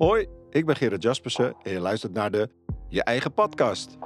Hoi, 0.00 0.26
ik 0.50 0.66
ben 0.66 0.76
Gerard 0.76 1.02
Jaspersen 1.02 1.54
en 1.62 1.72
je 1.72 1.80
luistert 1.80 2.12
naar 2.12 2.30
de 2.30 2.48
Je 2.88 3.02
Eigen 3.02 3.34
Podcast. 3.34 3.98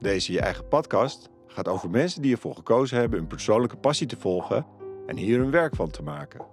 Deze 0.00 0.32
Je 0.32 0.40
Eigen 0.40 0.68
Podcast 0.68 1.30
gaat 1.46 1.68
over 1.68 1.90
mensen 1.90 2.22
die 2.22 2.32
ervoor 2.32 2.54
gekozen 2.54 2.98
hebben 2.98 3.18
hun 3.18 3.28
persoonlijke 3.28 3.76
passie 3.76 4.06
te 4.06 4.16
volgen 4.16 4.66
en 5.06 5.16
hier 5.16 5.38
hun 5.38 5.50
werk 5.50 5.74
van 5.74 5.90
te 5.90 6.02
maken. 6.02 6.44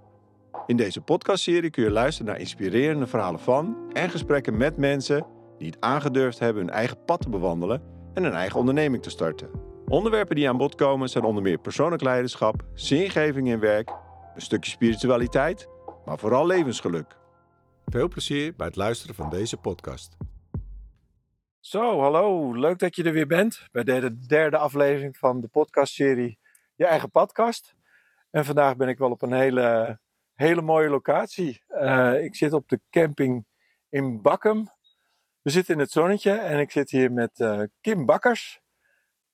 In 0.66 0.76
deze 0.76 1.00
podcastserie 1.00 1.70
kun 1.70 1.82
je 1.82 1.90
luisteren 1.90 2.30
naar 2.30 2.40
inspirerende 2.40 3.06
verhalen 3.06 3.40
van 3.40 3.76
en 3.92 4.10
gesprekken 4.10 4.56
met 4.56 4.76
mensen 4.76 5.26
die 5.58 5.70
het 5.70 5.80
aangedurfd 5.80 6.38
hebben 6.38 6.62
hun 6.62 6.74
eigen 6.74 7.04
pad 7.04 7.20
te 7.20 7.28
bewandelen 7.28 7.82
en 8.14 8.24
een 8.24 8.32
eigen 8.32 8.58
onderneming 8.58 9.02
te 9.02 9.10
starten. 9.10 9.50
Onderwerpen 9.86 10.36
die 10.36 10.48
aan 10.48 10.56
bod 10.56 10.74
komen 10.74 11.08
zijn 11.08 11.24
onder 11.24 11.42
meer 11.42 11.58
persoonlijk 11.58 12.02
leiderschap, 12.02 12.62
zingeving 12.74 13.48
in 13.48 13.60
werk, 13.60 13.90
een 14.34 14.42
stukje 14.42 14.70
spiritualiteit, 14.70 15.68
maar 16.04 16.18
vooral 16.18 16.46
levensgeluk. 16.46 17.20
Veel 17.92 18.08
plezier 18.08 18.54
bij 18.56 18.66
het 18.66 18.76
luisteren 18.76 19.14
van 19.14 19.30
deze 19.30 19.56
podcast. 19.56 20.16
Zo, 21.60 22.00
hallo. 22.00 22.52
Leuk 22.54 22.78
dat 22.78 22.96
je 22.96 23.04
er 23.04 23.12
weer 23.12 23.26
bent 23.26 23.68
bij 23.72 23.84
de 23.84 24.18
derde 24.26 24.56
aflevering 24.56 25.16
van 25.16 25.40
de 25.40 25.48
podcastserie 25.48 26.38
Je 26.74 26.86
Eigen 26.86 27.10
Podcast. 27.10 27.74
En 28.30 28.44
vandaag 28.44 28.76
ben 28.76 28.88
ik 28.88 28.98
wel 28.98 29.10
op 29.10 29.22
een 29.22 29.32
hele, 29.32 30.00
hele 30.34 30.62
mooie 30.62 30.88
locatie. 30.88 31.62
Uh, 31.68 32.24
ik 32.24 32.36
zit 32.36 32.52
op 32.52 32.68
de 32.68 32.80
camping 32.90 33.46
in 33.88 34.22
Bakkum. 34.22 34.68
We 35.42 35.50
zitten 35.50 35.74
in 35.74 35.80
het 35.80 35.90
zonnetje 35.90 36.32
en 36.32 36.58
ik 36.58 36.70
zit 36.70 36.90
hier 36.90 37.12
met 37.12 37.38
uh, 37.38 37.62
Kim 37.80 38.06
Bakkers. 38.06 38.60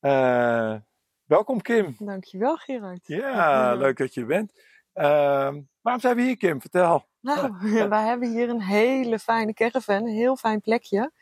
Uh, 0.00 0.76
welkom 1.24 1.60
Kim. 1.60 1.94
Dankjewel 1.98 2.56
Gerard. 2.56 3.06
Ja, 3.06 3.74
leuk 3.74 3.96
dat 3.96 4.14
je 4.14 4.20
er 4.20 4.26
bent. 4.26 4.52
waarom 5.80 6.00
zijn 6.00 6.16
we 6.16 6.22
hier 6.22 6.36
Kim? 6.36 6.60
Vertel. 6.60 7.06
Nou, 7.28 7.52
wij 7.88 8.06
hebben 8.06 8.30
hier 8.30 8.48
een 8.48 8.62
hele 8.62 9.18
fijne 9.18 9.52
caravan, 9.52 9.96
een 9.96 10.14
heel 10.14 10.36
fijn 10.36 10.60
plekje. 10.60 11.12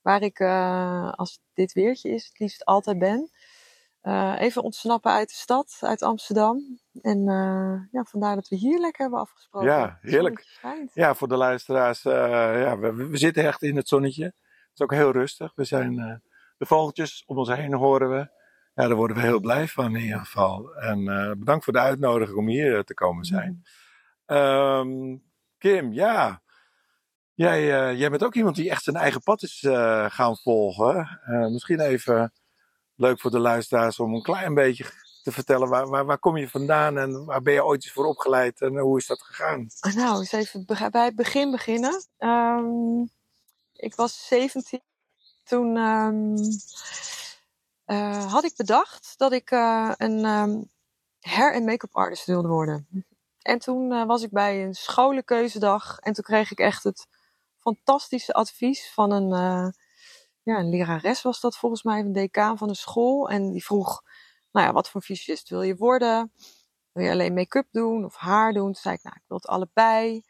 Waar 0.00 0.22
ik, 0.22 0.38
uh, 0.40 1.12
als 1.12 1.40
dit 1.54 1.72
weertje 1.72 2.10
is, 2.10 2.26
het 2.26 2.38
liefst 2.38 2.64
altijd 2.64 2.98
ben. 2.98 3.30
Uh, 4.02 4.34
even 4.38 4.62
ontsnappen 4.62 5.12
uit 5.12 5.28
de 5.28 5.34
stad, 5.34 5.78
uit 5.80 6.02
Amsterdam. 6.02 6.80
En 7.02 7.18
uh, 7.18 7.80
ja, 7.90 8.04
vandaar 8.04 8.34
dat 8.34 8.48
we 8.48 8.56
hier 8.56 8.78
lekker 8.78 9.02
hebben 9.02 9.20
afgesproken. 9.20 9.68
Ja, 9.68 9.98
heerlijk. 10.00 10.60
Ja, 10.92 11.14
voor 11.14 11.28
de 11.28 11.36
luisteraars. 11.36 12.02
ja, 12.02 12.78
we, 12.78 12.94
we, 12.94 13.16
zitten 13.16 13.44
echt 13.44 13.62
in 13.62 13.76
het 13.76 13.88
zonnetje. 13.88 14.24
Het 14.24 14.70
is 14.74 14.80
ook 14.80 14.92
heel 14.92 15.10
rustig. 15.10 15.52
We 15.54 15.64
zijn, 15.64 16.22
de 16.56 16.66
vogeltjes 16.66 17.22
om 17.26 17.38
ons 17.38 17.48
heen 17.48 17.74
horen 17.74 18.10
we. 18.10 18.40
Ja, 18.74 18.86
daar 18.86 18.96
worden 18.96 19.16
we 19.16 19.22
heel 19.22 19.40
blij 19.40 19.68
van 19.68 19.96
in 19.96 20.02
ieder 20.02 20.18
geval. 20.18 20.74
En 20.74 21.04
bedankt 21.38 21.64
voor 21.64 21.72
de 21.72 21.78
uitnodiging 21.78 22.38
om 22.38 22.48
hier 22.48 22.84
te 22.84 22.94
komen 22.94 23.24
zijn. 23.24 23.62
Um, 24.26 25.22
Kim, 25.62 25.92
ja. 25.92 26.42
Jij, 27.34 27.60
uh, 27.62 27.98
jij 27.98 28.10
bent 28.10 28.24
ook 28.24 28.34
iemand 28.34 28.56
die 28.56 28.70
echt 28.70 28.82
zijn 28.82 28.96
eigen 28.96 29.22
pad 29.22 29.42
is 29.42 29.62
uh, 29.62 30.10
gaan 30.10 30.36
volgen. 30.36 31.20
Uh, 31.28 31.46
misschien 31.46 31.80
even 31.80 32.32
leuk 32.94 33.20
voor 33.20 33.30
de 33.30 33.38
luisteraars 33.38 33.98
om 33.98 34.14
een 34.14 34.22
klein 34.22 34.54
beetje 34.54 34.84
te 35.22 35.32
vertellen. 35.32 35.68
Waar, 35.68 35.88
waar, 35.88 36.04
waar, 36.04 36.18
kom 36.18 36.36
je 36.36 36.48
vandaan 36.48 36.98
en 36.98 37.24
waar 37.24 37.42
ben 37.42 37.52
je 37.52 37.64
ooit 37.64 37.84
eens 37.84 37.92
voor 37.92 38.06
opgeleid 38.06 38.60
en 38.60 38.78
hoe 38.78 38.98
is 38.98 39.06
dat 39.06 39.22
gegaan? 39.22 39.66
Nou, 39.94 40.18
eens 40.18 40.32
even 40.32 40.64
bij 40.90 41.04
het 41.04 41.16
begin 41.16 41.50
beginnen. 41.50 42.04
Um, 42.18 43.10
ik 43.72 43.94
was 43.94 44.26
17. 44.26 44.80
Toen 45.44 45.76
um, 45.76 46.36
had 48.28 48.44
ik 48.44 48.56
bedacht 48.56 49.14
dat 49.16 49.32
ik 49.32 49.50
een 49.50 50.24
um, 50.24 50.70
hair- 51.20 51.54
en 51.54 51.64
make-up 51.64 51.96
artist 51.96 52.26
wilde 52.26 52.48
worden. 52.48 52.86
En 53.42 53.58
toen 53.58 53.92
uh, 53.92 54.04
was 54.04 54.22
ik 54.22 54.30
bij 54.30 54.64
een 54.64 54.74
scholenkeuzedag 54.74 55.98
en 55.98 56.12
toen 56.12 56.24
kreeg 56.24 56.50
ik 56.50 56.58
echt 56.58 56.84
het 56.84 57.06
fantastische 57.58 58.32
advies 58.32 58.92
van 58.92 59.10
een, 59.10 59.30
uh, 59.30 59.68
ja, 60.42 60.58
een 60.58 60.68
lerares 60.68 61.22
was 61.22 61.40
dat 61.40 61.56
volgens 61.56 61.82
mij, 61.82 61.98
een 61.98 62.12
decaan 62.12 62.58
van 62.58 62.68
een 62.68 62.74
school. 62.74 63.30
En 63.30 63.52
die 63.52 63.64
vroeg, 63.64 64.02
nou 64.50 64.66
ja, 64.66 64.72
wat 64.72 64.90
voor 64.90 65.02
fysicist 65.02 65.48
wil 65.48 65.62
je 65.62 65.76
worden? 65.76 66.32
Wil 66.92 67.04
je 67.04 67.10
alleen 67.10 67.34
make-up 67.34 67.66
doen 67.70 68.04
of 68.04 68.16
haar 68.16 68.52
doen? 68.52 68.64
Toen 68.64 68.74
zei 68.74 68.94
ik, 68.94 69.02
nou, 69.02 69.16
ik 69.16 69.24
wil 69.26 69.36
het 69.36 69.46
allebei. 69.46 70.22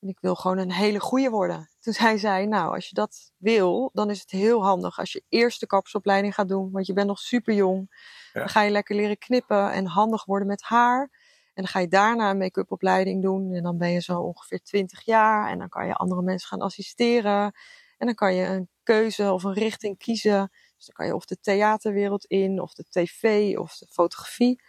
En 0.00 0.08
ik 0.08 0.20
wil 0.20 0.34
gewoon 0.34 0.58
een 0.58 0.72
hele 0.72 1.00
goede 1.00 1.30
worden. 1.30 1.70
Toen 1.80 1.92
zei 1.92 2.18
zij, 2.18 2.46
nou, 2.46 2.74
als 2.74 2.88
je 2.88 2.94
dat 2.94 3.32
wil, 3.36 3.90
dan 3.92 4.10
is 4.10 4.20
het 4.20 4.30
heel 4.30 4.64
handig 4.64 4.98
als 4.98 5.12
je 5.12 5.24
eerst 5.28 5.60
de 5.60 5.66
kapsopleiding 5.66 6.34
gaat 6.34 6.48
doen. 6.48 6.70
Want 6.70 6.86
je 6.86 6.92
bent 6.92 7.06
nog 7.06 7.18
super 7.18 7.54
jong. 7.54 7.86
Ja. 8.32 8.40
Dan 8.40 8.48
ga 8.48 8.62
je 8.62 8.70
lekker 8.70 8.96
leren 8.96 9.18
knippen 9.18 9.72
en 9.72 9.86
handig 9.86 10.24
worden 10.24 10.48
met 10.48 10.62
haar. 10.62 11.10
En 11.58 11.64
dan 11.64 11.72
ga 11.72 11.78
je 11.78 11.88
daarna 11.88 12.30
een 12.30 12.38
make-up 12.38 12.72
opleiding 12.72 13.22
doen. 13.22 13.52
En 13.52 13.62
dan 13.62 13.78
ben 13.78 13.90
je 13.90 14.00
zo 14.00 14.20
ongeveer 14.20 14.62
20 14.62 15.04
jaar. 15.04 15.50
En 15.50 15.58
dan 15.58 15.68
kan 15.68 15.86
je 15.86 15.94
andere 15.94 16.22
mensen 16.22 16.48
gaan 16.48 16.60
assisteren. 16.60 17.52
En 17.98 18.06
dan 18.06 18.14
kan 18.14 18.34
je 18.34 18.46
een 18.46 18.68
keuze 18.82 19.32
of 19.32 19.42
een 19.42 19.52
richting 19.52 19.98
kiezen. 19.98 20.50
Dus 20.76 20.86
dan 20.86 20.94
kan 20.94 21.06
je 21.06 21.14
of 21.14 21.24
de 21.24 21.40
theaterwereld 21.40 22.24
in, 22.24 22.60
of 22.60 22.74
de 22.74 22.84
tv, 22.90 23.56
of 23.56 23.76
de 23.76 23.86
fotografie. 23.90 24.62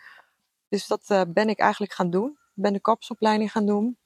Dus 0.69 0.87
dat 0.87 1.09
uh, 1.09 1.21
ben 1.27 1.49
ik 1.49 1.59
eigenlijk 1.59 1.93
gaan 1.93 2.09
doen. 2.09 2.29
Ik 2.29 2.63
ben 2.63 2.73
de 2.73 2.81
kapsopleiding 2.81 3.51
gaan 3.51 3.65
doen. 3.65 3.97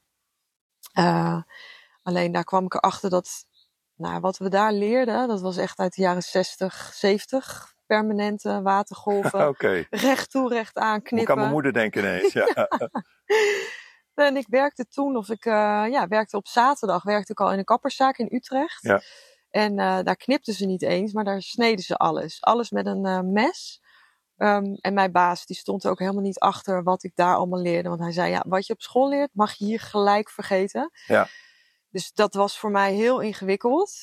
Uh, 0.99 1.41
alleen 2.01 2.31
daar 2.31 2.43
kwam 2.43 2.66
ik 2.66 2.73
erachter 2.73 3.09
dat, 3.09 3.45
nou, 3.95 4.19
wat 4.19 4.38
we 4.38 4.49
daar 4.49 4.73
leerden, 4.73 5.27
dat 5.27 5.41
was 5.41 5.57
echt 5.57 5.79
uit 5.79 5.95
de 5.95 6.01
jaren 6.01 6.23
60, 6.23 6.91
70 6.93 7.75
permanente 7.93 8.61
watergolven. 8.61 9.47
okay. 9.53 9.87
Recht 9.89 10.31
toe, 10.31 10.49
recht 10.49 10.77
aan 10.77 11.01
knippen. 11.01 11.19
Ik 11.19 11.25
kan 11.25 11.37
mijn 11.37 11.51
moeder 11.51 11.73
denken 11.73 12.01
ineens. 12.01 12.33
Ja. 14.13 14.27
en 14.27 14.37
ik 14.37 14.45
werkte 14.49 14.87
toen, 14.87 15.15
of 15.15 15.29
ik 15.29 15.45
uh, 15.45 15.53
ja, 15.89 16.07
werkte 16.07 16.37
op 16.37 16.47
zaterdag, 16.47 17.03
werkte 17.03 17.31
ik 17.31 17.39
al 17.39 17.51
in 17.51 17.57
een 17.57 17.63
kapperszaak 17.63 18.17
in 18.17 18.27
Utrecht. 18.31 18.83
Ja. 18.83 19.01
En 19.49 19.71
uh, 19.71 19.99
daar 20.03 20.15
knipten 20.15 20.53
ze 20.53 20.65
niet 20.65 20.81
eens, 20.81 21.13
maar 21.13 21.23
daar 21.23 21.41
sneden 21.41 21.83
ze 21.83 21.95
alles. 21.95 22.41
Alles 22.41 22.71
met 22.71 22.85
een 22.85 23.05
uh, 23.05 23.19
mes. 23.19 23.81
Um, 24.37 24.75
en 24.81 24.93
mijn 24.93 25.11
baas 25.11 25.45
die 25.45 25.55
stond 25.55 25.83
er 25.83 25.91
ook 25.91 25.99
helemaal 25.99 26.21
niet 26.21 26.39
achter 26.39 26.83
wat 26.83 27.03
ik 27.03 27.11
daar 27.15 27.35
allemaal 27.35 27.61
leerde. 27.61 27.89
Want 27.89 28.01
hij 28.01 28.11
zei, 28.11 28.31
ja, 28.31 28.43
wat 28.47 28.65
je 28.67 28.73
op 28.73 28.81
school 28.81 29.09
leert, 29.09 29.29
mag 29.33 29.53
je 29.53 29.65
hier 29.65 29.79
gelijk 29.79 30.29
vergeten. 30.29 30.91
Ja. 31.07 31.27
Dus 31.89 32.13
dat 32.13 32.33
was 32.33 32.59
voor 32.59 32.71
mij 32.71 32.93
heel 32.93 33.19
ingewikkeld. 33.19 33.93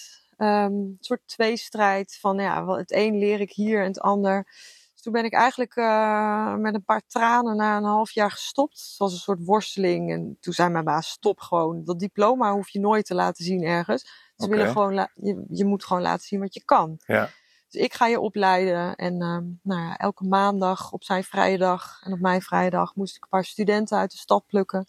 Um, 0.43 0.47
een 0.49 0.97
soort 1.01 1.23
tweestrijd 1.27 2.19
van 2.21 2.39
ja, 2.39 2.67
het 2.67 2.93
een 2.93 3.19
leer 3.19 3.41
ik 3.41 3.53
hier 3.53 3.81
en 3.81 3.87
het 3.87 4.01
ander. 4.01 4.45
Dus 4.93 5.03
toen 5.03 5.13
ben 5.13 5.25
ik 5.25 5.33
eigenlijk 5.33 5.77
uh, 5.77 6.55
met 6.55 6.75
een 6.75 6.85
paar 6.85 7.03
tranen 7.07 7.57
na 7.57 7.77
een 7.77 7.85
half 7.85 8.11
jaar 8.11 8.31
gestopt. 8.31 8.79
Het 8.79 8.95
was 8.99 9.13
een 9.13 9.19
soort 9.19 9.45
worsteling. 9.45 10.13
En 10.13 10.37
toen 10.41 10.53
zei 10.53 10.69
mijn 10.69 10.85
baas: 10.85 11.09
stop 11.09 11.41
gewoon. 11.41 11.85
Dat 11.85 11.99
diploma 11.99 12.53
hoef 12.53 12.69
je 12.69 12.81
nooit 12.81 13.07
te 13.07 13.15
laten 13.15 13.45
zien 13.45 13.63
ergens. 13.63 14.03
Ze 14.37 14.45
okay. 14.45 14.57
willen 14.57 14.73
gewoon 14.73 15.09
je, 15.15 15.45
je 15.49 15.65
moet 15.65 15.85
gewoon 15.85 16.03
laten 16.03 16.27
zien 16.27 16.41
wat 16.41 16.55
je 16.55 16.65
kan. 16.65 16.99
Ja. 17.07 17.31
Dus 17.69 17.81
ik 17.81 17.95
ga 17.95 18.07
je 18.07 18.21
opleiden. 18.21 18.95
En 18.95 19.23
um, 19.23 19.61
nou 19.63 19.81
ja, 19.81 19.97
elke 19.97 20.25
maandag 20.25 20.93
op 20.93 21.05
zijn 21.05 21.25
vrije 21.25 21.59
dag 21.59 22.01
en 22.05 22.13
op 22.13 22.21
mijn 22.21 22.43
vrije 22.43 22.71
dag 22.71 22.95
moest 22.95 23.17
ik 23.17 23.23
een 23.23 23.29
paar 23.29 23.45
studenten 23.45 23.99
uit 23.99 24.11
de 24.11 24.19
stad 24.19 24.47
plukken. 24.47 24.87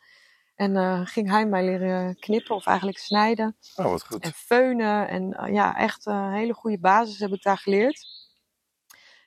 En 0.62 0.76
uh, 0.76 1.02
ging 1.04 1.30
hij 1.30 1.46
mij 1.46 1.66
leren 1.66 2.20
knippen 2.20 2.56
of 2.56 2.66
eigenlijk 2.66 2.98
snijden. 2.98 3.58
Oh, 3.76 3.86
wat 3.86 4.06
goed. 4.06 4.24
En 4.24 4.34
feunen. 4.34 5.08
En 5.08 5.38
uh, 5.40 5.54
ja, 5.54 5.78
echt 5.78 6.06
een 6.06 6.32
hele 6.32 6.54
goede 6.54 6.80
basis 6.80 7.20
heb 7.20 7.32
ik 7.32 7.44
daar 7.44 7.58
geleerd. 7.58 8.08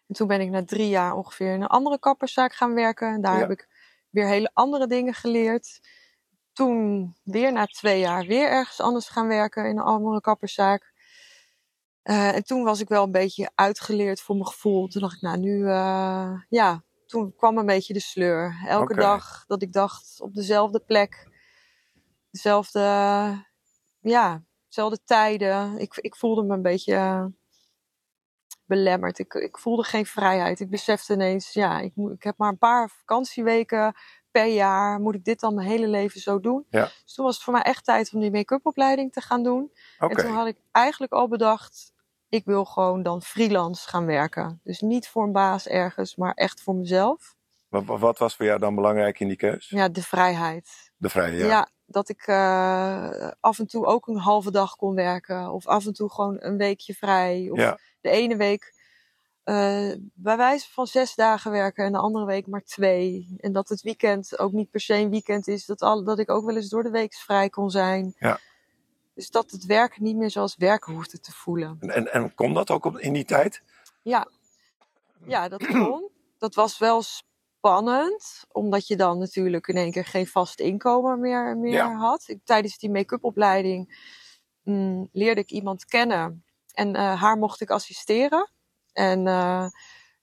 En 0.06 0.14
toen 0.14 0.26
ben 0.26 0.40
ik 0.40 0.50
na 0.50 0.64
drie 0.64 0.88
jaar 0.88 1.14
ongeveer 1.14 1.54
in 1.54 1.62
een 1.62 1.66
andere 1.66 1.98
kapperszaak 1.98 2.54
gaan 2.54 2.74
werken. 2.74 3.08
En 3.08 3.20
daar 3.20 3.34
ja. 3.34 3.40
heb 3.40 3.50
ik 3.50 3.68
weer 4.10 4.26
hele 4.26 4.50
andere 4.52 4.86
dingen 4.86 5.14
geleerd. 5.14 5.80
Toen 6.52 7.14
weer 7.22 7.52
na 7.52 7.66
twee 7.66 8.00
jaar 8.00 8.26
weer 8.26 8.48
ergens 8.48 8.80
anders 8.80 9.08
gaan 9.08 9.28
werken 9.28 9.64
in 9.64 9.78
een 9.78 9.84
andere 9.84 10.20
kapperszaak. 10.20 10.92
En 12.02 12.44
toen 12.44 12.64
was 12.64 12.80
ik 12.80 12.88
wel 12.88 13.02
een 13.02 13.10
beetje 13.10 13.50
uitgeleerd 13.54 14.20
voor 14.20 14.34
mijn 14.34 14.48
gevoel. 14.48 14.88
Toen 14.88 15.00
dacht 15.00 15.14
ik, 15.14 15.20
nou 15.20 15.38
nu, 15.38 15.66
ja, 16.48 16.84
toen 17.14 17.34
kwam 17.36 17.58
een 17.58 17.66
beetje 17.66 17.92
de 17.92 18.00
sleur. 18.00 18.64
Elke 18.66 18.92
okay. 18.92 19.04
dag 19.04 19.44
dat 19.46 19.62
ik 19.62 19.72
dacht 19.72 20.20
op 20.20 20.34
dezelfde 20.34 20.80
plek, 20.80 21.28
dezelfde, 22.30 22.80
ja, 24.00 24.42
dezelfde 24.68 24.98
tijden. 25.04 25.78
Ik, 25.78 25.96
ik 25.96 26.16
voelde 26.16 26.42
me 26.42 26.54
een 26.54 26.62
beetje 26.62 26.94
uh, 26.94 27.24
belemmerd. 28.64 29.18
Ik, 29.18 29.34
ik 29.34 29.58
voelde 29.58 29.82
geen 29.82 30.06
vrijheid. 30.06 30.60
Ik 30.60 30.70
besefte 30.70 31.12
ineens, 31.12 31.52
ja, 31.52 31.80
ik, 31.80 31.92
moet, 31.94 32.12
ik 32.12 32.22
heb 32.22 32.38
maar 32.38 32.48
een 32.48 32.58
paar 32.58 32.90
vakantieweken 32.90 33.94
per 34.30 34.46
jaar. 34.46 35.00
Moet 35.00 35.14
ik 35.14 35.24
dit 35.24 35.40
dan 35.40 35.54
mijn 35.54 35.68
hele 35.68 35.88
leven 35.88 36.20
zo 36.20 36.40
doen? 36.40 36.66
Ja. 36.70 36.90
Dus 37.04 37.14
toen 37.14 37.24
was 37.24 37.34
het 37.34 37.44
voor 37.44 37.52
mij 37.52 37.62
echt 37.62 37.84
tijd 37.84 38.12
om 38.12 38.20
die 38.20 38.30
make-up 38.30 38.66
opleiding 38.66 39.12
te 39.12 39.20
gaan 39.20 39.42
doen. 39.42 39.72
Okay. 39.98 40.08
En 40.08 40.16
toen 40.16 40.34
had 40.34 40.46
ik 40.46 40.56
eigenlijk 40.72 41.12
al 41.12 41.28
bedacht, 41.28 41.92
ik 42.34 42.44
wil 42.44 42.64
gewoon 42.64 43.02
dan 43.02 43.22
freelance 43.22 43.88
gaan 43.88 44.06
werken. 44.06 44.60
Dus 44.62 44.80
niet 44.80 45.08
voor 45.08 45.22
een 45.22 45.32
baas 45.32 45.68
ergens, 45.68 46.16
maar 46.16 46.34
echt 46.34 46.62
voor 46.62 46.74
mezelf. 46.74 47.36
Wat, 47.68 47.84
wat 47.84 48.18
was 48.18 48.36
voor 48.36 48.46
jou 48.46 48.58
dan 48.58 48.74
belangrijk 48.74 49.20
in 49.20 49.28
die 49.28 49.36
keus? 49.36 49.68
Ja, 49.68 49.88
de 49.88 50.02
vrijheid. 50.02 50.92
De 50.96 51.08
vrijheid, 51.08 51.40
ja. 51.40 51.46
ja 51.46 51.68
dat 51.86 52.08
ik 52.08 52.26
uh, 52.26 53.30
af 53.40 53.58
en 53.58 53.66
toe 53.66 53.86
ook 53.86 54.06
een 54.06 54.16
halve 54.16 54.50
dag 54.50 54.76
kon 54.76 54.94
werken. 54.94 55.52
Of 55.52 55.66
af 55.66 55.86
en 55.86 55.92
toe 55.92 56.10
gewoon 56.10 56.36
een 56.38 56.56
weekje 56.56 56.94
vrij. 56.94 57.48
Of 57.50 57.58
ja. 57.58 57.78
de 58.00 58.10
ene 58.10 58.36
week 58.36 58.72
uh, 59.44 59.92
bij 60.14 60.36
wijze 60.36 60.72
van 60.72 60.86
zes 60.86 61.14
dagen 61.14 61.50
werken 61.50 61.84
en 61.84 61.92
de 61.92 61.98
andere 61.98 62.24
week 62.24 62.46
maar 62.46 62.62
twee. 62.62 63.34
En 63.36 63.52
dat 63.52 63.68
het 63.68 63.82
weekend 63.82 64.38
ook 64.38 64.52
niet 64.52 64.70
per 64.70 64.80
se 64.80 64.94
een 64.94 65.10
weekend 65.10 65.48
is. 65.48 65.66
Dat, 65.66 65.80
al, 65.80 66.04
dat 66.04 66.18
ik 66.18 66.30
ook 66.30 66.44
wel 66.44 66.56
eens 66.56 66.68
door 66.68 66.82
de 66.82 66.90
week 66.90 67.14
vrij 67.14 67.48
kon 67.48 67.70
zijn. 67.70 68.14
Ja. 68.18 68.38
Dus 69.14 69.30
dat 69.30 69.50
het 69.50 69.64
werken 69.66 70.02
niet 70.02 70.16
meer 70.16 70.30
zoals 70.30 70.56
werken 70.56 70.92
hoefde 70.92 71.20
te 71.20 71.32
voelen. 71.32 71.76
En, 71.80 71.90
en, 71.90 72.12
en 72.12 72.34
kon 72.34 72.54
dat 72.54 72.70
ook 72.70 72.84
op, 72.84 72.98
in 72.98 73.12
die 73.12 73.24
tijd? 73.24 73.62
Ja, 74.02 74.28
ja 75.24 75.48
dat 75.48 75.66
kon. 75.84 76.10
Dat 76.38 76.54
was 76.54 76.78
wel 76.78 77.02
spannend, 77.02 78.44
omdat 78.52 78.86
je 78.86 78.96
dan 78.96 79.18
natuurlijk 79.18 79.66
in 79.68 79.76
één 79.76 79.90
keer 79.90 80.04
geen 80.04 80.26
vast 80.26 80.60
inkomen 80.60 81.20
meer, 81.20 81.56
meer 81.56 81.72
Ja. 81.72 81.96
had. 81.96 82.24
Ik, 82.26 82.38
tijdens 82.44 82.78
die 82.78 82.90
make-up 82.90 83.24
opleiding 83.24 84.08
mm, 84.62 85.08
leerde 85.12 85.40
ik 85.40 85.50
iemand 85.50 85.84
kennen 85.84 86.44
en 86.72 86.94
eh, 86.94 87.20
haar 87.20 87.36
mocht 87.36 87.60
ik 87.60 87.70
assisteren. 87.70 88.50
En 88.92 89.26
eh, 89.26 89.66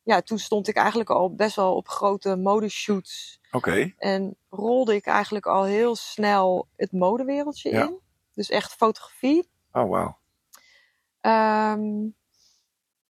ja, 0.03 0.21
toen 0.21 0.39
stond 0.39 0.67
ik 0.67 0.75
eigenlijk 0.75 1.09
al 1.09 1.35
best 1.35 1.55
wel 1.55 1.75
op 1.75 1.87
grote 1.87 2.35
modeshoots 2.35 3.39
Oké. 3.51 3.93
en 3.97 4.35
rolde 4.49 4.95
ik 4.95 5.05
eigenlijk 5.05 5.45
al 5.45 5.63
heel 5.63 5.95
snel 5.95 6.67
het 6.75 6.91
modewereldje 6.91 7.69
Ja. 7.71 7.83
in. 7.87 7.99
Dus 8.33 8.49
echt 8.49 8.73
fotografie. 8.73 9.49
Oh, 9.71 9.89
wauw. 9.89 10.17
Ehm, 11.21 12.09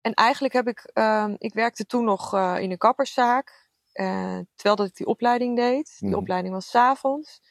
en 0.00 0.14
eigenlijk 0.14 0.54
heb 0.54 0.68
ik, 0.68 0.90
ehm, 0.92 1.34
ik 1.38 1.54
werkte 1.54 1.86
toen 1.86 2.04
nog 2.04 2.34
eh, 2.34 2.56
in 2.60 2.70
een 2.70 2.78
kapperszaak, 2.78 3.68
eh, 3.92 4.38
terwijl 4.54 4.76
dat 4.76 4.86
ik 4.86 4.96
die 4.96 5.06
opleiding 5.06 5.56
deed. 5.56 5.96
Die 5.98 6.08
Mhm. 6.08 6.18
opleiding 6.18 6.54
was 6.54 6.68
's 6.70 6.74
avonds. 6.74 7.42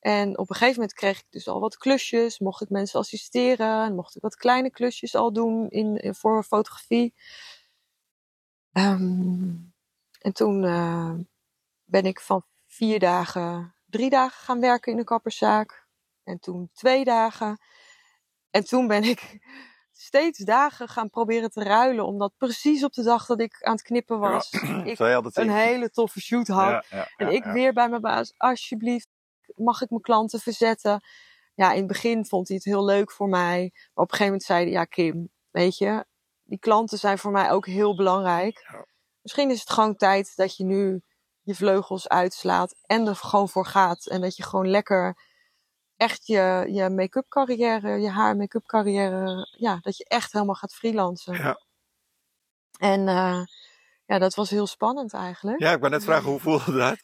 En 0.00 0.38
op 0.38 0.50
een 0.50 0.56
gegeven 0.56 0.74
moment 0.80 0.92
kreeg 0.98 1.18
ik 1.18 1.26
dus 1.30 1.48
al 1.48 1.60
wat 1.60 1.76
klusjes, 1.76 2.38
mocht 2.38 2.60
ik 2.62 2.68
mensen 2.68 3.00
assisteren, 3.00 3.84
en 3.84 3.94
mocht 3.94 4.16
ik 4.16 4.22
wat 4.22 4.36
kleine 4.36 4.70
klusjes 4.70 5.14
al 5.14 5.32
doen 5.32 5.68
in, 5.68 5.96
in- 5.96 6.14
voor 6.14 6.44
fotografie. 6.44 7.14
Ehm, 8.72 9.54
en 10.20 10.32
toen 10.32 10.64
eh, 10.64 11.12
ben 11.84 12.04
ik 12.04 12.20
van 12.20 12.44
vier 12.66 12.98
dagen, 12.98 13.74
drie 13.86 14.10
dagen 14.10 14.44
gaan 14.44 14.60
werken 14.60 14.92
in 14.92 14.98
een 14.98 15.04
kapperszaak. 15.04 15.79
En 16.30 16.38
toen 16.38 16.70
twee 16.72 17.04
dagen. 17.04 17.58
En 18.50 18.64
toen 18.64 18.86
ben 18.86 19.04
ik 19.04 19.38
steeds 19.92 20.38
dagen 20.38 20.88
gaan 20.88 21.10
proberen 21.10 21.50
te 21.50 21.62
ruilen. 21.62 22.06
Omdat 22.06 22.32
precies 22.36 22.84
op 22.84 22.92
de 22.92 23.02
dag 23.02 23.26
dat 23.26 23.40
ik 23.40 23.62
aan 23.62 23.72
het 23.72 23.82
knippen 23.82 24.18
was, 24.18 24.50
ik 24.84 24.98
een 24.98 25.50
hele 25.50 25.90
toffe 25.90 26.20
shoot 26.20 26.48
had. 26.48 26.86
Ja, 26.90 26.98
ja, 26.98 27.08
En 27.16 27.32
ik 27.32 27.44
weer 27.44 27.72
bij 27.72 27.88
mijn 27.88 28.00
baas, 28.00 28.34
alsjeblieft, 28.36 29.08
mag 29.54 29.82
ik 29.82 29.90
mijn 29.90 30.02
klanten 30.02 30.40
verzetten? 30.40 31.04
Ja, 31.54 31.70
in 31.72 31.78
het 31.78 31.86
begin 31.86 32.26
vond 32.26 32.48
hij 32.48 32.56
het 32.56 32.66
heel 32.66 32.84
leuk 32.84 33.12
voor 33.12 33.28
mij. 33.28 33.70
Maar 33.72 34.04
op 34.04 34.10
een 34.10 34.18
gegeven 34.18 34.24
moment 34.24 34.42
zei 34.42 34.62
hij, 34.62 34.72
ja 34.72 34.84
Kim, 34.84 35.28
weet 35.50 35.78
je, 35.78 36.04
die 36.42 36.58
klanten 36.58 36.98
zijn 36.98 37.18
voor 37.18 37.30
mij 37.30 37.50
ook 37.50 37.66
heel 37.66 37.96
belangrijk. 37.96 38.66
Misschien 39.22 39.50
is 39.50 39.60
het 39.60 39.70
gewoon 39.70 39.96
tijd 39.96 40.36
dat 40.36 40.56
je 40.56 40.64
nu 40.64 41.02
je 41.42 41.54
vleugels 41.54 42.08
uitslaat 42.08 42.74
en 42.86 43.06
er 43.06 43.16
gewoon 43.16 43.48
voor 43.48 43.66
gaat. 43.66 44.06
En 44.06 44.20
dat 44.20 44.36
je 44.36 44.42
gewoon 44.42 44.68
lekker 44.68 45.16
echt 46.00 46.26
je, 46.26 46.66
je 46.68 46.90
make-up 46.90 47.28
carrière, 47.28 48.00
je 48.00 48.08
haar 48.08 48.36
make-up 48.36 48.66
carrière, 48.66 49.48
ja, 49.58 49.78
dat 49.82 49.96
je 49.96 50.04
echt 50.04 50.32
helemaal 50.32 50.54
gaat 50.54 50.74
freelancen. 50.74 51.34
Ja. 51.34 51.60
En 52.78 53.08
eh, 53.08 53.42
ja, 54.06 54.18
dat 54.18 54.34
was 54.34 54.50
heel 54.50 54.66
spannend 54.66 55.12
eigenlijk. 55.12 55.60
Ja, 55.60 55.72
ik 55.72 55.78
wou 55.78 55.92
net 55.92 56.04
vragen, 56.04 56.30
hoe 56.30 56.40
voelde 56.40 56.72
dat? 56.72 56.98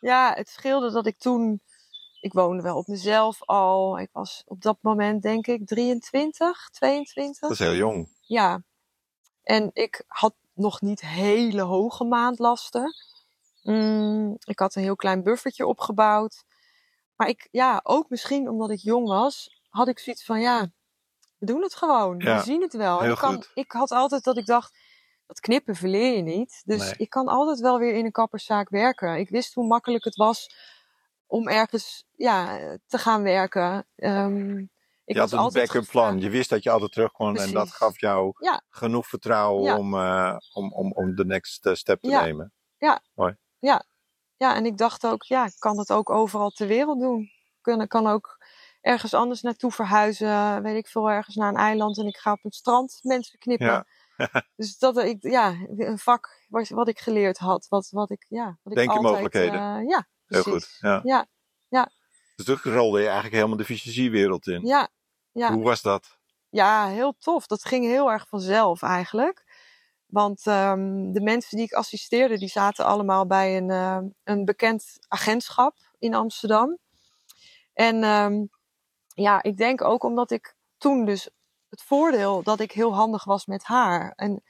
Ja, 0.00 0.32
het 0.34 0.48
scheelde 0.48 0.90
dat 0.90 1.06
ik 1.06 1.18
toen. 1.18 1.60
Ik 2.20 2.32
woonde 2.32 2.62
wel 2.62 2.76
op 2.76 2.86
mezelf 2.86 3.42
al. 3.42 3.98
Ik 3.98 4.08
was 4.12 4.42
op 4.46 4.62
dat 4.62 4.78
moment, 4.80 5.22
denk 5.22 5.46
ik, 5.46 5.66
23, 5.66 6.68
22. 6.70 7.40
Dat 7.40 7.50
is 7.50 7.58
heel 7.58 7.74
jong. 7.74 8.08
Ja. 8.20 8.62
En 9.42 9.70
ik 9.72 10.04
had 10.06 10.34
nog 10.52 10.80
niet 10.80 11.00
hele 11.00 11.62
hoge 11.62 12.04
maandlasten. 12.04 12.94
Mm, 13.62 14.36
ik 14.44 14.58
had 14.58 14.74
een 14.74 14.82
heel 14.82 14.96
klein 14.96 15.22
buffertje 15.22 15.66
opgebouwd. 15.66 16.44
Maar 17.16 17.28
ik, 17.28 17.48
ja, 17.50 17.80
ook 17.82 18.10
misschien 18.10 18.48
omdat 18.48 18.70
ik 18.70 18.78
jong 18.78 19.08
was, 19.08 19.60
had 19.68 19.88
ik 19.88 19.98
zoiets 19.98 20.24
van, 20.24 20.40
ja, 20.40 20.70
we 21.38 21.46
doen 21.46 21.62
het 21.62 21.74
gewoon. 21.74 22.18
Ja, 22.18 22.36
We 22.36 22.42
zien 22.42 22.62
het 22.62 22.72
wel. 22.74 23.02
En 23.02 23.10
ik, 23.10 23.16
kan, 23.16 23.44
ik 23.54 23.72
had 23.72 23.90
altijd 23.90 24.24
dat 24.24 24.36
ik 24.36 24.46
dacht, 24.46 24.78
dat 25.26 25.40
knippen 25.40 25.74
verleer 25.74 26.16
je 26.16 26.22
niet. 26.22 26.62
Dus 26.64 26.80
Nee. 26.80 26.94
ik 26.96 27.10
kan 27.10 27.26
altijd 27.28 27.60
wel 27.60 27.78
weer 27.78 27.94
in 27.94 28.04
een 28.04 28.12
kapperszaak 28.12 28.68
werken. 28.68 29.18
Ik 29.18 29.28
wist 29.28 29.54
hoe 29.54 29.66
makkelijk 29.66 30.04
het 30.04 30.16
was 30.16 30.54
om 31.26 31.48
ergens 31.48 32.04
ja, 32.16 32.58
te 32.86 32.98
gaan 32.98 33.22
werken. 33.22 33.86
Ehm, 33.96 34.58
ik 35.04 35.14
je 35.14 35.18
had 35.18 35.32
een 35.32 35.52
backup 35.52 35.86
plan. 35.86 36.20
Je 36.20 36.30
wist 36.30 36.50
dat 36.50 36.62
je 36.62 36.70
altijd 36.70 36.92
terug 36.92 37.12
kon 37.12 37.36
en 37.36 37.52
dat 37.52 37.70
gaf 37.70 38.00
jou 38.00 38.32
Ja. 38.38 38.62
genoeg 38.68 39.06
vertrouwen 39.06 39.64
Ja. 39.64 39.76
om, 39.76 39.94
eh, 39.94 40.36
om, 40.52 40.72
om, 40.72 40.92
om 40.92 41.14
de 41.14 41.24
next 41.24 41.66
eh, 41.66 41.74
step 41.74 42.02
te 42.02 42.10
Ja. 42.10 42.22
nemen. 42.24 42.52
Ja, 42.78 43.02
en 44.38 44.66
ik 44.66 44.78
dacht 44.78 45.06
ook, 45.06 45.22
ja, 45.22 45.46
ik 45.46 45.54
kan 45.58 45.78
het 45.78 45.92
ook 45.92 46.10
overal 46.10 46.50
ter 46.50 46.66
wereld 46.66 47.00
doen. 47.00 47.30
Ik 47.80 47.88
kan, 47.88 48.06
ook 48.06 48.44
ergens 48.80 49.14
anders 49.14 49.40
naartoe 49.42 49.70
verhuizen, 49.72 50.62
weet 50.62 50.76
ik 50.76 50.88
veel, 50.88 51.10
ergens 51.10 51.36
naar 51.36 51.48
een 51.48 51.56
eiland 51.56 51.98
en 51.98 52.06
ik 52.06 52.16
ga 52.16 52.32
op 52.32 52.42
het 52.42 52.54
strand 52.54 52.98
mensen 53.02 53.38
knippen. 53.38 53.66
Ja. 53.66 53.86
dus 54.56 54.78
dat 54.78 54.98
ik, 54.98 55.22
ja, 55.22 55.54
een 55.76 55.98
vak 55.98 56.44
wat, 56.48 56.68
wat 56.68 56.88
ik 56.88 56.98
geleerd 56.98 57.38
had, 57.38 57.66
wat, 57.68 57.88
wat 57.90 58.10
ik, 58.10 58.26
ja, 58.28 58.44
wat 58.44 58.72
ik 58.72 58.78
Denk 58.78 58.88
altijd, 58.88 59.06
mogelijkheden. 59.06 59.60
eh, 59.60 59.88
ja, 59.88 60.08
Heel 60.26 60.42
precies. 60.42 60.66
goed. 60.66 60.76
Ja. 60.80 61.00
Ja, 61.04 61.26
ja, 61.68 61.90
Dus 62.36 62.44
toen 62.44 62.58
rolde 62.62 62.98
je 62.98 63.04
eigenlijk 63.04 63.34
helemaal 63.34 63.56
de 63.56 63.64
fysiewereld 63.64 64.46
in. 64.46 64.66
ja, 64.66 64.88
ja. 65.32 65.52
Hoe 65.52 65.64
was 65.64 65.82
dat? 65.82 66.18
Ja, 66.48 66.86
heel 66.86 67.16
tof. 67.18 67.46
Dat 67.46 67.64
ging 67.64 67.84
heel 67.84 68.10
erg 68.12 68.28
vanzelf 68.28 68.82
eigenlijk. 68.82 69.44
Want 70.06 70.46
ehm, 70.46 71.12
de 71.12 71.20
mensen 71.20 71.56
die 71.56 71.66
ik 71.66 71.72
assisteerde, 71.72 72.38
die 72.38 72.48
zaten 72.48 72.84
allemaal 72.84 73.26
bij 73.26 73.56
een, 73.56 73.70
eh, 73.70 73.98
een 74.24 74.44
bekend 74.44 74.96
agentschap 75.08 75.76
in 75.98 76.14
Amsterdam. 76.14 76.78
En 77.72 78.02
ehm, 78.02 78.44
ja, 79.14 79.42
ik 79.42 79.56
denk 79.56 79.82
ook 79.82 80.02
omdat 80.02 80.30
ik 80.30 80.54
toen 80.78 81.04
dus 81.04 81.30
het 81.68 81.82
voordeel 81.82 82.42
dat 82.42 82.60
ik 82.60 82.72
heel 82.72 82.94
handig 82.94 83.24
was 83.24 83.46
met 83.46 83.64
haar. 83.64 84.12
En 84.16 84.42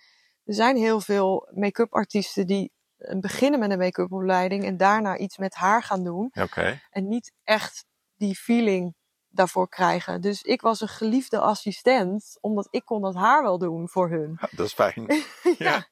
er 0.44 0.54
zijn 0.54 0.76
heel 0.76 1.00
veel 1.00 1.48
make-up 1.54 1.94
artiesten 1.94 2.46
die 2.46 2.72
eh, 2.96 3.18
beginnen 3.18 3.60
met 3.60 3.70
een 3.70 3.78
make-up 3.78 4.12
opleiding 4.12 4.64
en 4.64 4.76
daarna 4.76 5.16
iets 5.16 5.36
met 5.36 5.54
haar 5.54 5.82
gaan 5.82 6.04
doen 6.04 6.30
Oké. 6.40 6.80
en 6.90 7.08
niet 7.08 7.32
echt 7.44 7.84
die 8.16 8.34
feeling 8.34 8.94
daarvoor 9.36 9.68
krijgen. 9.68 10.20
Dus 10.20 10.42
ik 10.42 10.60
was 10.60 10.80
een 10.80 10.88
geliefde 10.88 11.38
assistent, 11.38 12.38
omdat 12.40 12.68
ik 12.70 12.84
kon 12.84 13.02
dat 13.02 13.14
haar 13.14 13.42
wel 13.42 13.58
doen 13.58 13.88
voor 13.88 14.10
hun. 14.10 14.36
Ja, 14.40 14.48
dat 14.56 14.66
is 14.66 14.72
fijn. 14.72 15.06
Ja. 15.58 15.86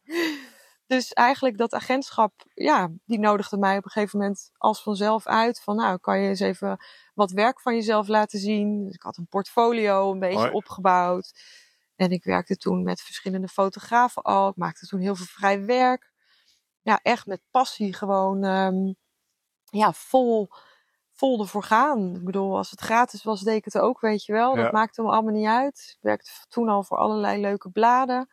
Dus 0.86 1.12
eigenlijk 1.12 1.58
dat 1.58 1.72
agentschap, 1.72 2.32
ja, 2.54 2.90
die 3.04 3.18
nodigde 3.18 3.58
mij 3.58 3.76
op 3.76 3.84
een 3.84 3.90
gegeven 3.90 4.18
moment 4.18 4.50
als 4.56 4.82
vanzelf 4.82 5.26
uit. 5.26 5.60
Van 5.62 5.76
nou, 5.76 5.98
kan 5.98 6.20
je 6.20 6.28
eens 6.28 6.40
even 6.40 6.84
wat 7.14 7.30
werk 7.30 7.60
van 7.60 7.74
jezelf 7.74 8.08
laten 8.08 8.38
zien. 8.38 8.84
Dus 8.84 8.94
ik 8.94 9.02
had 9.02 9.16
een 9.16 9.26
portfolio 9.26 10.12
een 10.12 10.18
beetje 10.18 10.52
opgebouwd. 10.52 11.32
En 11.96 12.10
ik 12.10 12.24
werkte 12.24 12.56
toen 12.56 12.82
met 12.82 13.00
verschillende 13.00 13.48
fotografen 13.48 14.22
al. 14.22 14.48
Ik 14.48 14.56
maakte 14.56 14.86
toen 14.86 15.00
heel 15.00 15.16
veel 15.16 15.26
vrij 15.26 15.64
werk. 15.64 16.12
Ja, 16.82 17.00
echt 17.02 17.26
met 17.26 17.42
passie 17.50 17.94
gewoon, 17.94 18.44
ehm, 18.44 18.92
ja, 19.64 19.92
vol, 19.92 20.48
vol 21.14 21.40
ervoor 21.40 21.62
gaan. 21.62 22.14
Ik 22.14 22.24
bedoel, 22.24 22.56
als 22.56 22.70
het 22.70 22.80
gratis 22.80 23.22
was, 23.22 23.40
deed 23.40 23.56
ik 23.56 23.64
het 23.64 23.78
ook, 23.78 24.00
weet 24.00 24.24
je 24.24 24.32
wel. 24.32 24.56
Ja. 24.56 24.62
Dat 24.62 24.72
maakte 24.72 25.02
me 25.02 25.10
allemaal 25.10 25.32
niet 25.32 25.46
uit. 25.46 25.92
Ik 25.96 26.02
werkte 26.02 26.30
toen 26.48 26.68
al 26.68 26.82
voor 26.82 26.98
allerlei 26.98 27.40
leuke 27.40 27.70
bladen. 27.70 28.28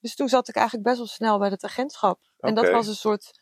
Dus 0.00 0.14
toen 0.14 0.28
zat 0.28 0.48
ik 0.48 0.54
eigenlijk 0.54 0.86
best 0.86 0.98
wel 0.98 1.06
snel 1.06 1.38
bij 1.38 1.48
het 1.48 1.64
agentschap. 1.64 2.20
En 2.38 2.54
dat 2.54 2.70
was 2.70 2.86
een 2.86 2.94
soort. 2.94 3.40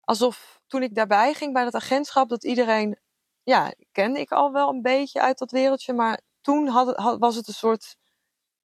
Alsof 0.00 0.60
toen 0.66 0.82
ik 0.82 0.94
daarbij 0.94 1.34
ging 1.34 1.52
bij 1.52 1.64
dat 1.64 1.74
agentschap, 1.74 2.28
dat 2.28 2.44
iedereen. 2.44 2.98
Ja, 3.42 3.72
kende 3.92 4.20
ik 4.20 4.32
al 4.32 4.52
wel 4.52 4.68
een 4.68 4.82
beetje 4.82 5.20
uit 5.20 5.38
dat 5.38 5.50
wereldje. 5.50 5.92
Maar 5.92 6.20
toen 6.40 6.68
had, 6.68 7.16
was 7.18 7.34
het 7.36 7.48
een 7.48 7.54
soort 7.54 7.96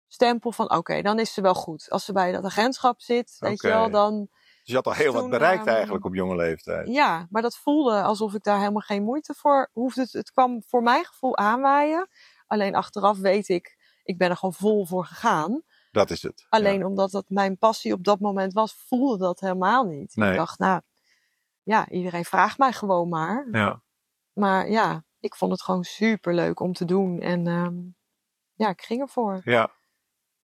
stempel 0.08 0.52
van: 0.52 0.72
oké, 0.72 1.02
dan 1.02 1.20
is 1.20 1.34
ze 1.34 1.42
wel 1.42 1.56
goed. 1.56 1.90
Als 1.90 2.06
ze 2.06 2.14
bij 2.14 2.32
dat 2.32 2.46
agentschap 2.46 3.02
zit, 3.02 3.36
weet 3.40 3.62
je 3.62 3.68
wel, 3.68 3.90
dan. 3.90 4.30
Dus 4.64 4.70
je 4.70 4.76
had 4.76 4.86
al 4.86 4.94
heel 4.94 5.14
wat 5.14 5.30
bereikt 5.30 5.66
ehm, 5.66 5.76
eigenlijk 5.76 6.06
op 6.06 6.14
jonge 6.14 6.36
leeftijd. 6.36 6.88
Ja, 6.88 7.28
maar 7.30 7.42
dat 7.42 7.58
voelde 7.58 8.02
alsof 8.02 8.34
ik 8.34 8.44
daar 8.44 8.60
helemaal 8.60 8.82
geen 8.82 9.04
moeite 9.04 9.34
voor 9.34 9.70
hoefde. 9.72 10.08
Het, 10.12 10.32
kwam 10.32 10.64
voor 10.68 10.84
mijn 10.84 11.06
gevoel 11.06 11.38
aanwaaien. 11.38 12.08
Alleen 12.48 12.76
achteraf 12.76 13.18
weet 13.18 13.48
ik, 13.50 13.78
ik 14.04 14.18
ben 14.18 14.30
er 14.30 14.36
gewoon 14.36 14.54
vol 14.54 14.86
voor 14.86 15.06
gegaan. 15.06 15.64
Dat 15.92 16.10
is 16.10 16.22
het. 16.22 16.46
Alleen 16.50 16.86
omdat 16.86 17.12
dat 17.12 17.26
mijn 17.28 17.58
passie 17.58 17.94
op 17.94 18.04
dat 18.04 18.20
moment 18.20 18.54
was, 18.54 18.74
voelde 18.88 19.18
dat 19.18 19.40
helemaal 19.40 19.84
niet. 19.84 20.16
Nee. 20.16 20.30
Ik 20.32 20.38
dacht, 20.38 20.60
nou, 20.60 20.82
ja, 21.64 21.90
iedereen 21.90 22.26
vraagt 22.26 22.58
mij 22.58 22.74
gewoon 22.74 23.10
maar. 23.10 23.48
Ja. 23.52 23.60
ja. 23.60 23.82
Maar 24.34 24.70
ja, 24.70 25.04
ik 25.20 25.36
vond 25.36 25.52
het 25.52 25.62
gewoon 25.62 25.84
super 25.84 26.34
leuk 26.34 26.60
om 26.60 26.74
te 26.74 26.86
doen. 26.86 27.20
En 27.20 27.48
ehm, 27.48 27.76
ja, 28.54 28.70
ik 28.70 28.82
ging 28.82 29.02
ervoor. 29.02 29.42
ja. 29.44 29.72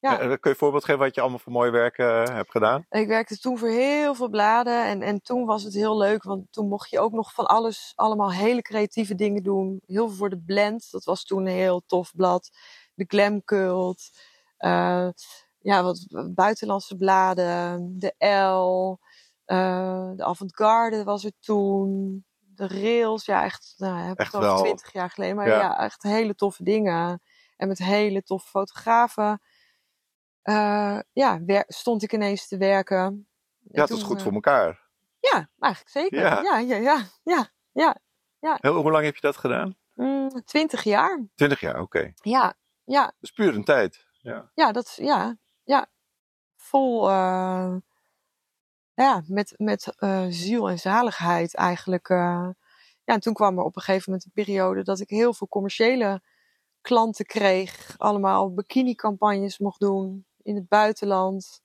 Ja. 0.09 0.19
En, 0.19 0.27
kun 0.27 0.37
je 0.41 0.49
een 0.49 0.55
voorbeeld 0.55 0.83
geven 0.85 0.99
wat 1.01 1.15
je 1.15 1.21
allemaal 1.21 1.39
voor 1.39 1.51
mooi 1.51 1.71
werk 1.71 1.97
eh, 1.97 2.23
hebt 2.23 2.51
gedaan? 2.51 2.85
Ik 2.89 3.07
werkte 3.07 3.37
toen 3.39 3.57
voor 3.57 3.69
heel 3.69 4.15
veel 4.15 4.29
bladen. 4.29 4.85
En, 4.85 5.01
en 5.01 5.21
toen 5.21 5.45
was 5.45 5.63
het 5.63 5.73
heel 5.73 5.97
leuk, 5.97 6.23
want 6.23 6.51
toen 6.51 6.67
mocht 6.67 6.89
je 6.89 6.99
ook 6.99 7.11
nog 7.11 7.33
van 7.33 7.45
alles, 7.45 7.93
allemaal 7.95 8.31
hele 8.31 8.61
creatieve 8.61 9.15
dingen 9.15 9.43
doen. 9.43 9.81
Heel 9.85 10.07
veel 10.07 10.17
voor 10.17 10.29
de 10.29 10.39
Blend, 10.45 10.91
dat 10.91 11.03
was 11.03 11.23
toen 11.23 11.39
een 11.45 11.53
heel 11.53 11.81
tof 11.85 12.11
blad. 12.15 12.49
De 12.93 13.05
Glam 13.07 13.43
Cult. 13.43 14.09
eh, 14.57 15.07
ja, 15.59 15.83
wat 15.83 16.05
buitenlandse 16.33 16.95
bladen. 16.95 17.95
De 17.99 18.25
L. 18.27 18.99
eh, 19.45 20.09
de 20.15 20.23
Avant-Garde 20.23 21.03
was 21.03 21.23
er 21.23 21.31
toen. 21.39 22.23
de 22.57 22.67
rails. 22.67 23.25
Ja, 23.25 23.43
echt, 23.43 23.73
nou, 23.77 23.97
heb 23.99 24.19
Echt 24.19 24.31
wel. 24.31 24.57
twintig 24.57 24.93
jaar 24.93 25.09
geleden. 25.09 25.35
Maar 25.35 25.47
Ja. 25.47 25.59
ja. 25.59 25.77
echt 25.79 26.03
hele 26.03 26.35
toffe 26.35 26.63
dingen. 26.63 27.21
En 27.57 27.67
met 27.67 27.77
hele 27.77 28.23
toffe 28.23 28.47
fotografen. 28.49 29.41
Eh, 30.45 30.99
ja, 31.13 31.39
stond 31.67 32.03
ik 32.03 32.13
ineens 32.13 32.47
te 32.47 32.57
werken. 32.57 32.97
En 32.97 33.27
Ja, 33.61 33.79
het 33.81 33.89
toen, 33.89 33.97
is 33.97 34.03
goed 34.03 34.17
eh, 34.17 34.23
voor 34.23 34.33
elkaar. 34.33 34.83
Ja, 35.19 35.49
eigenlijk 35.59 35.91
zeker. 35.91 36.19
Ja. 36.19 36.41
Ja, 36.41 36.57
ja, 36.57 36.75
ja. 37.23 37.97
ja, 38.39 38.57
Heel, 38.61 38.81
hoe 38.81 38.91
lang 38.91 39.05
heb 39.05 39.15
je 39.15 39.21
dat 39.21 39.37
gedaan? 39.37 39.77
Mm, 39.93 40.29
Twintig 40.45 40.83
jaar. 40.83 41.25
Twintig 41.35 41.59
jaar, 41.59 41.81
oké. 41.81 42.13
Ja, 42.15 42.53
ja, 42.83 43.03
Dat 43.05 43.13
is 43.19 43.31
puur 43.31 43.55
een 43.55 43.63
tijd. 43.63 44.05
Ja. 44.21 44.51
ja, 44.53 44.71
dat 44.71 44.85
is, 44.85 44.95
ja, 44.95 45.37
ja. 45.63 45.87
Vol, 46.55 47.09
eh, 47.09 47.75
ja, 48.93 49.23
met, 49.27 49.53
met 49.57 49.93
eh, 49.97 50.25
ziel 50.29 50.69
en 50.69 50.79
zaligheid 50.79 51.55
eigenlijk. 51.55 52.09
eh. 52.09 52.49
ja, 53.03 53.13
en 53.13 53.19
toen 53.19 53.33
kwam 53.33 53.57
er 53.57 53.63
op 53.63 53.75
een 53.75 53.81
gegeven 53.81 54.03
moment 54.11 54.25
een 54.25 54.43
periode 54.43 54.83
dat 54.83 54.99
ik 54.99 55.09
heel 55.09 55.33
veel 55.33 55.47
commerciële 55.47 56.21
klanten 56.81 57.25
kreeg. 57.25 57.95
Allemaal 57.97 58.53
bikini-campagnes 58.53 59.57
mocht 59.59 59.79
doen 59.79 60.25
in 60.45 60.55
het 60.55 60.67
buitenland. 60.67 61.61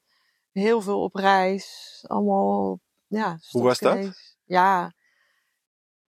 Heel 0.53 0.81
veel 0.81 1.03
op 1.03 1.15
reis. 1.15 1.99
Allemaal, 2.07 2.81
ja. 3.07 3.37
stond 3.41 3.65
was 3.65 3.79
dat? 3.79 3.95
ineens- 3.97 4.37
Ja, 4.45 4.93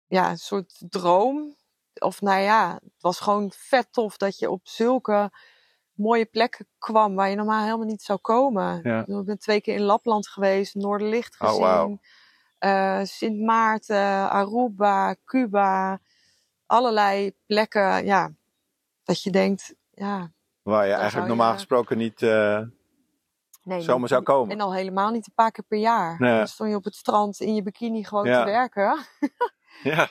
ja, 0.08 0.30
een 0.30 0.38
soort 0.38 0.84
droom. 0.90 1.56
Of 2.00 2.22
nou 2.22 2.42
ja, 2.42 2.74
het 2.84 3.02
was 3.02 3.20
gewoon 3.20 3.52
vet 3.56 3.88
tof 3.94 4.18
dat 4.18 4.40
je 4.40 4.50
op 4.50 4.68
zulke 4.68 5.32
mooie 5.94 6.26
plekken 6.26 6.68
kwam 6.78 7.16
waar 7.16 7.30
je 7.30 7.36
normaal 7.36 7.64
helemaal 7.64 7.86
niet 7.86 8.02
zou 8.02 8.20
komen. 8.20 8.80
Ja. 8.84 9.06
Ik 9.06 9.26
ben 9.26 9.40
twee 9.40 9.62
keer 9.62 9.76
in 9.76 9.82
Lapland 9.82 10.28
geweest, 10.28 10.76
Noorderlicht 10.76 11.40
Oh, 11.40 11.48
gezien. 11.48 11.62
wauw. 11.64 12.00
eh, 12.58 13.00
Sint 13.04 13.40
Maarten, 13.42 14.30
Aruba, 14.30 15.16
Cuba. 15.26 16.00
Allerlei 16.66 17.36
plekken, 17.46 18.06
ja, 18.06 18.32
dat 19.04 19.24
je 19.24 19.32
denkt, 19.32 19.74
ja, 19.92 20.32
Waar 20.72 20.84
je 20.86 20.92
Dan 20.92 21.00
eigenlijk 21.00 21.30
je- 21.30 21.36
normaal 21.36 21.54
gesproken 21.54 21.98
niet... 21.98 22.22
eh, 22.22 22.62
nee. 23.64 23.82
Zomaar 23.82 24.00
niet- 24.00 24.10
zou 24.10 24.24
komen. 24.24 24.52
En 24.52 24.62
al 24.62 24.74
helemaal 24.74 25.12
niet 25.12 25.28
een 25.28 25.34
paar 25.36 25.52
keer 25.52 25.64
per 25.68 25.78
jaar. 25.78 26.16
Nee. 26.20 26.38
Dan 26.38 26.48
stond 26.48 26.70
je 26.70 26.76
op 26.76 26.84
het 26.84 26.96
strand 26.96 27.40
in 27.40 27.56
je 27.56 27.64
bikini 27.64 28.04
gewoon 28.04 28.26
Ja. 28.26 28.40
te 28.44 28.50
werken. 28.52 29.06
ja, 29.94 30.10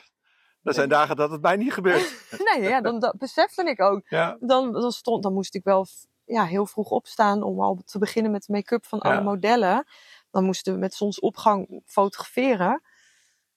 er 0.63 0.73
zijn 0.73 0.89
dagen 0.89 1.15
dat 1.15 1.31
het 1.31 1.41
mij 1.41 1.55
niet 1.55 1.73
gebeurt. 1.73 2.27
nee, 2.53 2.61
ja, 2.69 2.81
dan 2.81 2.99
dat 2.99 3.17
besefte 3.17 3.63
ik 3.63 3.81
ook. 3.81 4.01
Ja, 4.09 4.37
dan, 4.39 4.71
dan, 4.71 4.91
stond, 4.91 5.23
dan 5.23 5.33
moest 5.33 5.55
ik 5.55 5.63
wel 5.63 5.85
ja, 6.25 6.45
heel 6.45 6.65
vroeg 6.65 6.89
opstaan 6.89 7.43
om 7.43 7.61
al 7.61 7.81
te 7.85 7.99
beginnen 7.99 8.31
met 8.31 8.43
de 8.45 8.53
make-up 8.53 8.85
van 8.85 8.99
Ja. 9.03 9.11
alle 9.11 9.21
modellen. 9.23 9.85
Dan 10.31 10.43
moesten 10.43 10.73
we 10.73 10.79
met 10.79 10.93
zonsopgang 10.93 11.81
fotograferen. 11.85 12.81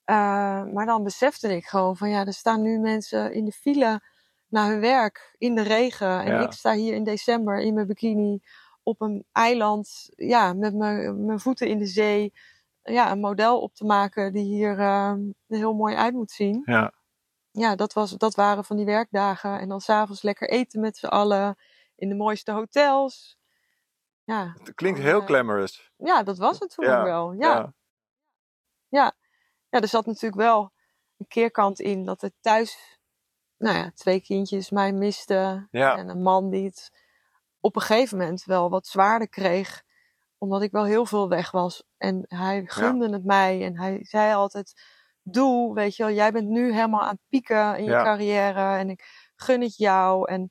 Eh, 0.05 0.15
maar 0.65 0.87
dan 0.87 1.03
besefte 1.03 1.57
ik 1.57 1.65
gewoon 1.67 1.97
van 1.97 2.09
ja, 2.11 2.27
er 2.27 2.33
staan 2.33 2.63
nu 2.63 2.79
mensen 2.79 3.33
in 3.33 3.45
de 3.45 3.53
file 3.53 4.01
naar 4.51 4.71
hun 4.71 4.81
werk 4.81 5.35
in 5.39 5.55
de 5.55 5.63
regen. 5.63 6.21
En 6.21 6.33
Ja. 6.33 6.41
ik 6.41 6.53
sta 6.53 6.73
hier 6.73 6.95
in 6.95 7.05
december 7.05 7.61
in 7.61 7.75
mijn 7.75 7.87
bikini 7.87 8.41
op 8.83 9.01
een 9.01 9.25
eiland, 9.33 10.09
ja, 10.17 10.53
met 10.53 10.75
mijn 10.75 11.25
mijn 11.25 11.41
voeten 11.41 11.69
in 11.69 11.79
de 11.79 11.87
zee. 11.87 12.33
Ja, 12.83 13.11
een 13.11 13.21
model 13.21 13.61
op 13.61 13.75
te 13.75 13.85
maken 13.85 14.33
die 14.33 14.45
hier 14.45 14.79
eh, 14.79 15.11
er 15.47 15.57
heel 15.57 15.75
mooi 15.75 15.95
uit 15.97 16.15
moet 16.15 16.31
zien 16.31 16.63
ja. 16.65 16.93
ja, 17.51 17.75
dat, 17.77 17.93
was, 17.93 18.11
dat 18.11 18.35
waren 18.35 18.65
van 18.65 18.77
die 18.77 18.85
werkdagen. 18.87 19.59
En 19.61 19.69
dan 19.69 19.81
s'avonds 19.81 20.23
lekker 20.23 20.49
eten 20.49 20.81
met 20.81 20.97
z'n 20.97 21.07
allen. 21.07 21.57
In 21.97 22.09
de 22.09 22.15
mooiste 22.15 22.53
hotels. 22.53 23.39
Ja, 24.25 24.55
Het 24.59 24.75
klinkt 24.75 24.99
heel 25.01 25.21
eh, 25.21 25.27
glamorous. 25.27 25.93
ja 25.97 26.23
dat 26.23 26.39
was 26.39 26.59
het 26.59 26.75
toen 26.75 26.85
Ja, 26.85 27.03
wel. 27.05 27.33
Ja. 27.33 27.73
Ja. 28.89 29.13
ja. 29.69 29.81
er 29.81 29.89
zat 29.89 30.07
natuurlijk 30.07 30.43
wel 30.43 30.73
een 31.17 31.27
keerkant 31.29 31.81
in 31.81 32.05
dat 32.05 32.23
er 32.23 32.31
thuis... 32.41 32.99
Nou 33.61 33.77
ja, 33.77 33.91
twee 33.95 34.21
kindjes 34.21 34.71
mij 34.71 34.93
misten. 34.93 35.69
Ja. 35.71 35.97
En 35.97 36.09
een 36.09 36.23
man 36.23 36.51
die 36.51 36.65
het 36.65 36.91
op 37.61 37.77
een 37.77 37.83
gegeven 37.83 38.19
moment 38.19 38.45
wel 38.45 38.71
wat 38.71 38.87
zwaarder 38.87 39.29
kreeg. 39.29 39.83
Omdat 40.39 40.63
ik 40.63 40.71
wel 40.71 40.85
heel 40.85 41.07
veel 41.07 41.29
weg 41.29 41.51
was. 41.51 41.85
En 41.97 42.25
hij 42.29 42.63
gunde 42.67 43.11
het 43.13 43.25
mij. 43.25 43.65
En 43.65 43.79
hij 43.79 43.99
zei 44.03 44.35
altijd... 44.35 44.99
Doe, 45.23 45.75
weet 45.75 45.97
je 45.97 46.05
wel, 46.05 46.13
jij 46.13 46.33
bent 46.33 46.49
nu 46.49 46.73
helemaal 46.73 47.01
aan 47.01 47.09
het 47.09 47.29
pieken 47.29 47.77
in 47.77 47.85
je 47.85 47.91
Ja. 47.91 48.03
carrière. 48.03 48.79
En 48.79 48.91
ik 48.91 49.31
gun 49.37 49.61
het 49.61 49.77
jou. 49.77 50.31
En, 50.31 50.51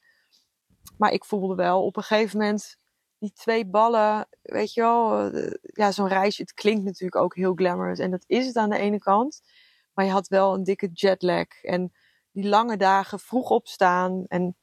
maar 0.98 1.12
ik 1.12 1.26
voelde 1.26 1.56
wel 1.56 1.86
op 1.86 1.98
een 1.98 2.04
gegeven 2.04 2.40
moment 2.40 2.78
die 3.18 3.32
twee 3.34 3.66
ballen, 3.66 4.28
weet 4.42 4.74
je 4.74 4.82
wel, 4.82 5.30
eh, 5.30 5.54
ja, 5.62 5.92
zo'n 5.92 6.08
reisje, 6.08 6.42
het 6.42 6.54
klinkt 6.54 6.84
natuurlijk 6.84 7.16
ook 7.22 7.36
heel 7.36 7.54
glamorous. 7.54 8.00
En 8.00 8.12
dat 8.12 8.24
is 8.28 8.46
het 8.46 8.56
aan 8.56 8.70
de 8.70 8.78
ene 8.78 9.00
kant. 9.00 9.42
Maar 9.94 10.06
je 10.06 10.12
had 10.12 10.28
wel 10.28 10.54
een 10.54 10.64
dikke 10.64 10.90
jetlag. 10.94 11.48
En 11.62 11.92
die 12.32 12.48
lange 12.48 12.78
dagen 12.78 13.20
vroeg 13.20 13.50
opstaan. 13.50 14.26
En 14.28 14.58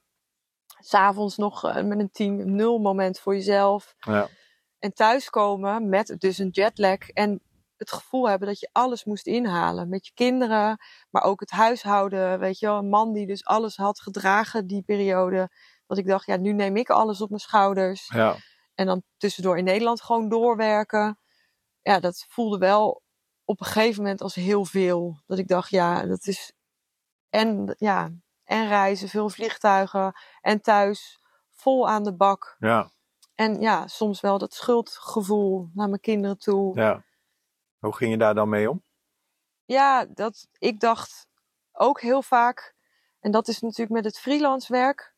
s'avonds 0.79 1.37
nog 1.37 1.63
eh, 1.63 1.83
met 1.83 1.99
een 1.99 2.11
team 2.11 2.55
nul 2.55 2.79
moment 2.79 3.19
voor 3.19 3.35
jezelf. 3.35 3.95
Ja. 3.99 4.27
En 4.79 4.93
thuiskomen 4.93 5.89
met 5.89 6.15
dus 6.17 6.37
een 6.37 6.49
jetlag. 6.49 7.09
En 7.09 7.41
het 7.77 7.91
gevoel 7.91 8.29
hebben 8.29 8.47
dat 8.47 8.59
je 8.59 8.69
alles 8.71 9.05
moest 9.05 9.27
inhalen. 9.27 9.89
Met 9.89 10.05
je 10.05 10.11
kinderen, 10.13 10.77
maar 11.09 11.23
ook 11.23 11.39
het 11.39 11.51
huishouden. 11.51 12.39
Weet 12.39 12.59
je 12.59 12.65
wel, 12.65 12.77
een 12.77 12.89
man 12.89 13.13
die 13.13 13.27
dus 13.27 13.45
alles 13.45 13.75
had 13.75 13.99
gedragen 13.99 14.67
die 14.67 14.83
periode. 14.83 15.49
Dat 15.87 15.97
ik 15.97 16.07
dacht, 16.07 16.25
ja, 16.25 16.37
nu 16.37 16.53
neem 16.53 16.75
ik 16.75 16.89
alles 16.89 17.21
op 17.21 17.29
mijn 17.29 17.41
schouders. 17.41 18.07
Ja. 18.13 18.35
En 18.75 18.85
dan 18.85 19.03
tussendoor 19.17 19.57
in 19.57 19.63
Nederland 19.63 20.01
gewoon 20.01 20.29
doorwerken. 20.29 21.19
Ja, 21.81 21.99
dat 21.99 22.25
voelde 22.29 22.57
wel 22.57 23.01
op 23.45 23.59
een 23.59 23.65
gegeven 23.65 24.01
moment 24.01 24.21
als 24.21 24.35
heel 24.35 24.65
veel. 24.65 25.21
Dat 25.25 25.37
ik 25.37 25.47
dacht, 25.47 25.69
ja, 25.69 26.05
dat 26.05 26.27
is. 26.27 26.51
En, 27.29 27.75
ja, 27.77 28.09
en 28.43 28.67
reizen, 28.67 29.09
veel 29.09 29.29
vliegtuigen. 29.29 30.13
En 30.41 30.61
thuis 30.61 31.19
vol 31.51 31.89
aan 31.89 32.03
de 32.03 32.13
bak. 32.13 32.55
Ja. 32.59 32.91
En 33.35 33.61
ja, 33.61 33.87
soms 33.87 34.21
wel 34.21 34.37
dat 34.37 34.53
schuldgevoel 34.53 35.69
naar 35.73 35.89
mijn 35.89 36.01
kinderen 36.01 36.37
toe. 36.37 36.75
ja. 36.75 37.05
Hoe 37.79 37.95
ging 37.95 38.11
je 38.11 38.17
daar 38.17 38.35
dan 38.35 38.49
mee 38.49 38.69
om? 38.69 38.83
Ja, 39.65 40.05
dat, 40.05 40.47
ik 40.57 40.79
dacht 40.79 41.27
ook 41.71 42.01
heel 42.01 42.21
vaak, 42.21 42.75
en 43.19 43.31
dat 43.31 43.47
is 43.47 43.59
natuurlijk 43.59 43.89
met 43.91 44.05
het 44.05 44.19
freelance 44.19 44.71
werk. 44.73 45.15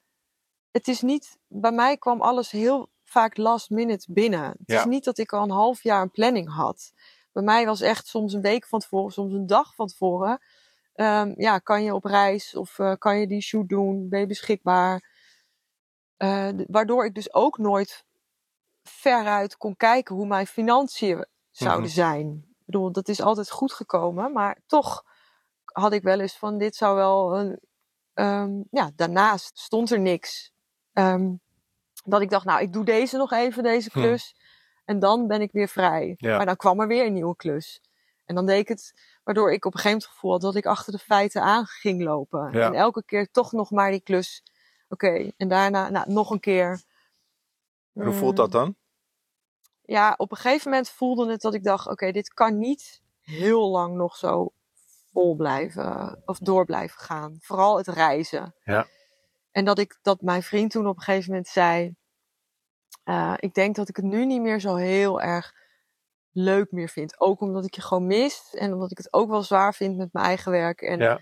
Het 0.72 0.88
is 0.88 1.01
niet, 1.01 1.38
bij 1.48 1.72
mij 1.72 1.98
kwam 1.98 2.22
alles 2.22 2.51
heel 2.51 2.89
vaak 3.04 3.38
last 3.38 3.70
minute 3.70 4.12
binnen. 4.13 4.44
Het 4.50 4.58
Ja. 4.66 4.80
is 4.80 4.86
niet 4.86 5.04
dat 5.04 5.18
ik 5.18 5.34
al 5.34 5.44
een 5.44 5.50
half 5.51 5.84
jaar 5.84 6.01
een 6.01 6.12
planning 6.12 6.50
had. 6.56 6.94
Bij 7.32 7.44
mij 7.44 7.66
was 7.66 7.82
echt 7.82 8.08
soms 8.08 8.34
een 8.34 8.42
week 8.42 8.66
van 8.66 8.80
tevoren, 8.80 9.12
soms 9.12 9.34
een 9.34 9.48
dag 9.48 9.75
van 9.75 9.88
tevoren. 9.88 10.39
Ehm, 11.00 11.34
ja, 11.38 11.60
kan 11.60 11.84
je 11.84 11.94
op 11.94 12.03
reis 12.06 12.56
of 12.56 12.79
eh, 12.79 12.94
kan 12.98 13.20
je 13.20 13.27
die 13.27 13.41
shoot 13.41 13.70
doen? 13.70 14.10
Ben 14.10 14.20
je 14.20 14.25
beschikbaar? 14.25 15.10
Eh, 16.18 16.50
waardoor 16.68 17.06
ik 17.06 17.13
dus 17.15 17.34
ook 17.34 17.58
nooit 17.58 18.06
veruit 18.84 19.58
kon 19.58 19.75
kijken 19.75 20.15
hoe 20.15 20.27
mijn 20.27 20.48
financiën 20.48 21.25
zouden 21.51 21.84
Mhm. 21.86 21.94
zijn. 21.94 22.46
Ik 22.60 22.65
bedoel, 22.65 22.91
dat 22.91 23.08
is 23.08 23.22
altijd 23.22 23.51
goed 23.51 23.74
gekomen, 23.74 24.32
maar 24.32 24.58
toch 24.65 25.03
had 25.65 25.94
ik 25.94 26.01
wel 26.03 26.20
eens 26.20 26.38
van 26.38 26.58
dit 26.58 26.75
zou 26.75 26.96
wel 26.96 27.38
een. 27.38 27.60
ehm, 28.13 28.51
ja, 28.72 28.91
daarnaast 28.96 29.58
stond 29.60 29.91
er 29.91 30.00
niks. 30.00 30.51
Ehm, 30.94 31.34
dat 32.03 32.22
ik 32.22 32.29
dacht, 32.29 32.46
nou, 32.46 32.62
ik 32.62 32.74
doe 32.74 32.86
deze 32.86 33.18
nog 33.18 33.32
even, 33.32 33.63
deze 33.63 33.89
Hm. 33.94 34.00
klus. 34.00 34.36
En 34.86 35.00
dan 35.00 35.27
ben 35.27 35.41
ik 35.41 35.51
weer 35.51 35.68
vrij. 35.68 36.13
Ja. 36.18 36.38
Maar 36.38 36.46
dan 36.46 36.56
kwam 36.56 36.79
er 36.79 36.88
weer 36.88 37.06
een 37.06 37.13
nieuwe 37.13 37.36
klus. 37.36 37.82
En 38.25 38.36
dan 38.36 38.46
deed 38.46 38.60
ik 38.60 38.68
het, 38.68 38.94
waardoor 39.29 39.53
ik 39.53 39.65
op 39.65 39.74
een 39.74 39.79
gegeven 39.79 39.89
moment 39.89 40.03
het 40.03 40.13
gevoel 40.13 40.31
had 40.31 40.41
dat 40.41 40.55
ik 40.55 40.65
achter 40.65 40.93
de 40.93 41.00
feiten 41.00 41.41
aan 41.41 41.65
ging 41.65 42.03
lopen. 42.03 42.51
Ja. 42.51 42.65
En 42.65 42.74
elke 42.74 43.03
keer 43.03 43.31
toch 43.31 43.51
nog 43.51 43.71
maar 43.71 43.91
die 43.91 44.01
klus. 44.01 44.43
Oké, 44.88 45.31
en 45.38 45.48
daarna 45.48 45.89
nou, 45.89 46.12
nog 46.12 46.29
een 46.29 46.39
keer. 46.39 46.83
En 47.93 48.05
hoe 48.05 48.13
voelt 48.13 48.36
dat 48.36 48.51
dan? 48.51 48.75
Ja, 49.81 50.13
op 50.17 50.31
een 50.31 50.38
gegeven 50.38 50.69
moment 50.69 50.89
voelde 50.89 51.31
het 51.31 51.41
dat 51.41 51.53
ik 51.53 51.63
dacht: 51.63 51.88
oké, 51.88 52.12
dit 52.12 52.33
kan 52.33 52.57
niet 52.57 53.01
heel 53.21 53.69
lang 53.69 53.95
nog 53.95 54.15
zo 54.15 54.51
vol 55.12 55.36
blijven 55.36 56.21
of 56.25 56.38
door 56.38 56.65
blijven 56.65 57.00
gaan. 57.00 57.38
Vooral 57.39 57.77
het 57.77 57.88
reizen. 57.88 58.55
Ja. 58.63 58.88
En 59.51 59.65
dat, 59.65 59.79
ik, 59.79 60.00
dat 60.01 60.21
mijn 60.21 60.43
vriend 60.43 60.71
toen 60.71 60.88
op 60.88 60.95
een 60.95 61.03
gegeven 61.03 61.29
moment 61.29 61.48
zei: 61.48 61.95
eh, 63.03 63.33
Ik 63.38 63.53
denk 63.53 63.75
dat 63.75 63.89
ik 63.89 63.95
het 63.95 64.05
nu 64.05 64.25
niet 64.25 64.41
meer 64.41 64.59
zo 64.59 64.75
heel 64.75 65.21
erg 65.21 65.53
leuk 66.31 66.71
meer 66.71 66.89
vind. 66.89 67.19
Ook 67.19 67.41
omdat 67.41 67.65
ik 67.65 67.75
je 67.75 67.81
gewoon 67.81 68.07
mis 68.07 68.53
en 68.55 68.74
omdat 68.74 68.91
ik 68.91 68.98
het 68.98 69.13
ook 69.13 69.29
wel 69.29 69.43
zwaar 69.43 69.74
vind 69.75 69.98
met 69.98 70.13
mijn 70.13 70.25
eigen 70.25 70.51
werk. 70.51 70.81
En 70.81 71.00
Ja. 71.00 71.19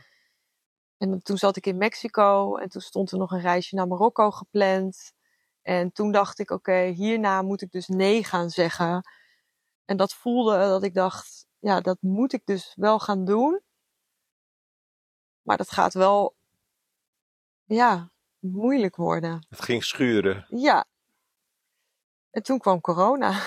en 0.98 1.22
toen 1.24 1.38
zat 1.38 1.56
ik 1.56 1.66
in 1.66 1.78
Mexico 1.78 2.56
en 2.56 2.70
toen 2.70 2.82
stond 2.82 3.12
er 3.12 3.18
nog 3.18 3.32
een 3.32 3.42
reisje 3.42 3.76
naar 3.76 3.88
Marokko 3.88 4.32
gepland. 4.32 5.14
En 5.62 5.92
toen 5.92 6.12
dacht 6.12 6.40
ik, 6.40 6.52
oké, 6.52 6.84
hierna 6.86 7.42
moet 7.42 7.62
ik 7.62 7.72
dus 7.72 7.88
nee 7.88 8.24
gaan 8.24 8.50
zeggen. 8.50 9.10
En 9.86 9.98
dat 9.98 10.14
voelde 10.14 10.58
dat 10.58 10.84
ik 10.84 10.94
dacht, 10.94 11.46
ja, 11.60 11.82
dat 11.82 11.98
moet 12.02 12.34
ik 12.34 12.42
dus 12.46 12.74
wel 12.76 13.00
gaan 13.00 13.26
doen. 13.26 13.62
Maar 15.42 15.58
dat 15.58 15.72
gaat 15.72 15.94
wel, 15.94 16.36
ja, 17.64 18.12
moeilijk 18.40 18.96
worden. 18.96 19.46
Het 19.50 19.62
ging 19.62 19.84
schuren. 19.84 20.46
Ja. 20.50 20.86
En 22.30 22.44
toen 22.44 22.60
kwam 22.60 22.82
corona. 22.82 23.42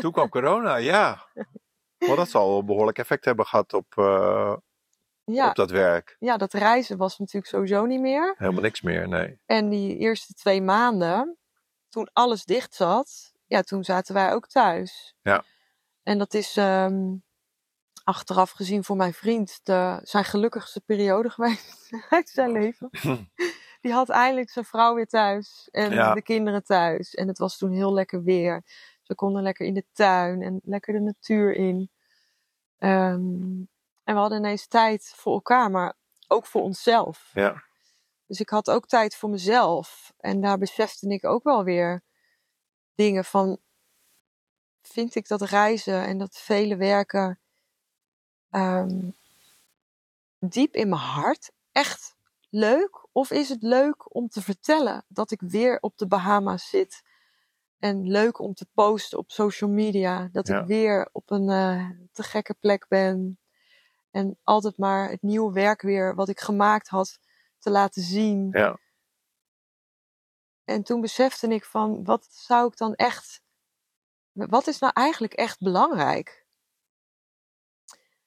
Toen 0.00 0.12
kwam 0.12 0.28
corona, 0.28 0.76
ja. 0.76 1.26
Maar 1.98 2.16
dat 2.16 2.28
zal 2.28 2.58
een 2.58 2.66
behoorlijk 2.66 2.98
effect 2.98 3.24
hebben 3.24 3.46
gehad 3.46 3.72
op, 3.72 3.86
eh, 3.98 4.56
Ja, 5.24 5.48
op 5.48 5.54
dat 5.54 5.70
werk. 5.70 6.16
ja, 6.18 6.36
dat 6.36 6.52
reizen 6.52 6.96
was 6.96 7.18
natuurlijk 7.18 7.46
sowieso 7.46 7.84
niet 7.86 8.00
meer. 8.00 8.34
Helemaal 8.38 8.62
niks 8.62 8.80
meer, 8.80 9.08
nee. 9.08 9.38
En 9.46 9.68
die 9.68 9.96
eerste 9.96 10.32
twee 10.34 10.62
maanden, 10.62 11.36
toen 11.88 12.08
alles 12.12 12.44
dicht 12.44 12.74
zat, 12.74 13.32
ja, 13.46 13.62
toen 13.62 13.84
zaten 13.84 14.14
wij 14.14 14.32
ook 14.32 14.46
thuis. 14.48 15.14
Ja. 15.22 15.44
En 16.02 16.18
dat 16.18 16.34
is 16.34 16.56
ehm, 16.56 17.14
achteraf 18.04 18.50
gezien 18.50 18.84
voor 18.84 18.96
mijn 18.96 19.14
vriend 19.14 19.60
de, 19.62 20.00
zijn 20.02 20.24
gelukkigste 20.24 20.80
periode 20.80 21.30
geweest 21.36 21.90
uit 22.10 22.28
zijn 22.28 22.52
leven. 22.52 22.90
Die 23.80 23.92
had 23.94 24.08
eindelijk 24.08 24.50
zijn 24.50 24.64
vrouw 24.64 24.94
weer 24.94 25.06
thuis 25.06 25.68
en 25.70 25.90
Ja. 25.92 26.14
de 26.14 26.22
kinderen 26.22 26.64
thuis. 26.64 27.14
En 27.14 27.28
het 27.28 27.38
was 27.38 27.56
toen 27.58 27.72
heel 27.72 27.92
lekker 27.92 28.22
weer. 28.22 28.64
Ze 29.06 29.14
konden 29.14 29.42
lekker 29.42 29.66
in 29.66 29.74
de 29.74 29.84
tuin 29.92 30.42
en 30.42 30.60
lekker 30.64 30.92
de 30.92 31.00
natuur 31.00 31.54
in. 31.54 31.90
Ehm, 32.78 33.64
en 34.04 34.14
we 34.14 34.20
hadden 34.20 34.38
ineens 34.38 34.66
tijd 34.66 35.12
voor 35.16 35.32
elkaar, 35.32 35.70
maar 35.70 35.94
ook 36.28 36.46
voor 36.46 36.62
onszelf. 36.62 37.30
Ja, 37.32 37.62
Dus 38.26 38.40
ik 38.40 38.48
had 38.48 38.70
ook 38.70 38.86
tijd 38.86 39.16
voor 39.16 39.30
mezelf. 39.30 40.12
En 40.16 40.40
daar 40.40 40.58
besefte 40.58 41.08
ik 41.08 41.24
ook 41.24 41.44
wel 41.44 41.64
weer 41.64 42.02
dingen 42.94 43.24
van. 43.24 43.58
Vind 44.82 45.14
ik 45.14 45.28
dat 45.28 45.42
reizen 45.42 46.04
en 46.04 46.18
dat 46.18 46.36
vele 46.36 46.76
werken 46.76 47.40
ehm, 48.50 49.10
diep 50.38 50.74
in 50.74 50.88
mijn 50.88 51.00
hart 51.00 51.52
echt 51.72 52.16
leuk? 52.48 53.06
Of 53.12 53.30
is 53.30 53.48
het 53.48 53.62
leuk 53.62 54.14
om 54.14 54.28
te 54.28 54.42
vertellen 54.42 55.04
dat 55.08 55.30
ik 55.30 55.40
weer 55.40 55.78
op 55.80 55.98
de 55.98 56.06
Bahama's 56.06 56.68
zit? 56.68 57.02
En 57.78 58.08
leuk 58.10 58.38
om 58.38 58.54
te 58.54 58.66
posten 58.74 59.18
op 59.18 59.30
social 59.30 59.70
media. 59.70 60.28
Dat 60.32 60.46
Ja. 60.46 60.60
ik 60.60 60.66
weer 60.66 61.08
op 61.12 61.30
een 61.30 61.48
eh, 61.48 61.90
te 62.12 62.22
gekke 62.22 62.54
plek 62.54 62.88
ben. 62.88 63.38
En 64.10 64.38
altijd 64.42 64.78
maar 64.78 65.10
het 65.10 65.22
nieuwe 65.22 65.52
werk 65.52 65.82
weer 65.82 66.14
wat 66.14 66.28
ik 66.28 66.40
gemaakt 66.40 66.88
had 66.88 67.18
te 67.58 67.70
laten 67.70 68.02
zien. 68.02 68.48
ja, 68.52 68.78
En 70.64 70.82
toen 70.82 71.00
besefte 71.00 71.48
ik 71.48 71.64
van, 71.64 72.04
wat 72.04 72.26
zou 72.30 72.66
ik 72.68 72.76
dan 72.76 72.94
echt, 72.94 73.42
wat 74.32 74.66
is 74.66 74.78
nou 74.78 74.92
eigenlijk 74.94 75.32
echt 75.32 75.58
belangrijk? 75.60 76.46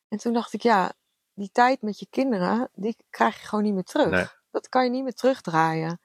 En 0.07 0.17
toen 0.17 0.33
dacht 0.33 0.53
ik, 0.53 0.61
ja, 0.61 0.93
die 1.33 1.49
tijd 1.51 1.81
met 1.81 1.99
je 1.99 2.07
kinderen, 2.09 2.69
die 2.73 2.97
krijg 3.09 3.41
je 3.41 3.47
gewoon 3.47 3.63
niet 3.63 3.73
meer 3.73 3.83
terug. 3.83 4.09
Nee. 4.09 4.25
Dat 4.51 4.69
kan 4.69 4.83
je 4.83 4.89
niet 4.89 5.03
meer 5.03 5.13
terugdraaien. 5.13 6.01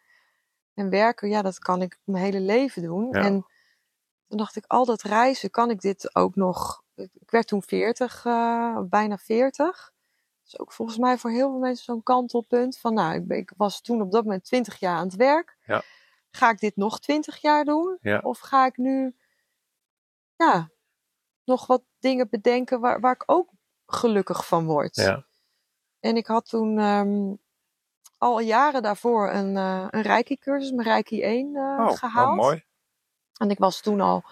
En 0.74 0.90
werken, 0.90 1.28
ja, 1.28 1.42
dat 1.42 1.58
kan 1.58 1.82
ik 1.82 1.98
mijn 2.04 2.24
hele 2.24 2.40
leven 2.40 2.82
doen. 2.82 3.08
Ja. 3.10 3.20
En 3.22 3.46
toen 4.28 4.38
dacht 4.38 4.56
ik, 4.56 4.64
al 4.66 4.84
dat 4.84 5.02
reizen, 5.02 5.50
kan 5.50 5.70
ik 5.70 5.80
dit 5.80 6.14
ook 6.14 6.34
nog? 6.34 6.82
Ik 6.94 7.30
werd 7.30 7.46
toen 7.46 7.62
40, 7.62 8.24
eh, 8.24 8.80
bijna 8.82 9.18
40. 9.18 9.92
Dat 10.42 10.52
is 10.52 10.58
ook 10.58 10.72
volgens 10.72 10.98
mij 10.98 11.18
voor 11.18 11.30
heel 11.30 11.50
veel 11.50 11.58
mensen 11.58 11.84
zo'n 11.84 12.02
kantelpunt. 12.02 12.78
Van 12.78 12.94
nou, 12.94 13.14
ik, 13.14 13.26
ben- 13.26 13.38
ik 13.38 13.52
was 13.56 13.80
toen 13.80 14.00
op 14.02 14.10
dat 14.12 14.24
moment 14.24 14.44
20 14.44 14.78
jaar 14.78 14.96
aan 14.96 15.06
het 15.06 15.16
werk. 15.16 15.56
Ja. 15.64 15.82
Ga 16.30 16.50
ik 16.50 16.58
dit 16.58 16.76
nog 16.76 17.00
20 17.00 17.36
jaar 17.36 17.64
doen? 17.64 17.98
Ja. 18.00 18.18
Of 18.18 18.38
ga 18.38 18.66
ik 18.66 18.76
nu 18.76 19.14
ja, 20.36 20.70
nog 21.44 21.66
wat 21.66 21.82
dingen 21.98 22.28
bedenken 22.30 22.80
waar, 22.80 23.00
waar 23.00 23.14
ik 23.14 23.22
ook 23.26 23.50
gelukkig 23.86 24.46
van 24.46 24.64
word? 24.66 24.96
ja. 24.96 25.24
En 26.00 26.16
ik 26.16 26.26
had 26.26 26.48
toen 26.48 26.78
ehm, 26.78 27.34
al 28.24 28.40
jaren 28.40 28.82
daarvoor 28.82 29.30
een, 29.30 29.56
eh 29.56 29.86
een 29.90 30.02
Reiki-cursus, 30.02 30.70
mijn 30.70 30.88
Reiki 30.88 31.22
1, 31.22 31.56
eh, 31.56 31.62
Oh, 31.62 31.92
gehaald. 31.92 32.28
oh, 32.28 32.44
mooi. 32.44 32.64
En 33.36 33.50
ik 33.50 33.58
was 33.58 33.80
toen 33.80 34.00
al 34.00 34.22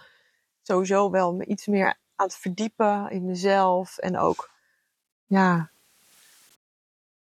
sowieso 0.62 1.10
wel 1.10 1.34
me 1.34 1.44
iets 1.44 1.66
meer 1.66 1.86
aan 2.16 2.26
het 2.26 2.36
verdiepen 2.36 3.10
in 3.10 3.24
mezelf. 3.24 3.98
En 3.98 4.18
ook, 4.18 4.50
ja, 5.26 5.70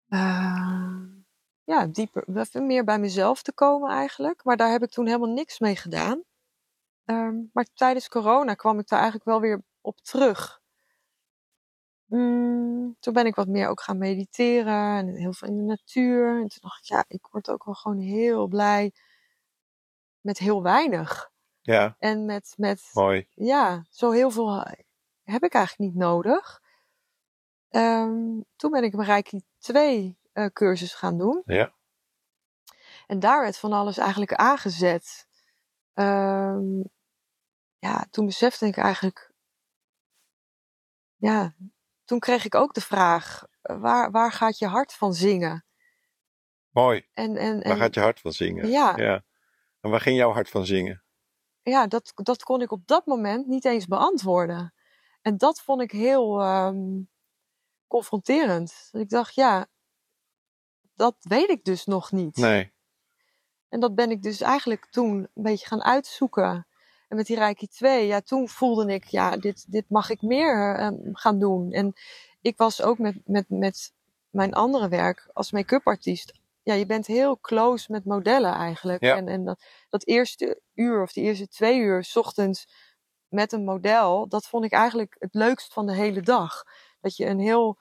eh, 0.08 0.96
ja 1.64 1.86
dieper, 1.86 2.24
even 2.34 2.66
meer 2.66 2.84
bij 2.84 2.98
mezelf 2.98 3.42
te 3.42 3.52
komen 3.52 3.90
eigenlijk. 3.90 4.44
Maar 4.44 4.56
daar 4.56 4.70
heb 4.70 4.82
ik 4.82 4.90
toen 4.90 5.06
helemaal 5.06 5.32
niks 5.32 5.58
mee 5.58 5.76
gedaan. 5.76 6.22
Ehm, 7.04 7.36
maar 7.52 7.66
tijdens 7.74 8.08
corona 8.08 8.54
kwam 8.54 8.78
ik 8.78 8.88
daar 8.88 9.00
eigenlijk 9.00 9.28
wel 9.30 9.40
weer 9.40 9.62
op 9.80 10.00
terug. 10.00 10.62
Mm, 12.14 12.96
toen 13.00 13.12
ben 13.12 13.26
ik 13.26 13.34
wat 13.34 13.48
meer 13.48 13.68
ook 13.68 13.80
gaan 13.80 13.98
mediteren 13.98 14.96
en 14.96 15.14
heel 15.14 15.32
veel 15.32 15.48
in 15.48 15.56
de 15.56 15.62
natuur. 15.62 16.28
En 16.40 16.48
toen 16.48 16.58
dacht 16.60 16.78
ik, 16.78 16.84
ja, 16.84 17.04
ik 17.08 17.26
word 17.30 17.50
ook 17.50 17.64
wel 17.64 17.74
gewoon 17.74 17.98
heel 17.98 18.46
blij 18.46 18.92
met 20.20 20.38
heel 20.38 20.62
weinig. 20.62 21.32
Ja, 21.60 21.96
En 21.98 22.24
met, 22.24 22.54
met 22.56 22.90
mooi. 22.92 23.26
ja, 23.34 23.84
zo 23.90 24.10
heel 24.10 24.30
veel 24.30 24.58
heb 25.22 25.42
ik 25.42 25.54
eigenlijk 25.54 25.90
niet 25.90 26.02
nodig. 26.02 26.62
Ehm, 27.68 28.40
toen 28.56 28.70
ben 28.70 28.84
ik 28.84 28.92
een 28.92 29.04
Reiki 29.04 29.42
2 29.58 30.18
eh, 30.32 30.46
cursus 30.46 30.94
gaan 30.94 31.18
doen. 31.18 31.42
Ja, 31.44 31.72
En 33.06 33.18
daar 33.20 33.40
werd 33.42 33.58
van 33.58 33.72
alles 33.72 33.98
eigenlijk 33.98 34.34
aangezet. 34.34 35.26
Ehm, 35.94 36.80
ja, 37.78 38.06
toen 38.10 38.26
besefte 38.26 38.66
ik 38.66 38.76
eigenlijk. 38.76 39.32
Ja, 41.16 41.54
toen 42.04 42.18
kreeg 42.18 42.44
ik 42.44 42.54
ook 42.54 42.74
de 42.74 42.80
vraag: 42.80 43.44
eh, 43.62 43.80
waar, 43.80 44.10
waar 44.10 44.32
gaat 44.32 44.58
je 44.58 44.66
hart 44.66 44.92
van 44.92 45.14
zingen? 45.14 45.64
mooi. 46.70 47.06
En, 47.12 47.36
en, 47.36 47.54
Waar 47.54 47.72
en 47.72 47.76
gaat 47.76 47.94
je 47.94 48.00
hart 48.00 48.20
van 48.20 48.32
zingen? 48.32 48.68
Ja. 48.68 48.96
ja. 48.96 49.24
En 49.80 49.90
waar 49.90 50.00
ging 50.00 50.16
jouw 50.16 50.32
hart 50.32 50.48
van 50.48 50.66
zingen? 50.66 51.04
ja, 51.64 51.86
dat, 51.86 52.12
dat 52.14 52.42
kon 52.42 52.60
ik 52.60 52.70
op 52.70 52.86
dat 52.86 53.06
moment 53.06 53.46
niet 53.46 53.64
eens 53.64 53.86
beantwoorden. 53.86 54.74
En 55.22 55.36
dat 55.36 55.60
vond 55.60 55.80
ik 55.80 55.90
heel 55.90 56.40
ehm, 56.40 57.02
confronterend. 57.86 58.88
Ik 58.92 59.08
dacht, 59.08 59.34
ja, 59.34 59.66
dat 60.94 61.16
weet 61.20 61.48
ik 61.48 61.64
dus 61.64 61.84
nog 61.84 62.12
niet. 62.12 62.36
Nee. 62.36 62.72
En 63.68 63.80
dat 63.80 63.94
ben 63.94 64.10
ik 64.10 64.22
dus 64.22 64.40
eigenlijk 64.40 64.86
toen 64.90 65.28
een 65.34 65.42
beetje 65.42 65.66
gaan 65.66 65.82
uitzoeken. 65.82 66.66
En 67.14 67.20
met 67.20 67.28
die 67.28 67.38
Reiki 67.38 67.66
2, 67.66 68.06
ja, 68.06 68.20
toen 68.20 68.48
voelde 68.48 68.92
ik, 68.92 69.04
ja, 69.04 69.36
dit, 69.36 69.64
dit 69.68 69.84
mag 69.88 70.10
ik 70.10 70.22
meer 70.22 70.76
ehm, 70.76 70.94
gaan 71.12 71.38
doen. 71.38 71.72
En 71.72 71.94
ik 72.40 72.56
was 72.56 72.82
ook 72.82 72.98
met, 72.98 73.16
met, 73.24 73.44
met 73.48 73.92
mijn 74.30 74.52
andere 74.54 74.88
werk 74.88 75.30
als 75.32 75.52
make-up 75.52 75.86
artiest. 75.86 76.32
Ja, 76.62 76.74
je 76.74 76.86
bent 76.86 77.06
heel 77.06 77.40
close 77.40 77.92
met 77.92 78.04
modellen 78.04 78.52
eigenlijk. 78.52 79.02
Ja. 79.02 79.16
En, 79.16 79.28
en 79.28 79.44
dat, 79.44 79.64
dat 79.88 80.06
eerste 80.06 80.60
uur 80.74 81.02
of 81.02 81.12
die 81.12 81.24
eerste 81.24 81.48
twee 81.48 81.78
uur 81.78 82.04
's 82.04 82.16
ochtends 82.16 82.68
met 83.28 83.52
een 83.52 83.64
model, 83.64 84.28
dat 84.28 84.46
vond 84.46 84.64
ik 84.64 84.72
eigenlijk 84.72 85.16
het 85.18 85.34
leukst 85.34 85.72
van 85.72 85.86
de 85.86 85.94
hele 85.94 86.22
dag. 86.22 86.64
Dat 87.00 87.16
je 87.16 87.26
een 87.26 87.40
heel, 87.40 87.78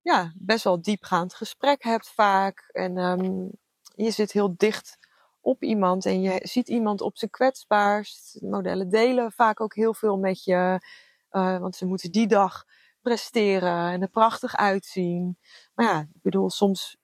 ja, 0.00 0.32
best 0.36 0.64
wel 0.64 0.82
diepgaand 0.82 1.34
gesprek 1.34 1.82
hebt 1.82 2.08
vaak. 2.08 2.68
En 2.72 2.98
ehm, 2.98 3.48
je 3.94 4.10
zit 4.10 4.32
heel 4.32 4.54
dicht 4.56 4.98
op 5.42 5.62
iemand 5.62 6.06
en 6.06 6.20
je 6.20 6.40
ziet 6.42 6.68
iemand 6.68 7.00
op 7.00 7.18
zijn 7.18 7.30
kwetsbaarst. 7.30 8.38
Modellen 8.40 8.88
delen 8.88 9.32
vaak 9.32 9.60
ook 9.60 9.74
heel 9.74 9.94
veel 9.94 10.18
met 10.18 10.44
je, 10.44 10.80
eh, 11.28 11.58
want 11.58 11.76
ze 11.76 11.86
moeten 11.86 12.12
die 12.12 12.26
dag 12.26 12.64
presteren 13.00 13.90
en 13.92 14.02
er 14.02 14.08
prachtig 14.08 14.56
uitzien. 14.56 15.38
Maar 15.74 15.86
ja, 15.86 16.00
ik 16.00 16.22
bedoel, 16.22 16.50
soms 16.50 16.96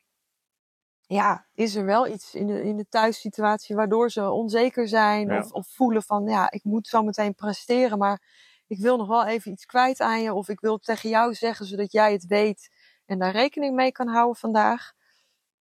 ja, 1.07 1.46
is 1.55 1.74
er 1.74 1.85
wel 1.85 2.07
iets 2.07 2.35
in 2.35 2.46
de, 2.46 2.62
in 2.62 2.77
de 2.77 2.88
thuissituatie 2.88 3.77
waardoor 3.77 4.11
ze 4.11 4.31
onzeker 4.31 4.88
zijn 4.88 5.29
Ja. 5.29 5.38
of, 5.38 5.53
of 5.53 5.68
voelen 5.68 6.03
van 6.03 6.27
ja, 6.27 6.51
ik 6.51 6.64
moet 6.64 6.87
zo 6.87 7.03
meteen 7.03 7.35
presteren, 7.35 7.98
maar 7.98 8.22
ik 8.66 8.79
wil 8.79 8.96
nog 8.96 9.09
wel 9.09 9.27
even 9.27 9.53
iets 9.53 9.64
kwijt 9.66 10.01
aan 10.01 10.22
je 10.22 10.35
of 10.35 10.48
ik 10.48 10.61
wil 10.61 10.79
tegen 10.79 11.09
jou 11.09 11.35
zeggen 11.35 11.66
zodat 11.66 11.92
jij 11.92 12.12
het 12.12 12.27
weet 12.27 12.68
en 13.07 13.18
daar 13.18 13.33
rekening 13.33 13.74
mee 13.74 13.92
kan 13.92 14.09
houden 14.09 14.37
vandaag. 14.37 14.92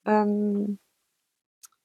Ehm, 0.02 0.64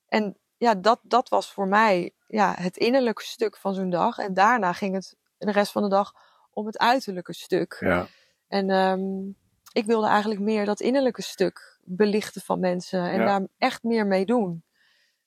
en 0.07 0.37
ja, 0.63 0.75
dat, 0.75 1.01
dat 1.03 1.29
was 1.29 1.53
voor 1.53 1.67
mij 1.69 2.11
ja, 2.27 2.55
het 2.59 2.77
innerlijke 2.77 3.23
stuk 3.23 3.57
van 3.57 3.75
zo'n 3.75 3.91
dag. 3.91 4.19
En 4.19 4.35
daarna 4.35 4.73
ging 4.73 4.95
het 4.95 5.17
de 5.39 5.51
rest 5.53 5.73
van 5.73 5.83
de 5.83 5.89
dag 5.89 6.13
om 6.53 6.67
het 6.67 6.79
uiterlijke 6.79 7.33
stuk. 7.33 7.77
Ja, 7.81 8.07
En 8.49 8.71
ehm, 8.71 9.29
ik 9.73 9.85
wilde 9.87 10.07
eigenlijk 10.07 10.41
meer 10.41 10.65
dat 10.65 10.81
innerlijke 10.81 11.23
stuk 11.23 11.79
belichten 11.85 12.41
van 12.41 12.61
mensen 12.61 13.01
en 13.09 13.19
Ja. 13.21 13.25
daar 13.27 13.49
echt 13.59 13.83
meer 13.83 14.07
mee 14.07 14.25
doen. 14.27 14.65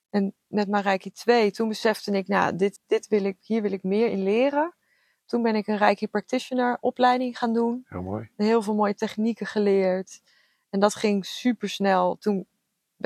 En 0.10 0.34
met 0.48 0.68
mijn 0.68 0.84
Reiki 0.84 1.12
2, 1.12 1.52
toen 1.52 1.68
besefte 1.68 2.12
ik, 2.12 2.28
nou, 2.28 2.56
dit, 2.56 2.80
dit 2.88 3.08
wil 3.08 3.24
ik, 3.24 3.38
hier 3.42 3.62
wil 3.62 3.72
ik 3.72 3.84
meer 3.84 4.08
in 4.10 4.24
leren. 4.24 4.74
Toen 5.26 5.42
ben 5.42 5.56
ik 5.56 5.68
een 5.68 5.78
Reiki 5.78 6.08
Practitioner 6.08 6.78
opleiding 6.82 7.38
gaan 7.38 7.54
doen. 7.54 7.86
heel 7.90 8.02
mooi. 8.02 8.30
Heel 8.38 8.62
veel 8.62 8.76
mooie 8.76 8.96
technieken 8.96 9.46
geleerd. 9.46 10.22
En 10.70 10.80
dat 10.80 10.96
ging 10.96 11.26
super 11.26 11.70
snel. 11.70 12.18
Toen 12.18 12.48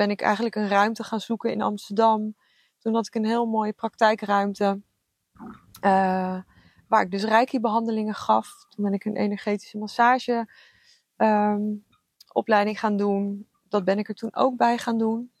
ben 0.00 0.10
ik 0.10 0.20
eigenlijk 0.20 0.54
een 0.54 0.68
ruimte 0.68 1.04
gaan 1.04 1.20
zoeken 1.20 1.50
in 1.50 1.62
Amsterdam. 1.62 2.34
Toen 2.78 2.94
had 2.94 3.06
ik 3.06 3.14
een 3.14 3.24
heel 3.24 3.46
mooie 3.46 3.72
praktijkruimte. 3.72 4.80
eh, 5.80 6.40
waar 6.88 7.02
ik 7.02 7.10
dus 7.10 7.24
Reiki-behandelingen 7.24 8.14
gaf. 8.14 8.66
Toen 8.68 8.84
ben 8.84 8.92
ik 8.92 9.04
een 9.04 9.16
energetische 9.16 9.78
massage 9.78 10.48
ehm, 11.16 11.62
opleiding 12.32 12.78
gaan 12.78 12.96
doen. 12.96 13.48
Dat 13.68 13.84
ben 13.84 13.98
ik 13.98 14.08
er 14.08 14.14
toen 14.14 14.34
ook 14.34 14.56
bij 14.56 14.78
gaan 14.78 14.98
doen. 14.98 15.32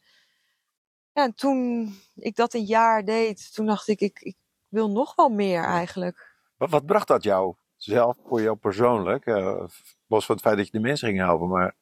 Ja, 1.12 1.22
en 1.22 1.34
toen 1.34 1.92
ik 2.14 2.36
dat 2.36 2.54
een 2.54 2.64
jaar 2.64 3.04
deed, 3.04 3.54
toen 3.54 3.66
dacht 3.66 3.88
ik, 3.88 4.00
ik, 4.00 4.20
ik 4.20 4.36
wil 4.68 4.90
nog 4.90 5.14
wel 5.14 5.28
meer 5.28 5.64
eigenlijk. 5.64 6.36
Wat, 6.56 6.70
wat 6.70 6.86
bracht 6.86 7.08
dat 7.08 7.22
jou 7.22 7.54
zelf, 7.76 8.16
voor 8.26 8.42
jou 8.42 8.56
persoonlijk? 8.56 9.26
Eh, 9.26 9.64
los 10.06 10.26
van 10.26 10.34
het 10.34 10.44
feit 10.44 10.56
dat 10.56 10.66
je 10.66 10.72
de 10.72 10.80
mensen 10.80 11.08
ging 11.08 11.20
helpen, 11.20 11.48
maar 11.48 11.74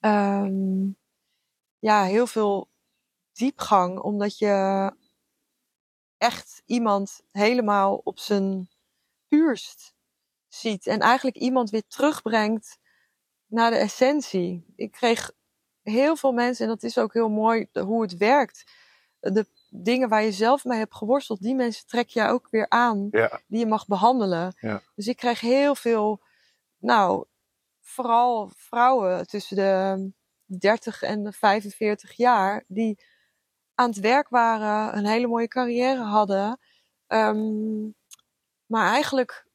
ehm, 0.00 0.86
ja, 1.84 2.04
heel 2.04 2.26
veel 2.26 2.68
diepgang, 3.32 3.98
omdat 3.98 4.38
je 4.38 4.92
echt 6.18 6.62
iemand 6.66 7.20
helemaal 7.32 8.00
op 8.04 8.18
zijn 8.18 8.68
puurst 9.28 9.94
ziet. 10.48 10.86
En 10.86 11.00
eigenlijk 11.00 11.36
iemand 11.36 11.70
weer 11.70 11.86
terugbrengt 11.86 12.78
naar 13.46 13.70
de 13.70 13.76
essentie. 13.76 14.72
Ik 14.76 14.92
kreeg 14.92 15.30
heel 15.82 16.16
veel 16.16 16.32
mensen, 16.32 16.64
en 16.64 16.70
dat 16.70 16.82
is 16.82 16.98
ook 16.98 17.12
heel 17.12 17.28
mooi 17.28 17.68
hoe 17.72 18.02
het 18.02 18.16
werkt. 18.16 18.64
De 19.20 19.46
dingen 19.70 20.08
waar 20.08 20.22
je 20.22 20.32
zelf 20.32 20.64
mee 20.64 20.78
hebt 20.78 20.94
geworsteld, 20.94 21.42
die 21.42 21.54
mensen 21.54 21.86
trek 21.86 22.08
je 22.08 22.26
ook 22.26 22.48
weer 22.50 22.68
aan, 22.68 23.08
Ja. 23.10 23.40
die 23.46 23.58
je 23.58 23.66
mag 23.66 23.86
behandelen. 23.86 24.54
Ja. 24.60 24.82
Dus 24.94 25.06
ik 25.06 25.16
kreeg 25.16 25.40
heel 25.40 25.74
veel, 25.74 26.20
nou, 26.78 27.24
vooral 27.80 28.50
vrouwen 28.56 29.26
tussen 29.26 29.56
de 29.56 30.12
30 30.58 31.02
en 31.02 31.22
de 31.22 31.32
45 31.32 32.12
jaar, 32.12 32.64
die 32.66 33.04
aan 33.74 33.88
het 33.88 34.00
werk 34.00 34.28
waren, 34.28 34.96
een 34.96 35.06
hele 35.06 35.26
mooie 35.26 35.48
carrière 35.48 36.02
hadden, 36.02 36.60
ehm, 37.06 37.82
maar 38.66 38.92
eigenlijk 38.92 39.46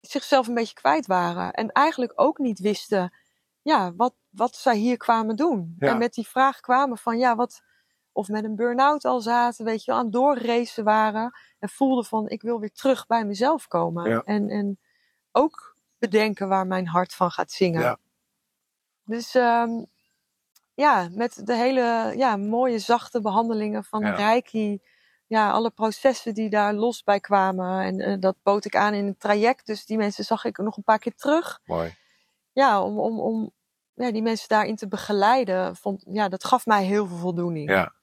zichzelf 0.00 0.46
een 0.46 0.54
beetje 0.54 0.74
kwijt 0.74 1.06
waren. 1.06 1.52
En 1.52 1.72
eigenlijk 1.72 2.12
ook 2.14 2.38
niet 2.38 2.58
wisten 2.58 3.12
ja, 3.68 3.94
wat, 3.94 4.14
wat 4.28 4.56
zij 4.56 4.76
hier 4.76 4.96
kwamen 4.96 5.36
doen. 5.36 5.74
Ja. 5.78 5.88
En 5.88 5.98
met 5.98 6.14
die 6.14 6.28
vraag 6.28 6.60
kwamen 6.60 6.98
van 6.98 7.18
ja, 7.18 7.36
wat. 7.36 7.62
Of 8.12 8.28
met 8.28 8.44
een 8.44 8.56
burn-out 8.56 9.04
al 9.04 9.20
zaten, 9.20 9.64
weet 9.64 9.84
je, 9.84 9.92
aan 9.92 10.04
het 10.04 10.12
doorracen 10.12 10.84
waren. 10.84 11.38
En 11.58 11.68
voelden 11.68 12.04
van 12.04 12.28
ik 12.28 12.42
wil 12.42 12.60
weer 12.60 12.72
terug 12.72 13.06
bij 13.06 13.24
mezelf 13.24 13.66
komen. 13.66 14.10
Ja. 14.10 14.22
En, 14.24 14.48
en 14.48 14.78
ook 15.32 15.76
bedenken 15.98 16.48
waar 16.48 16.66
mijn 16.66 16.86
hart 16.86 17.14
van 17.14 17.30
gaat 17.30 17.50
zingen. 17.50 17.80
Ja. 17.80 17.98
Dus 19.04 19.34
ehm, 19.34 19.84
ja, 20.78 21.08
met 21.12 21.46
de 21.46 21.54
hele 21.54 22.12
ja, 22.16 22.36
mooie 22.36 22.78
zachte 22.78 23.20
behandelingen 23.20 23.84
van 23.84 24.00
Ja. 24.00 24.14
Reiki. 24.14 24.80
Ja, 25.26 25.50
alle 25.50 25.70
processen 25.70 26.34
die 26.34 26.50
daar 26.50 26.74
los 26.74 27.02
bij 27.02 27.20
kwamen. 27.20 27.82
En 27.82 28.00
eh, 28.00 28.16
dat 28.20 28.36
bood 28.42 28.64
ik 28.64 28.76
aan 28.76 28.94
in 28.94 29.06
het 29.06 29.20
traject. 29.20 29.66
Dus 29.66 29.86
die 29.86 29.96
mensen 29.96 30.24
zag 30.24 30.44
ik 30.44 30.58
nog 30.58 30.76
een 30.76 30.82
paar 30.82 30.98
keer 30.98 31.14
terug. 31.14 31.60
Mooi. 31.64 31.94
Ja, 32.52 32.82
om, 32.82 32.98
om, 32.98 33.20
om 33.20 33.50
ja, 33.94 34.12
die 34.12 34.22
mensen 34.22 34.48
daarin 34.48 34.76
te 34.76 34.88
begeleiden. 34.88 35.76
Vond, 35.76 36.04
ja, 36.06 36.28
dat 36.28 36.44
gaf 36.44 36.66
mij 36.66 36.84
heel 36.84 37.06
veel 37.06 37.16
voldoening. 37.16 37.70
Ja. 37.70 37.94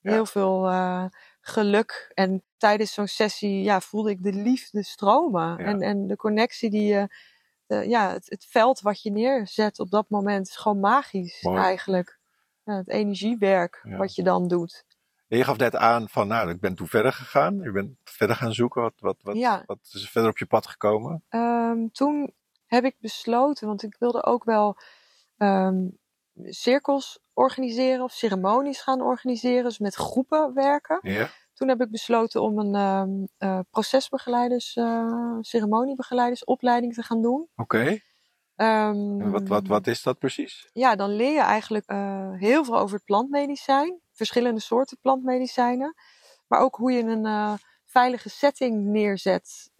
Ja. 0.00 0.10
Heel 0.10 0.26
veel 0.26 0.68
eh, 0.68 1.04
geluk. 1.40 2.10
En 2.14 2.42
tijdens 2.56 2.92
zo'n 2.92 3.08
sessie 3.08 3.62
ja, 3.62 3.80
voelde 3.80 4.10
ik 4.10 4.22
de 4.22 4.32
liefde 4.32 4.82
stromen. 4.82 5.48
Ja. 5.48 5.64
En, 5.64 5.80
en 5.80 6.06
de 6.06 6.16
connectie 6.16 6.70
die 6.70 6.86
je... 6.86 7.32
de- 7.66 7.88
ja, 7.88 8.10
het, 8.12 8.26
het 8.30 8.44
veld 8.50 8.80
wat 8.80 9.02
je 9.02 9.10
neerzet 9.10 9.78
op 9.78 9.90
dat 9.90 10.08
moment 10.08 10.48
is 10.48 10.56
gewoon 10.56 10.80
magisch 10.80 11.42
Mooi. 11.42 11.58
eigenlijk. 11.62 12.18
Ja, 12.64 12.76
het 12.76 12.88
energiewerk 12.88 13.80
Ja. 13.82 13.96
wat 13.96 14.14
je 14.14 14.22
dan 14.22 14.48
doet. 14.48 14.84
En 15.28 15.38
je 15.38 15.44
gaf 15.44 15.56
net 15.56 15.76
aan 15.76 16.08
van, 16.08 16.28
nou, 16.28 16.50
ik 16.50 16.60
ben 16.60 16.74
toen 16.74 16.88
verder 16.88 17.12
gegaan. 17.12 17.60
Je 17.60 17.72
bent 17.72 17.96
verder 18.04 18.36
gaan 18.36 18.52
zoeken. 18.52 18.82
Wat, 18.82 18.94
wat, 18.96 19.16
wat, 19.22 19.36
Ja. 19.36 19.62
wat 19.66 19.78
is 19.92 20.02
er 20.02 20.08
verder 20.08 20.30
op 20.30 20.38
je 20.38 20.46
pad 20.46 20.66
gekomen? 20.66 21.24
Ehm, 21.28 21.86
toen 21.92 22.32
heb 22.66 22.84
ik 22.84 22.96
besloten, 23.00 23.66
want 23.66 23.82
ik 23.82 23.96
wilde 23.98 24.24
ook 24.24 24.44
wel 24.44 24.76
ehm, 25.38 25.88
cirkels 26.44 27.18
organiseren 27.32 28.04
of 28.04 28.12
ceremonies 28.12 28.80
gaan 28.80 29.00
organiseren, 29.00 29.64
dus 29.64 29.78
met 29.78 29.94
groepen 29.94 30.54
werken. 30.54 30.98
Ja. 31.02 31.28
Toen 31.54 31.68
heb 31.68 31.80
ik 31.80 31.90
besloten 31.90 32.42
om 32.42 32.58
een 32.58 32.74
ehm, 32.74 33.10
eh, 33.38 33.60
procesbegeleiders, 33.70 34.76
eh, 34.76 35.36
ceremoniebegeleidersopleiding 35.40 36.94
te 36.94 37.02
gaan 37.02 37.22
doen. 37.22 37.48
Oké. 37.56 37.98
Ehm, 38.56 39.30
wat, 39.30 39.48
wat, 39.48 39.66
wat 39.66 39.86
is 39.86 40.02
dat 40.02 40.18
precies? 40.18 40.70
Ja, 40.72 40.96
dan 40.96 41.10
leer 41.10 41.32
je 41.32 41.40
eigenlijk 41.40 41.86
eh, 41.86 42.30
heel 42.32 42.64
veel 42.64 42.78
over 42.78 42.96
het 42.96 43.04
plantmedicijn, 43.04 44.00
verschillende 44.12 44.60
soorten 44.60 44.98
plantmedicijnen, 45.00 45.94
maar 46.46 46.60
ook 46.60 46.76
hoe 46.76 46.92
je 46.92 47.02
een 47.02 47.58
veilige 47.84 48.28
setting 48.28 48.84
neerzet 48.84 49.70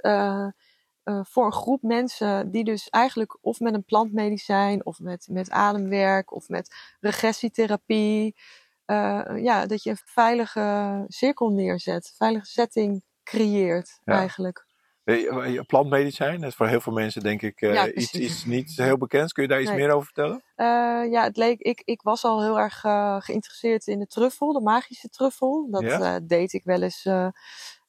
voor 1.04 1.46
een 1.46 1.52
groep 1.52 1.82
mensen 1.82 2.50
die 2.50 2.64
dus 2.64 2.88
eigenlijk 2.88 3.38
of 3.40 3.60
met 3.60 3.74
een 3.74 3.84
plantmedicijn 3.84 4.86
of 4.86 4.98
met, 4.98 5.28
met 5.30 5.50
ademwerk 5.50 6.32
of 6.32 6.48
met 6.48 6.74
regressietherapie, 7.00 8.36
eh, 8.84 9.22
ja, 9.42 9.66
dat 9.66 9.82
je 9.82 9.90
een 9.90 9.98
veilige 10.04 11.04
cirkel 11.08 11.48
neerzet, 11.50 12.04
een 12.06 12.16
veilige 12.16 12.46
setting 12.46 13.02
creëert 13.22 14.00
Ja. 14.04 14.14
eigenlijk. 14.14 14.66
Eh, 15.04 15.20
je- 15.52 15.64
Plantmedicijn, 15.66 16.40
dat 16.40 16.50
is 16.50 16.56
voor 16.56 16.66
heel 16.68 16.80
veel 16.80 16.92
mensen 16.92 17.22
denk 17.22 17.42
ik 17.42 17.60
eh, 17.60 17.74
Ja, 17.74 17.92
iets, 17.92 18.12
iets 18.12 18.44
niet 18.44 18.76
heel 18.76 18.98
bekends. 18.98 19.32
Kun 19.32 19.42
je 19.42 19.48
daar 19.48 19.60
iets 19.60 19.70
Nee. 19.70 19.78
meer 19.78 19.90
over 19.90 20.04
vertellen? 20.04 20.42
Eh, 20.54 21.10
ja, 21.12 21.22
het 21.22 21.36
leek, 21.36 21.60
ik, 21.60 21.82
ik 21.84 22.02
was 22.02 22.24
al 22.24 22.42
heel 22.42 22.58
erg 22.60 22.84
eh, 22.84 23.16
geïnteresseerd 23.20 23.86
in 23.86 23.98
de 23.98 24.06
truffel, 24.06 24.52
de 24.52 24.60
magische 24.60 25.08
truffel. 25.08 25.68
Dat 25.70 25.82
Ja? 25.82 26.14
eh, 26.14 26.20
deed 26.22 26.52
ik 26.52 26.64
wel 26.64 26.82
eens 26.82 27.04
eh, 27.04 27.28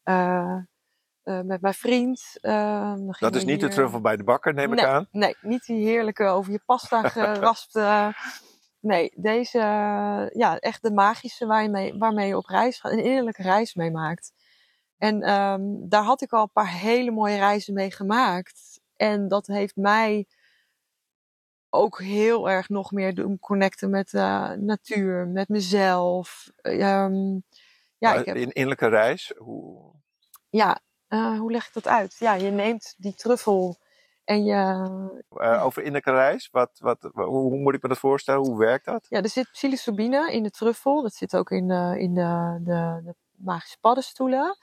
eh, 0.03 0.58
eh, 1.23 1.41
met 1.41 1.62
mijn 1.62 1.73
vriend. 1.73 2.38
Eh, 2.41 2.93
Dat 3.19 3.36
is 3.36 3.45
niet 3.45 3.60
de 3.60 3.67
truffel 3.67 4.01
bij 4.01 4.17
de 4.17 4.23
bakker, 4.23 4.53
neem 4.53 4.73
ik 4.73 4.84
aan. 4.84 5.08
Nee, 5.12 5.36
niet 5.41 5.65
die 5.65 5.86
heerlijke 5.88 6.23
over 6.25 6.51
je 6.51 6.62
pasta 6.65 7.01
geraspte. 7.10 8.13
Nee, 8.86 9.12
deze, 9.15 9.60
ja, 10.34 10.60
echt 10.60 10.82
de 10.82 10.91
magische 10.91 11.45
waar 11.45 11.63
je 11.63 11.69
mee, 11.69 11.98
waarmee 11.98 12.28
je 12.28 12.38
op 12.38 12.45
reis 12.45 12.80
gaat, 12.80 12.91
een 12.91 13.04
innerlijke 13.04 13.41
reis 13.41 13.74
mee 13.74 13.91
maakt. 13.91 14.34
En 14.98 15.21
ehm, 15.21 15.62
daar 15.63 16.04
had 16.04 16.21
ik 16.21 16.34
al 16.34 16.41
een 16.41 16.52
paar 16.52 16.71
hele 16.71 17.12
mooie 17.12 17.38
reizen 17.38 17.74
mee 17.74 17.91
gemaakt. 17.91 18.82
En 18.95 19.28
dat 19.28 19.48
heeft 19.48 19.76
mij 19.76 20.28
ook 21.69 22.02
heel 22.02 22.50
erg 22.50 22.69
nog 22.69 22.91
meer 22.91 23.15
doen 23.15 23.39
connecten 23.39 23.89
met 23.89 24.10
de 24.10 24.56
natuur, 24.60 25.28
met 25.28 25.50
mezelf. 25.50 26.52
Ehm, 26.62 27.39
ja, 27.98 28.13
ik 28.13 28.26
heb, 28.26 28.36
In 28.36 28.52
innerlijke 28.52 28.88
reis, 28.88 29.34
hoe... 29.38 29.91
ja 30.50 30.82
eh, 31.08 31.39
hoe 31.39 31.52
leg 31.52 31.67
ik 31.67 31.74
dat 31.74 31.88
uit? 31.88 32.15
Ja, 32.19 32.34
je 32.34 32.50
neemt 32.50 32.95
die 32.98 33.15
truffel 33.15 33.78
en 34.25 34.43
je, 34.43 34.53
eh, 35.29 35.65
over 35.65 35.81
innerlijke 35.81 36.11
reis, 36.11 36.49
wat, 36.51 36.69
wat, 36.79 37.09
hoe, 37.13 37.57
moet 37.57 37.73
ik 37.73 37.81
me 37.81 37.89
dat 37.89 37.97
voorstellen? 37.97 38.45
Hoe 38.47 38.57
werkt 38.57 38.85
dat? 38.85 39.05
Ja, 39.09 39.21
er 39.21 39.29
zit 39.29 39.51
psilocybine 39.51 40.31
in 40.31 40.43
de 40.43 40.49
truffel. 40.49 41.01
Dat 41.01 41.13
zit 41.13 41.35
ook 41.35 41.51
in 41.51 41.67
de, 41.67 41.95
in 41.99 42.13
de, 42.13 42.59
de, 42.63 43.01
de 43.03 43.15
magische 43.38 43.77
paddenstoelen. 43.79 44.57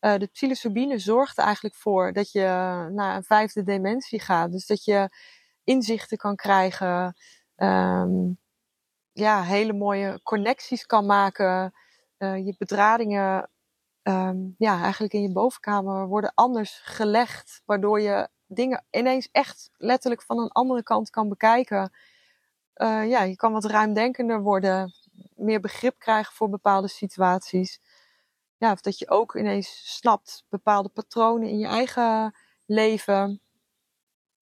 Eh, 0.00 0.18
de 0.18 0.26
psilocybine 0.26 0.98
zorgt 0.98 1.38
eigenlijk 1.38 1.74
voor 1.74 2.12
dat 2.12 2.32
je 2.32 2.40
naar 2.92 3.16
een 3.16 3.24
vijfde 3.24 3.62
dimensie 3.62 4.20
gaat. 4.20 4.52
Dus 4.52 4.66
dat 4.66 4.84
je 4.84 5.08
inzichten 5.64 6.16
kan 6.16 6.36
krijgen. 6.36 7.16
ehm, 7.56 8.32
ja, 9.12 9.42
hele 9.42 9.72
mooie 9.72 10.20
connecties 10.22 10.86
kan 10.86 11.06
maken. 11.06 11.72
Eh, 12.16 12.36
je 12.46 12.54
bedradingen 12.58 13.50
ehm, 14.02 14.36
ja, 14.58 14.82
eigenlijk 14.82 15.12
in 15.12 15.22
je 15.22 15.32
bovenkamer 15.32 16.06
worden 16.06 16.32
anders 16.34 16.80
gelegd. 16.84 17.62
Waardoor 17.64 18.00
je 18.00 18.28
dingen 18.46 18.84
ineens 18.90 19.28
echt 19.32 19.70
letterlijk 19.76 20.22
van 20.22 20.38
een 20.38 20.52
andere 20.52 20.82
kant 20.82 21.10
kan 21.10 21.28
bekijken. 21.28 21.92
Eh, 22.74 23.08
ja, 23.08 23.22
je 23.22 23.36
kan 23.36 23.52
wat 23.52 23.64
ruimdenkender 23.64 24.42
worden, 24.42 24.92
meer 25.34 25.60
begrip 25.60 25.98
krijgen 25.98 26.34
voor 26.34 26.48
bepaalde 26.48 26.88
situaties. 26.88 27.80
Ja, 28.56 28.72
of 28.72 28.80
dat 28.80 28.98
je 28.98 29.10
ook 29.10 29.34
ineens 29.34 29.96
snapt 29.96 30.44
bepaalde 30.48 30.88
patronen 30.88 31.48
in 31.48 31.58
je 31.58 31.66
eigen 31.66 32.34
leven. 32.66 33.40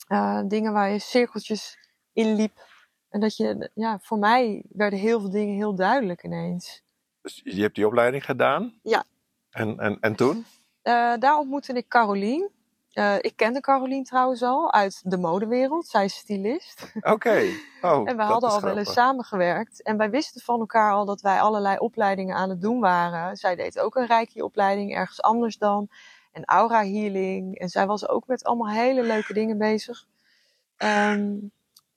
Eh, 0.06 0.40
dingen 0.46 0.72
waar 0.72 0.90
je 0.90 0.98
cirkeltjes 0.98 1.78
in 2.12 2.34
liep. 2.34 2.70
En 3.08 3.20
dat 3.20 3.36
je, 3.36 3.70
ja, 3.74 3.98
voor 4.02 4.18
mij 4.18 4.64
werden 4.68 4.98
heel 4.98 5.20
veel 5.20 5.30
dingen 5.30 5.54
heel 5.54 5.74
duidelijk 5.74 6.24
ineens. 6.24 6.82
Dus 7.22 7.40
je 7.44 7.62
hebt 7.62 7.74
die 7.74 7.86
opleiding 7.86 8.24
gedaan? 8.24 8.78
Ja. 8.82 9.04
En, 9.50 9.78
en, 9.78 10.00
en 10.00 10.14
toen? 10.16 10.44
Eh, 10.82 11.14
daar 11.18 11.38
ontmoette 11.38 11.72
ik 11.72 11.88
Carolien. 11.88 12.50
Eh, 12.92 13.14
ik 13.20 13.36
kende 13.36 13.60
Carolien 13.60 14.04
trouwens 14.04 14.42
al 14.42 14.72
uit 14.72 15.00
de 15.04 15.18
modewereld. 15.18 15.86
Zij 15.86 16.04
is 16.04 16.14
stylist. 16.14 16.92
Oké. 17.00 17.42
Oh, 17.82 18.08
En 18.08 18.16
we 18.16 18.22
hadden 18.22 18.50
al 18.50 18.60
wel 18.60 18.78
eens 18.78 18.92
samengewerkt. 18.92 19.82
En 19.82 19.96
wij 19.96 20.10
wisten 20.10 20.40
van 20.40 20.60
elkaar 20.60 20.92
al 20.92 21.04
dat 21.04 21.20
wij 21.20 21.40
allerlei 21.40 21.78
opleidingen 21.78 22.36
aan 22.36 22.50
het 22.50 22.60
doen 22.60 22.80
waren. 22.80 23.36
Zij 23.36 23.56
deed 23.56 23.78
ook 23.78 23.96
een 23.96 24.06
Reiki-opleiding 24.06 24.94
ergens 24.94 25.22
anders 25.22 25.58
dan. 25.58 25.88
En 26.32 26.44
aura 26.44 26.84
healing. 26.84 27.58
En 27.58 27.68
zij 27.68 27.86
was 27.86 28.08
ook 28.08 28.26
met 28.26 28.44
allemaal 28.44 28.70
hele 28.70 29.02
leuke 29.02 29.32
dingen 29.32 29.58
bezig. 29.58 30.04
Ehm, 30.76 31.34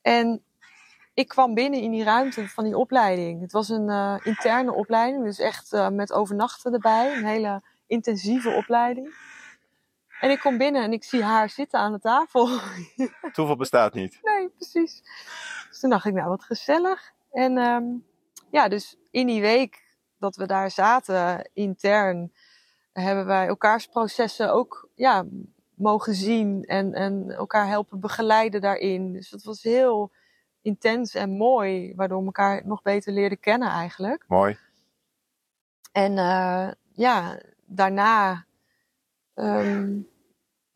en 0.02 0.44
ik 1.14 1.28
kwam 1.28 1.54
binnen 1.54 1.82
in 1.82 1.92
die 1.92 2.04
ruimte 2.04 2.48
van 2.48 2.64
die 2.64 2.78
opleiding. 2.78 3.42
Het 3.42 3.52
was 3.52 3.70
een 3.70 3.90
eh, 3.90 4.16
interne 4.24 4.74
opleiding, 4.74 5.24
dus 5.24 5.40
echt 5.40 5.74
eh, 5.74 5.90
met 5.90 6.14
overnachten 6.14 6.74
erbij. 6.74 7.18
Een 7.18 7.26
hele 7.26 7.62
intensieve 7.88 8.50
opleiding. 8.50 9.16
En 10.26 10.32
ik 10.32 10.40
kom 10.40 10.58
binnen 10.58 10.84
en 10.84 10.94
ik 10.94 11.04
zie 11.04 11.24
haar 11.24 11.50
zitten 11.50 11.80
aan 11.80 11.92
de 11.92 12.00
tafel. 12.00 12.48
Toeval 13.34 13.56
bestaat 13.56 13.94
niet. 13.94 14.20
Nee, 14.24 14.50
precies. 14.50 15.02
Dus 15.70 15.80
toen 15.80 15.90
dacht 15.90 16.06
ik, 16.06 16.14
nou 16.14 16.30
wat 16.30 16.44
gezellig. 16.44 17.12
En 17.32 17.58
ehm, 17.58 17.84
ja, 18.52 18.68
dus 18.68 18.98
in 19.12 19.28
die 19.28 19.42
week 19.42 19.96
dat 20.18 20.36
we 20.36 20.46
daar 20.46 20.72
zaten, 20.72 21.50
intern, 21.54 22.32
hebben 22.94 23.26
wij 23.26 23.48
elkaars 23.48 23.88
processen 23.88 24.54
ook 24.54 24.90
ja, 24.96 25.26
mogen 25.76 26.14
zien 26.14 26.64
en, 26.64 26.94
en 26.94 27.32
elkaar 27.32 27.68
helpen 27.68 28.00
begeleiden 28.00 28.62
daarin. 28.62 29.14
Dus 29.14 29.30
dat 29.30 29.44
was 29.44 29.64
heel 29.64 30.12
intens 30.62 31.16
en 31.16 31.30
mooi, 31.30 31.94
waardoor 31.96 32.20
we 32.20 32.26
elkaar 32.26 32.62
nog 32.66 32.82
beter 32.82 33.14
leerden 33.14 33.40
kennen 33.40 33.70
eigenlijk. 33.70 34.26
Mooi. 34.28 34.58
En 35.92 36.18
eh, 36.18 36.72
ja, 36.92 37.40
daarna, 37.66 38.46
ehm, 39.34 40.00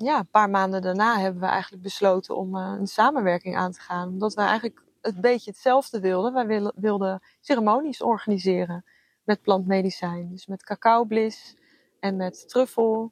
ja, 0.04 0.20
een 0.20 0.30
paar 0.30 0.50
maanden 0.50 0.82
daarna 0.82 1.20
hebben 1.20 1.42
we 1.42 1.48
eigenlijk 1.48 1.84
besloten 1.84 2.36
om 2.36 2.56
eh, 2.56 2.76
een 2.80 2.88
samenwerking 2.88 3.58
aan 3.58 3.72
te 3.72 3.80
gaan. 3.80 4.08
Omdat 4.08 4.34
we 4.34 4.42
eigenlijk 4.42 4.82
het 5.02 5.22
beetje 5.22 5.50
hetzelfde 5.50 6.00
wilden. 6.00 6.34
Wij 6.34 6.48
wilden, 6.48 6.74
wilden 6.76 7.22
ceremonies 7.40 8.02
organiseren 8.02 8.86
met 9.24 9.42
plantmedicijn. 9.42 10.30
Dus 10.30 10.46
met 10.46 10.64
cacaoblis 10.64 11.56
en 12.00 12.16
met 12.16 12.50
truffel. 12.50 13.10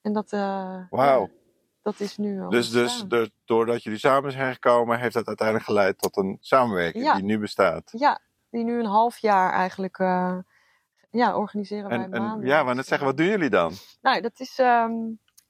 En 0.00 0.12
dat, 0.12 0.32
eh, 0.32 1.22
dat 1.82 2.00
is 2.00 2.16
nu 2.16 2.40
al 2.40 2.50
Dus, 2.50 2.70
dus, 2.70 3.04
doordat 3.44 3.82
jullie 3.82 3.98
samen 3.98 4.32
zijn 4.32 4.52
gekomen, 4.52 4.98
heeft 4.98 5.14
dat 5.14 5.26
uiteindelijk 5.26 5.66
geleid 5.66 5.98
tot 5.98 6.16
een 6.16 6.36
samenwerking 6.40 7.04
Ja. 7.04 7.14
die 7.14 7.24
nu 7.24 7.38
bestaat. 7.38 7.92
Ja, 7.96 8.20
die 8.50 8.64
nu 8.64 8.78
een 8.78 8.86
half 8.86 9.18
jaar 9.18 9.52
eigenlijk 9.52 9.98
eh, 9.98 10.38
ja, 11.10 11.36
organiseren 11.36 11.88
wij 11.88 11.98
En, 11.98 12.12
en 12.12 12.40
ja, 12.42 12.62
maar 12.62 12.74
net 12.74 12.86
zeggen, 12.86 13.06
wat 13.06 13.16
doen 13.16 13.26
jullie 13.26 13.50
dan? 13.50 13.72
Nou, 14.00 14.20
dat 14.20 14.40
is 14.40 14.58
ehm 14.58 14.92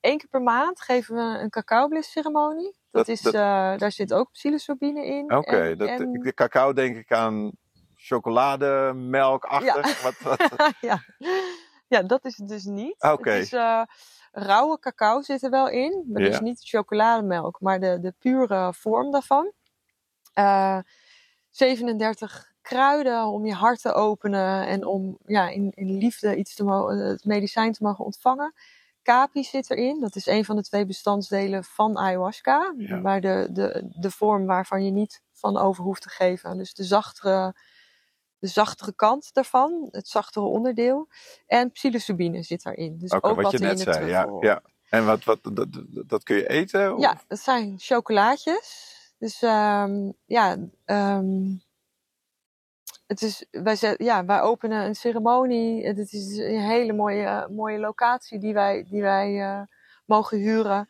één 0.02 0.18
keer 0.18 0.28
per 0.28 0.42
maand 0.42 0.80
geven 0.80 1.14
we 1.14 1.38
een 1.38 1.50
cacaoblis-ceremonie. 1.50 2.76
Dat, 2.90 2.92
Dat- 3.06 3.08
is, 3.08 3.20
dat- 3.20 3.34
eh, 3.34 3.76
daar 3.76 3.92
zit 3.92 4.12
ook 4.14 4.30
psilocybine 4.32 5.04
in. 5.06 5.34
Oké, 5.36 5.56
en- 5.56 5.78
de 6.12 6.32
cacao 6.34 6.72
denk 6.72 6.96
ik 6.96 7.12
aan 7.12 7.50
chocolademelkachtig. 7.96 10.02
Wat, 10.02 10.14
wat, 10.56 10.72
ja. 10.80 11.02
ja, 11.86 12.02
dat 12.02 12.24
is 12.24 12.36
het 12.36 12.48
dus 12.48 12.64
niet. 12.64 13.02
Oké. 13.02 13.30
Het 13.30 13.42
is, 13.42 13.52
eh, 13.52 13.82
rauwe 14.32 14.78
cacao 14.78 15.22
zit 15.22 15.42
er 15.42 15.50
wel 15.50 15.68
in. 15.68 16.04
Maar 16.06 16.22
Ja. 16.22 16.28
dus 16.28 16.40
niet 16.40 16.60
chocolademelk, 16.68 17.60
maar 17.60 17.80
de, 17.80 18.00
de 18.00 18.14
pure 18.18 18.72
vorm 18.74 19.10
daarvan. 19.10 19.52
Eh 20.32 20.78
37 21.50 22.50
kruiden 22.62 23.24
om 23.26 23.46
je 23.46 23.54
hart 23.54 23.82
te 23.82 23.92
openen 23.92 24.66
en 24.66 24.86
om 24.86 25.16
ja, 25.26 25.48
in, 25.48 25.72
in 25.74 25.98
liefde 25.98 26.36
iets 26.36 26.54
te 26.54 26.64
eh, 26.64 26.88
het 27.08 27.24
medicijn 27.24 27.72
te 27.72 27.82
mogen 27.82 28.04
ontvangen. 28.04 28.54
Kapi 29.02 29.42
zit 29.44 29.70
erin. 29.70 30.00
Dat 30.00 30.16
is 30.16 30.26
een 30.26 30.44
van 30.44 30.56
de 30.56 30.62
twee 30.62 30.86
bestandsdelen 30.86 31.64
van 31.64 31.98
ayahuasca. 31.98 32.74
Ja. 32.76 32.96
Maar 32.96 33.20
de, 33.20 33.48
de, 33.50 33.88
de 34.00 34.10
vorm 34.10 34.46
waarvan 34.46 34.84
je 34.84 34.90
niet 34.90 35.22
van 35.32 35.56
over 35.56 35.84
hoeft 35.84 36.02
te 36.02 36.08
geven. 36.08 36.58
Dus 36.58 36.74
de 36.74 36.84
zachtere, 36.84 37.54
de 38.38 38.46
zachtere 38.46 38.94
kant 38.94 39.30
daarvan. 39.34 39.88
Het 39.90 40.08
zachtere 40.08 40.44
onderdeel. 40.44 41.08
En 41.46 41.70
psilocybine 41.70 42.42
zit 42.42 42.62
daarin. 42.62 42.98
Dus 42.98 43.10
Oké, 43.10 43.26
ook 43.28 43.34
wat 43.34 43.44
wat 43.44 43.52
je 43.60 43.66
net 43.66 43.80
zei. 43.80 44.06
Ja, 44.06 44.26
ja. 44.40 44.62
En 44.90 45.06
wat, 45.06 45.24
wat, 45.24 45.38
dat, 45.42 45.66
dat- 46.06 46.22
kun 46.22 46.36
je 46.36 46.48
eten? 46.48 46.94
Of- 46.94 47.00
Ja, 47.00 47.20
dat 47.28 47.38
zijn 47.40 47.74
chocolaatjes. 47.78 48.90
Dus 49.18 49.42
ehm, 49.42 50.10
ja, 50.26 50.56
ehm, 50.84 51.40
het 53.12 53.22
is, 53.22 53.44
wij, 53.50 53.94
ja, 53.96 54.24
wij 54.24 54.40
openen 54.40 54.86
een 54.86 54.94
ceremonie. 54.94 55.86
Het 55.86 55.98
is 55.98 56.36
een 56.36 56.60
hele 56.60 56.92
mooie, 56.92 57.48
mooie 57.50 57.78
locatie 57.78 58.38
die 58.38 58.54
wij, 58.54 58.84
die 58.88 59.02
wij 59.02 59.40
eh, 59.40 59.62
mogen 60.06 60.38
huren. 60.38 60.88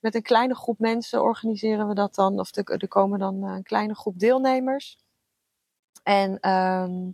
Met 0.00 0.14
een 0.14 0.22
kleine 0.22 0.54
groep 0.54 0.78
mensen 0.78 1.22
organiseren 1.22 1.88
we 1.88 1.94
dat 1.94 2.14
dan. 2.14 2.38
Of 2.38 2.56
er, 2.56 2.64
er 2.64 2.88
komen 2.88 3.18
dan 3.18 3.44
eh, 3.44 3.54
een 3.54 3.62
kleine 3.62 3.94
groep 3.94 4.18
deelnemers. 4.18 4.98
En 6.02 6.40
ehm, 6.40 7.10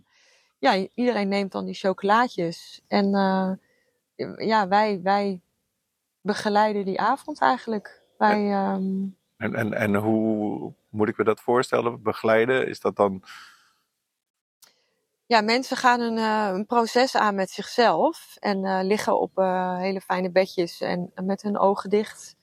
ja, 0.57 0.87
iedereen 0.93 1.27
neemt 1.27 1.51
dan 1.51 1.65
die 1.65 1.73
chocolaatjes. 1.73 2.81
En 2.87 3.13
eh, 3.13 3.51
ja, 4.47 4.67
wij, 4.67 4.99
wij 5.03 5.41
begeleiden 6.21 6.85
die 6.85 6.99
avond 6.99 7.41
eigenlijk. 7.41 8.01
Wij, 8.17 8.51
ehm, 8.51 9.05
En, 9.37 9.55
en, 9.55 9.73
en 9.73 9.95
hoe 9.95 10.73
moet 10.89 11.09
ik 11.09 11.17
me 11.17 11.23
dat 11.23 11.41
voorstellen? 11.41 12.01
Begeleiden? 12.01 12.67
Is 12.67 12.79
dat 12.79 12.95
dan... 12.95 13.23
ja, 15.27 15.41
mensen 15.41 15.77
gaan 15.77 15.99
een, 15.99 16.17
eh, 16.17 16.49
een 16.53 16.65
proces 16.65 17.15
aan 17.15 17.35
met 17.35 17.49
zichzelf. 17.49 18.35
En 18.39 18.65
eh, 18.65 18.79
liggen 18.83 19.19
op 19.19 19.37
eh, 19.37 19.77
hele 19.77 20.01
fijne 20.01 20.31
bedjes 20.31 20.81
en 20.81 21.11
met 21.23 21.41
hun 21.41 21.57
ogen 21.57 21.89
dicht. 21.89 22.35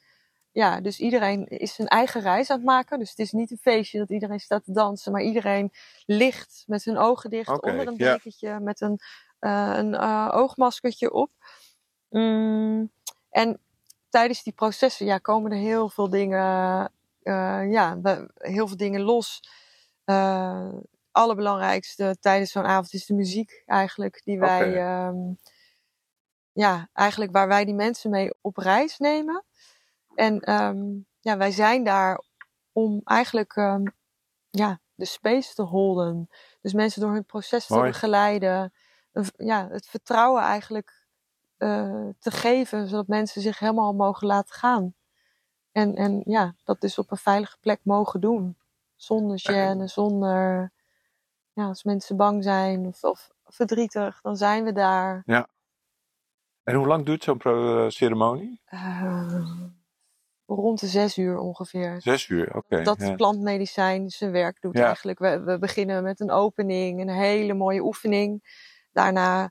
Ja, 0.53 0.81
dus 0.81 0.99
iedereen 0.99 1.47
is 1.47 1.75
zijn 1.75 1.89
eigen 1.89 2.21
reis 2.21 2.51
aan 2.51 2.57
het 2.57 2.67
maken. 2.67 2.99
Dus 2.99 3.11
het 3.11 3.19
is 3.19 3.33
niet 3.33 3.51
een 3.51 3.59
feestje 3.59 3.99
dat 3.99 4.11
iedereen 4.11 4.41
staat 4.41 4.65
te 4.65 4.73
dansen. 4.73 5.13
Maar 5.13 5.23
iedereen 5.23 5.73
ligt 6.07 6.65
met 6.67 6.85
hun 6.85 6.99
ogen 6.99 7.31
dicht 7.31 7.63
onder 7.63 7.87
een 7.87 7.97
dekentje. 7.97 8.61
Met 8.61 8.81
een, 8.81 9.01
een 9.39 9.99
oogmaskertje 10.31 11.13
op. 11.13 11.31
Mm, 12.11 12.91
en 13.31 13.61
tijdens 14.09 14.43
die 14.43 14.53
processen 14.53 15.07
ja, 15.07 15.19
komen 15.19 15.53
er 15.53 15.59
heel 15.59 15.89
veel 15.89 16.09
dingen, 16.09 16.43
ja, 17.71 17.99
heel 18.35 18.69
veel 18.69 18.77
dingen 18.77 19.01
los. 19.01 19.41
Eh 20.05 20.69
allerbelangrijkste 21.15 22.17
tijdens 22.21 22.51
zo'n 22.51 22.65
avond 22.65 22.93
is 22.93 23.07
de 23.07 23.15
muziek 23.15 23.63
eigenlijk. 23.67 24.21
Die 24.25 24.39
wij, 24.39 24.77
ehm, 24.77 25.17
ja, 26.53 26.89
eigenlijk 26.93 27.33
waar 27.33 27.49
wij 27.49 27.65
die 27.65 27.75
mensen 27.75 28.11
mee 28.11 28.35
op 28.41 28.57
reis 28.57 28.99
nemen. 28.99 29.45
En 30.15 30.41
ehm, 30.41 30.83
ja, 31.21 31.37
wij 31.37 31.51
zijn 31.51 31.85
daar 31.85 32.23
om 32.73 33.01
eigenlijk 33.05 33.57
ehm, 33.57 33.83
ja, 34.51 34.81
de 34.95 35.05
space 35.05 35.55
te 35.55 35.63
holden. 35.63 36.29
Dus 36.61 36.73
mensen 36.73 37.01
door 37.01 37.13
hun 37.13 37.25
proces 37.25 37.67
te 37.67 37.81
begeleiden. 37.81 38.73
Ja, 39.37 39.69
het 39.71 39.87
vertrouwen 39.87 40.43
eigenlijk 40.43 41.07
eh, 41.57 42.09
te 42.19 42.31
geven, 42.31 42.89
zodat 42.89 43.07
mensen 43.07 43.43
zich 43.43 43.59
helemaal 43.59 43.93
mogen 43.93 44.27
laten 44.27 44.55
gaan. 44.55 44.95
En, 45.73 45.95
en 45.95 46.23
ja, 46.25 46.55
dat 46.65 46.81
dus 46.81 46.99
op 46.99 47.11
een 47.11 47.17
veilige 47.17 47.57
plek 47.61 47.81
mogen 47.83 48.21
doen. 48.21 48.57
Zonder 48.97 49.41
gêne, 49.51 49.85
zonder... 49.85 50.73
Ja, 51.55 51.67
als 51.67 51.83
mensen 51.85 52.17
bang 52.17 52.43
zijn 52.45 52.87
of, 52.87 53.03
of 53.03 53.31
verdrietig, 53.45 54.21
dan 54.21 54.37
zijn 54.37 54.65
we 54.65 54.73
daar. 54.73 55.23
En 56.63 56.75
hoe 56.75 56.87
lang 56.87 57.07
duurt 57.07 57.23
zo'n 57.23 57.39
pro- 57.39 57.91
ceremonie? 57.91 58.61
Eh, 58.65 59.45
rond 60.47 60.81
de 60.81 60.87
zes 60.87 61.19
uur 61.19 61.39
ongeveer. 61.39 62.01
Zes 62.01 62.29
uur, 62.29 62.57
oké. 62.57 62.83
dat 62.83 63.01
ja. 63.01 63.15
plantmedicijn 63.15 64.11
zijn 64.11 64.31
werk 64.31 64.61
doet 64.61 64.77
Ja. 64.77 64.87
eigenlijk. 64.87 65.19
We, 65.19 65.41
we 65.43 65.59
beginnen 65.59 66.03
met 66.03 66.21
een 66.21 66.31
opening, 66.31 67.01
een 67.01 67.09
hele 67.09 67.55
mooie 67.55 67.83
oefening. 67.83 68.43
Daarna 68.93 69.51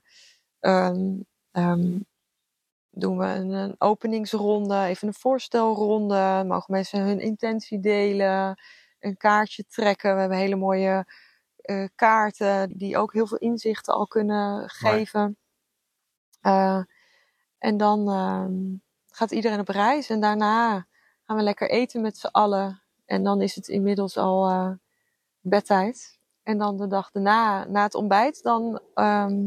ehm, 0.60 1.20
ehm, 1.50 1.98
doen 2.90 3.18
we 3.18 3.26
een, 3.26 3.50
een 3.50 3.74
openingsronde, 3.78 4.84
even 4.84 5.08
een 5.08 5.14
voorstelronde. 5.14 6.44
Mogen 6.46 6.72
mensen 6.74 7.00
hun 7.00 7.20
intentie 7.20 7.80
delen, 7.80 8.60
een 8.98 9.16
kaartje 9.16 9.64
trekken. 9.64 10.14
We 10.14 10.20
hebben 10.20 10.38
hele 10.38 10.56
mooie 10.56 11.06
eh, 11.64 11.84
kaarten 11.94 12.78
die 12.78 12.96
ook 12.98 13.12
heel 13.12 13.26
veel 13.26 13.38
inzichten 13.38 13.94
al 13.94 14.06
kunnen 14.06 14.68
geven. 14.70 15.36
Eh, 16.40 16.80
en 17.58 17.76
dan 17.76 18.08
ehm, 18.08 18.52
gaat 19.06 19.30
iedereen 19.30 19.60
op 19.60 19.68
reis 19.68 20.10
en 20.10 20.20
daarna 20.20 20.86
gaan 21.22 21.36
we 21.36 21.42
lekker 21.42 21.70
eten 21.70 22.00
met 22.00 22.18
z'n 22.18 22.26
allen. 22.26 22.82
En 23.04 23.22
dan 23.22 23.40
is 23.42 23.54
het 23.54 23.68
inmiddels 23.68 24.16
al 24.16 24.48
eh, 24.48 24.70
bedtijd. 25.40 26.18
En 26.42 26.58
dan 26.58 26.76
de 26.76 26.86
dag 26.86 27.10
daarna, 27.10 27.64
na 27.64 27.82
het 27.82 27.94
ontbijt, 27.94 28.42
dan 28.42 28.80
ehm, 28.94 29.46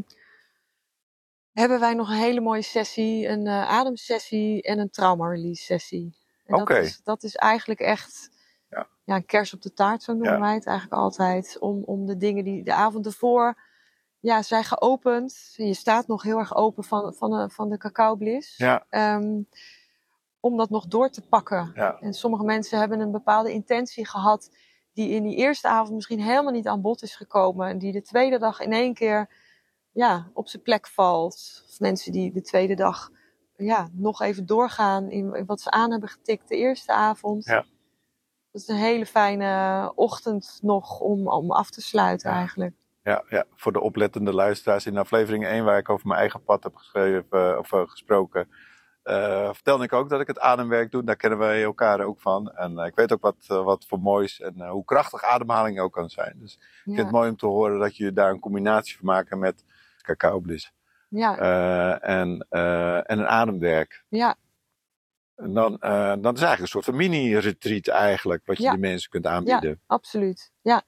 hebben 1.52 1.80
wij 1.80 1.94
nog 1.94 2.10
een 2.10 2.16
hele 2.16 2.42
mooie 2.42 2.62
sessie, 2.62 3.28
een 3.28 3.48
ademsessie 3.48 4.62
en 4.62 4.80
een 4.80 4.90
trauma-release 4.90 5.64
sessie. 5.64 6.18
En 6.46 6.56
Oké. 6.56 6.74
dat, 6.74 6.84
is, 6.84 7.02
dat 7.04 7.24
is 7.24 7.36
eigenlijk 7.36 7.80
echt 7.80 8.30
Ja. 9.08 9.16
een 9.16 9.26
kers 9.26 9.54
op 9.54 9.62
de 9.62 9.74
taart, 9.74 10.04
zo 10.04 10.12
noemen 10.14 10.34
Ja. 10.34 10.40
wij 10.40 10.54
het 10.54 10.66
eigenlijk 10.66 11.02
altijd. 11.02 11.58
Om, 11.60 11.84
om 11.84 12.06
de 12.06 12.18
dingen 12.18 12.44
die 12.44 12.64
de 12.64 12.74
avond 12.74 13.06
ervoor 13.06 13.58
ja, 14.20 14.42
zijn 14.42 14.64
geopend. 14.64 15.54
Je 15.56 15.74
staat 15.74 16.08
nog 16.08 16.24
heel 16.24 16.38
erg 16.38 16.56
open 16.56 16.84
van, 16.84 17.14
van, 17.14 17.30
de, 17.32 17.50
van 17.50 17.70
de 17.70 17.78
cacao-bliss. 17.78 18.58
Ja, 18.58 18.86
Ehm, 18.90 19.42
om 20.40 20.58
dat 20.58 20.70
nog 20.70 20.88
door 20.88 21.10
te 21.10 21.22
pakken. 21.28 21.72
ja. 21.76 21.98
En 22.00 22.14
sommige 22.14 22.44
mensen 22.44 22.80
hebben 22.80 23.00
een 23.00 23.12
bepaalde 23.12 23.52
intentie 23.54 24.08
gehad 24.08 24.52
die 24.94 25.10
in 25.10 25.24
die 25.24 25.36
eerste 25.36 25.68
avond 25.68 25.94
misschien 25.96 26.22
helemaal 26.22 26.52
niet 26.54 26.68
aan 26.68 26.82
bod 26.82 27.02
is 27.02 27.16
gekomen. 27.16 27.68
En 27.68 27.78
die 27.78 27.92
de 27.92 28.02
tweede 28.02 28.38
dag 28.40 28.60
in 28.60 28.72
één 28.72 28.94
keer 28.94 29.30
ja, 29.92 30.30
op 30.34 30.48
zijn 30.48 30.62
plek 30.64 30.88
valt. 30.88 31.64
Of 31.70 31.80
mensen 31.80 32.12
die 32.12 32.32
de 32.34 32.42
tweede 32.42 32.76
dag 32.76 33.10
ja, 33.58 33.88
nog 33.92 34.22
even 34.22 34.46
doorgaan 34.46 35.10
in, 35.10 35.34
in 35.34 35.46
wat 35.46 35.62
ze 35.62 35.72
aan 35.72 35.92
hebben 35.92 36.10
getikt 36.10 36.48
de 36.50 36.56
eerste 36.56 36.92
avond. 36.94 37.46
Ja. 37.46 37.66
Dat 38.58 38.70
is 38.70 38.76
een 38.76 38.82
hele 38.84 39.06
fijne 39.06 39.92
ochtend 39.96 40.60
nog 40.62 41.00
om, 41.00 41.28
om 41.28 41.52
af 41.52 41.70
te 41.70 41.82
sluiten 41.82 42.30
Ja. 42.30 42.36
eigenlijk. 42.36 42.76
Ja, 43.04 43.24
ja, 43.30 43.46
voor 43.56 43.74
de 43.74 43.82
oplettende 43.82 44.34
luisteraars 44.34 44.86
in 44.86 44.98
aflevering 44.98 45.46
1, 45.46 45.66
waar 45.66 45.78
ik 45.78 45.90
over 45.90 46.08
mijn 46.08 46.20
eigen 46.20 46.44
pad 46.44 46.64
heb 46.64 46.76
geschreven, 46.76 47.24
eh, 47.32 47.58
of 47.58 47.72
eh, 47.72 47.82
gesproken, 47.86 48.50
eh, 49.04 49.54
vertelde 49.54 49.84
ik 49.84 49.94
ook 49.94 50.10
dat 50.10 50.22
ik 50.22 50.28
het 50.28 50.40
ademwerk 50.40 50.92
doe. 50.92 51.04
Daar 51.04 51.16
kennen 51.16 51.40
wij 51.40 51.64
elkaar 51.64 52.02
ook 52.02 52.22
van. 52.22 52.52
En 52.52 52.78
ik 52.78 52.96
weet 52.96 53.14
ook 53.14 53.22
wat, 53.22 53.46
wat 53.48 53.86
voor 53.88 54.00
moois 54.00 54.40
en 54.40 54.68
hoe 54.68 54.86
krachtig 54.86 55.24
ademhaling 55.24 55.80
ook 55.80 55.94
kan 55.94 56.10
zijn. 56.10 56.36
Dus 56.40 56.54
ik 56.54 56.82
vind 56.84 56.98
het 56.98 57.12
mooi 57.12 57.30
om 57.30 57.38
te 57.38 57.46
horen 57.46 57.80
dat 57.80 57.98
je 57.98 58.14
daar 58.14 58.32
een 58.32 58.40
combinatie 58.40 58.98
van 58.98 59.06
maken 59.06 59.40
met 59.40 59.66
cacao 60.02 60.40
bliss 60.40 60.74
ja, 61.10 61.38
en, 62.00 62.48
en 62.50 63.20
een 63.20 63.28
ademwerk. 63.28 64.04
ja. 64.10 64.36
En 65.38 65.54
dan, 65.54 65.78
eh, 65.80 66.14
dan 66.20 66.34
is 66.34 66.42
eigenlijk 66.42 66.60
een 66.60 66.68
soort 66.68 66.86
van 66.86 66.96
mini-retreat 66.96 67.88
eigenlijk, 67.88 68.46
wat 68.46 68.58
je 68.58 68.64
Ja. 68.64 68.72
de 68.72 68.78
mensen 68.78 69.10
kunt 69.10 69.26
aanbieden. 69.26 69.82
Absoluut. 69.88 70.52
Ja. 70.62 70.84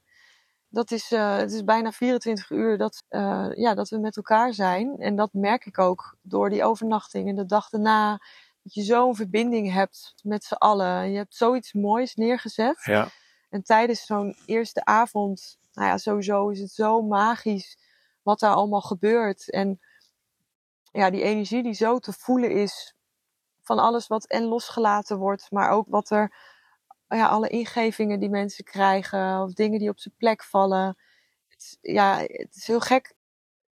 Dat 0.69 0.91
is, 0.91 1.11
eh, 1.11 1.37
het 1.37 1.51
is 1.51 1.63
bijna 1.63 1.91
24 1.91 2.49
uur 2.49 2.77
dat, 2.77 3.03
eh, 3.07 3.47
ja, 3.53 3.73
dat 3.73 3.89
we 3.89 3.97
met 3.99 4.15
elkaar 4.17 4.53
zijn. 4.53 4.95
En 4.97 5.15
dat 5.15 5.33
merk 5.33 5.65
ik 5.65 5.79
ook 5.79 6.17
door 6.21 6.49
die 6.49 6.63
overnachting 6.63 7.29
en 7.29 7.35
de 7.35 7.45
dag 7.45 7.69
daarna. 7.69 8.11
Dat 8.63 8.73
je 8.73 8.81
zo'n 8.81 9.15
verbinding 9.15 9.71
hebt 9.73 10.13
met 10.23 10.43
z'n 10.43 10.53
allen. 10.53 11.11
Je 11.11 11.17
hebt 11.17 11.35
zoiets 11.35 11.73
moois 11.73 12.15
neergezet. 12.15 12.83
Ja, 12.83 13.07
En 13.49 13.63
tijdens 13.63 14.05
zo'n 14.05 14.35
eerste 14.45 14.85
avond, 14.85 15.57
nou 15.73 15.87
ja, 15.87 15.97
sowieso 15.97 16.49
is 16.49 16.59
het 16.59 16.71
zo 16.71 17.01
magisch 17.01 17.77
wat 18.21 18.39
daar 18.39 18.53
allemaal 18.53 18.81
gebeurt. 18.81 19.51
En 19.51 19.79
ja, 20.91 21.09
die 21.09 21.21
energie 21.21 21.63
die 21.63 21.73
zo 21.73 21.99
te 21.99 22.13
voelen 22.13 22.51
is 22.51 22.95
van 23.69 23.79
alles 23.79 24.07
wat 24.07 24.25
en 24.27 24.43
losgelaten 24.43 25.17
wordt, 25.17 25.51
maar 25.51 25.69
ook 25.69 25.85
wat 25.89 26.09
er, 26.09 26.35
ja, 27.07 27.27
alle 27.27 27.47
ingevingen 27.49 28.19
die 28.19 28.29
mensen 28.29 28.63
krijgen 28.63 29.41
of 29.41 29.53
dingen 29.53 29.79
die 29.79 29.89
op 29.89 29.99
zijn 29.99 30.13
plek 30.17 30.43
vallen. 30.43 30.97
Het, 31.47 31.61
is- 31.61 31.77
ja, 31.93 32.17
het 32.17 32.55
is 32.55 32.67
heel 32.67 32.79
gek. 32.79 33.13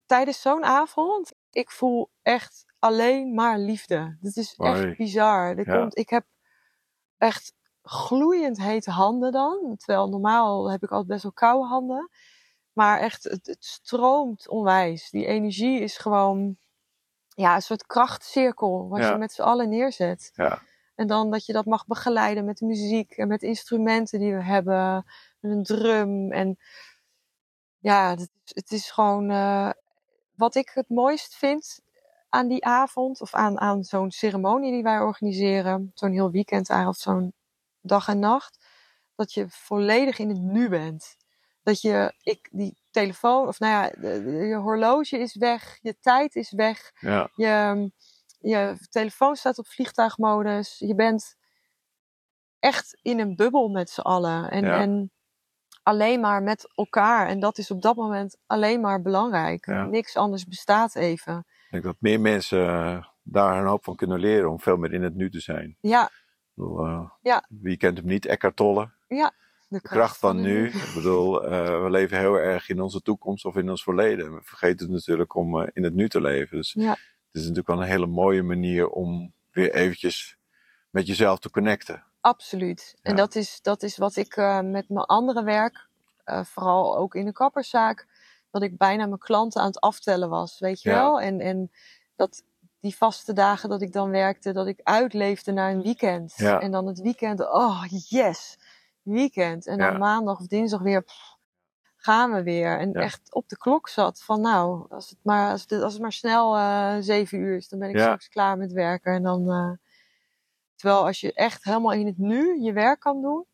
Tijdens 0.06 0.42
zo'n 0.42 0.64
avond, 0.66 1.34
ik 1.52 1.72
voel 1.72 2.10
echt 2.22 2.66
alleen 2.80 3.34
maar 3.34 3.58
liefde. 3.60 4.18
Het 4.22 4.36
is 4.36 4.56
Mooi. 4.58 4.84
echt 4.88 4.98
bizar. 4.98 5.58
Ja. 5.58 5.78
komt, 5.78 5.98
ik 5.98 6.10
heb 6.10 6.26
echt 7.18 7.54
gloeiend 7.82 8.62
hete 8.62 8.92
handen 8.92 9.32
dan. 9.32 9.76
Terwijl 9.78 10.10
normaal 10.10 10.72
heb 10.72 10.84
ik 10.84 10.90
altijd 10.90 11.08
best 11.10 11.24
wel 11.24 11.32
koude 11.32 11.68
handen. 11.68 12.10
Maar 12.74 13.00
echt, 13.00 13.24
het, 13.24 13.46
het 13.48 13.66
stroomt 13.66 14.48
onwijs. 14.50 15.10
Die 15.10 15.26
energie 15.26 15.80
is 15.80 15.98
gewoon 15.98 16.58
ja, 17.38 17.56
een 17.56 17.62
soort 17.62 17.86
krachtcirkel 17.86 18.88
wat 18.90 19.00
Ja. 19.00 19.12
je 19.12 19.18
met 19.18 19.32
z'n 19.32 19.42
allen 19.42 19.70
neerzet. 19.70 20.32
ja, 20.34 20.62
En 20.96 21.08
dan 21.08 21.32
dat 21.32 21.46
je 21.46 21.54
dat 21.54 21.66
mag 21.66 21.86
begeleiden 21.86 22.46
met 22.46 22.62
muziek 22.62 23.12
en 23.12 23.28
met 23.28 23.42
instrumenten 23.42 24.20
die 24.20 24.36
we 24.36 24.44
hebben. 24.44 25.06
Met 25.40 25.52
een 25.52 25.64
drum. 25.64 26.32
En 26.32 26.58
ja, 27.80 28.10
het 28.10 28.20
is, 28.20 28.28
het 28.54 28.72
is 28.72 28.92
gewoon 28.92 29.30
eh, 29.30 29.70
wat 30.36 30.56
ik 30.56 30.72
het 30.74 30.90
mooist 30.90 31.36
vind 31.36 31.80
aan 32.30 32.48
die 32.48 32.66
avond. 32.66 33.22
Of 33.22 33.34
aan, 33.34 33.60
aan 33.60 33.84
zo'n 33.84 34.12
ceremonie 34.12 34.72
die 34.72 34.84
wij 34.84 35.00
organiseren. 35.00 35.92
Zo'n 35.94 36.12
heel 36.12 36.32
weekend 36.32 36.70
eigenlijk. 36.70 37.00
Zo'n 37.00 37.34
dag 37.82 38.08
en 38.08 38.20
nacht. 38.20 38.66
Dat 39.16 39.34
je 39.34 39.46
volledig 39.50 40.20
in 40.20 40.30
het 40.30 40.42
nu 40.42 40.70
bent. 40.70 41.16
Dat 41.64 41.82
je, 41.82 42.14
ik, 42.22 42.50
die 42.52 42.78
telefoon, 43.02 43.48
of 43.48 43.60
nou 43.60 43.74
ja, 43.74 43.90
de- 43.90 44.24
de- 44.24 44.32
je 44.46 44.56
horloge 44.56 45.18
is 45.20 45.36
weg. 45.36 45.78
Je 45.82 45.98
tijd 46.00 46.36
is 46.36 46.52
weg. 46.52 46.92
ja, 47.00 47.30
Je, 47.36 47.92
je 48.40 48.76
telefoon 48.90 49.36
staat 49.36 49.58
op 49.58 49.68
vliegtuigmodus. 49.68 50.76
Je 50.80 50.96
bent 50.96 51.36
echt 52.60 53.00
in 53.02 53.20
een 53.20 53.36
bubbel 53.36 53.68
met 53.70 53.90
z'n 53.90 54.02
allen. 54.02 54.50
En, 54.52 54.64
Ja. 54.66 54.80
en 54.80 55.12
alleen 55.84 56.20
maar 56.20 56.44
met 56.44 56.72
elkaar. 56.76 57.28
En 57.28 57.40
dat 57.40 57.58
is 57.58 57.72
op 57.72 57.82
dat 57.82 57.96
moment 57.96 58.38
alleen 58.46 58.82
maar 58.82 59.02
belangrijk. 59.02 59.66
Ja. 59.66 59.86
Niks 59.86 60.16
anders 60.16 60.46
bestaat 60.46 60.96
even. 60.96 61.38
ik 61.38 61.68
denk 61.72 61.84
dat 61.84 61.96
meer 62.00 62.20
mensen 62.22 62.68
eh, 62.68 63.06
daar 63.24 63.58
een 63.62 63.68
hoop 63.68 63.84
van 63.84 63.96
kunnen 63.96 64.20
leren 64.20 64.50
om 64.52 64.60
veel 64.60 64.78
meer 64.78 64.94
in 64.94 65.04
het 65.04 65.16
nu 65.16 65.30
te 65.30 65.40
zijn. 65.40 65.78
Ja, 65.80 66.10
bedoel, 66.54 66.86
eh, 66.86 67.10
Ja. 67.22 67.44
Wie 67.50 67.78
kent 67.78 67.98
hem 67.98 68.08
niet? 68.08 68.26
Eckhart 68.26 68.56
Tolle. 68.56 68.92
de 69.08 69.32
De 69.70 69.82
kracht 69.82 70.18
van 70.18 70.42
nu. 70.42 70.68
Ik 70.68 70.92
bedoel, 70.96 71.46
eh, 71.46 71.84
we 71.84 71.90
leven 71.90 72.18
heel 72.18 72.36
erg 72.36 72.70
in 72.70 72.82
onze 72.82 73.02
toekomst 73.02 73.46
of 73.46 73.56
in 73.56 73.70
ons 73.70 73.84
verleden. 73.84 74.34
We 74.36 74.42
vergeten 74.44 74.92
natuurlijk 74.92 75.36
om 75.36 75.62
eh, 75.62 75.68
in 75.74 75.84
het 75.84 75.94
nu 75.94 76.10
te 76.10 76.22
leven. 76.22 76.58
Dus 76.58 76.74
Ja. 76.74 76.90
het 76.92 77.00
is 77.32 77.42
natuurlijk 77.42 77.68
wel 77.68 77.82
een 77.82 77.88
hele 77.88 78.06
mooie 78.08 78.44
manier 78.44 78.90
om 78.90 79.34
weer 79.52 79.74
eventjes 79.74 80.38
met 80.90 81.08
jezelf 81.08 81.40
te 81.40 81.50
connecten. 81.50 82.04
Absoluut. 82.22 82.96
En 83.02 83.16
dat 83.16 83.36
is, 83.36 83.60
dat 83.62 83.84
is 83.84 83.98
wat 83.98 84.16
ik 84.16 84.36
eh, 84.36 84.60
met 84.62 84.90
mijn 84.90 85.06
andere 85.06 85.44
werk, 85.44 85.86
vooral 86.44 86.98
ook 86.98 87.16
in 87.16 87.26
de 87.26 87.32
kapperszaak, 87.32 88.08
dat 88.52 88.62
ik 88.62 88.78
bijna 88.78 89.06
mijn 89.06 89.20
klanten 89.20 89.62
aan 89.62 89.68
het 89.68 89.80
aftellen 89.80 90.30
was, 90.30 90.60
weet 90.60 90.82
je 90.82 90.90
Ja. 90.90 90.96
wel? 90.96 91.22
En, 91.22 91.40
en 91.40 91.72
dat 92.16 92.44
die 92.80 92.96
vaste 92.96 93.34
dagen 93.34 93.70
dat 93.70 93.82
ik 93.82 93.94
dan 93.94 94.10
werkte, 94.10 94.52
dat 94.54 94.68
ik 94.68 94.80
uitleefde 94.84 95.52
naar 95.52 95.72
een 95.72 95.82
weekend. 95.82 96.34
En 96.38 96.72
dan 96.72 96.88
het 96.88 97.00
weekend, 97.00 97.40
oh 97.42 97.84
yes, 98.08 98.58
weekend. 99.08 99.68
En 99.68 99.78
dan 99.78 99.92
Ja. 99.92 99.98
maandag 99.98 100.40
of 100.40 100.48
dinsdag 100.48 100.82
weer, 100.82 101.02
pff, 101.04 101.36
gaan 101.96 102.32
we 102.32 102.44
weer. 102.44 102.80
En 102.80 102.92
Ja. 102.92 103.00
echt 103.00 103.34
op 103.34 103.50
de 103.50 103.58
klok 103.58 103.90
zat 103.90 104.24
van 104.24 104.42
nou, 104.42 104.86
als 104.90 105.10
het 105.10 105.20
maar, 105.24 105.52
als 105.52 105.62
het, 105.62 105.72
als 105.72 105.94
het 105.94 106.02
maar 106.02 106.14
snel 106.14 106.56
eh, 106.56 106.96
zeven 107.00 107.38
uur 107.40 107.56
is, 107.56 107.68
dan 107.70 107.80
ben 107.80 107.90
ik 107.90 107.96
Ja. 107.96 108.02
straks 108.02 108.28
klaar 108.30 108.58
met 108.58 108.72
werken. 108.72 109.14
En 109.14 109.24
dan... 109.24 109.50
eh, 109.52 109.72
Terwijl 110.76 111.06
als 111.06 111.20
je 111.20 111.34
echt 111.34 111.64
helemaal 111.64 111.92
in 111.94 112.06
het 112.06 112.18
nu 112.18 112.62
je 112.62 112.74
werk 112.74 113.00
kan 113.00 113.22
doen, 113.22 113.46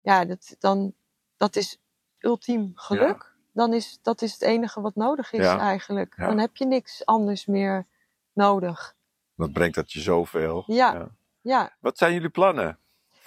ja, 0.00 0.24
dat, 0.24 0.56
dan, 0.58 0.94
dat 1.36 1.56
is 1.56 1.78
ultiem 2.18 2.72
geluk. 2.74 3.34
Dan 3.52 3.72
is 3.74 3.98
dat 4.02 4.22
is 4.22 4.32
het 4.32 4.42
enige 4.42 4.80
wat 4.80 4.94
nodig 4.94 5.32
is 5.32 5.40
eigenlijk. 5.58 6.16
Dan 6.16 6.38
heb 6.38 6.56
je 6.56 6.66
niks 6.66 7.06
anders 7.06 7.46
meer 7.46 7.86
nodig. 8.32 8.94
Wat 9.34 9.52
brengt 9.52 9.74
dat 9.74 9.92
je 9.92 10.00
zoveel? 10.00 10.64
Ja. 10.66 11.08
Ja, 11.40 11.76
Wat 11.80 11.98
zijn 11.98 12.12
jullie 12.12 12.28
plannen 12.30 12.78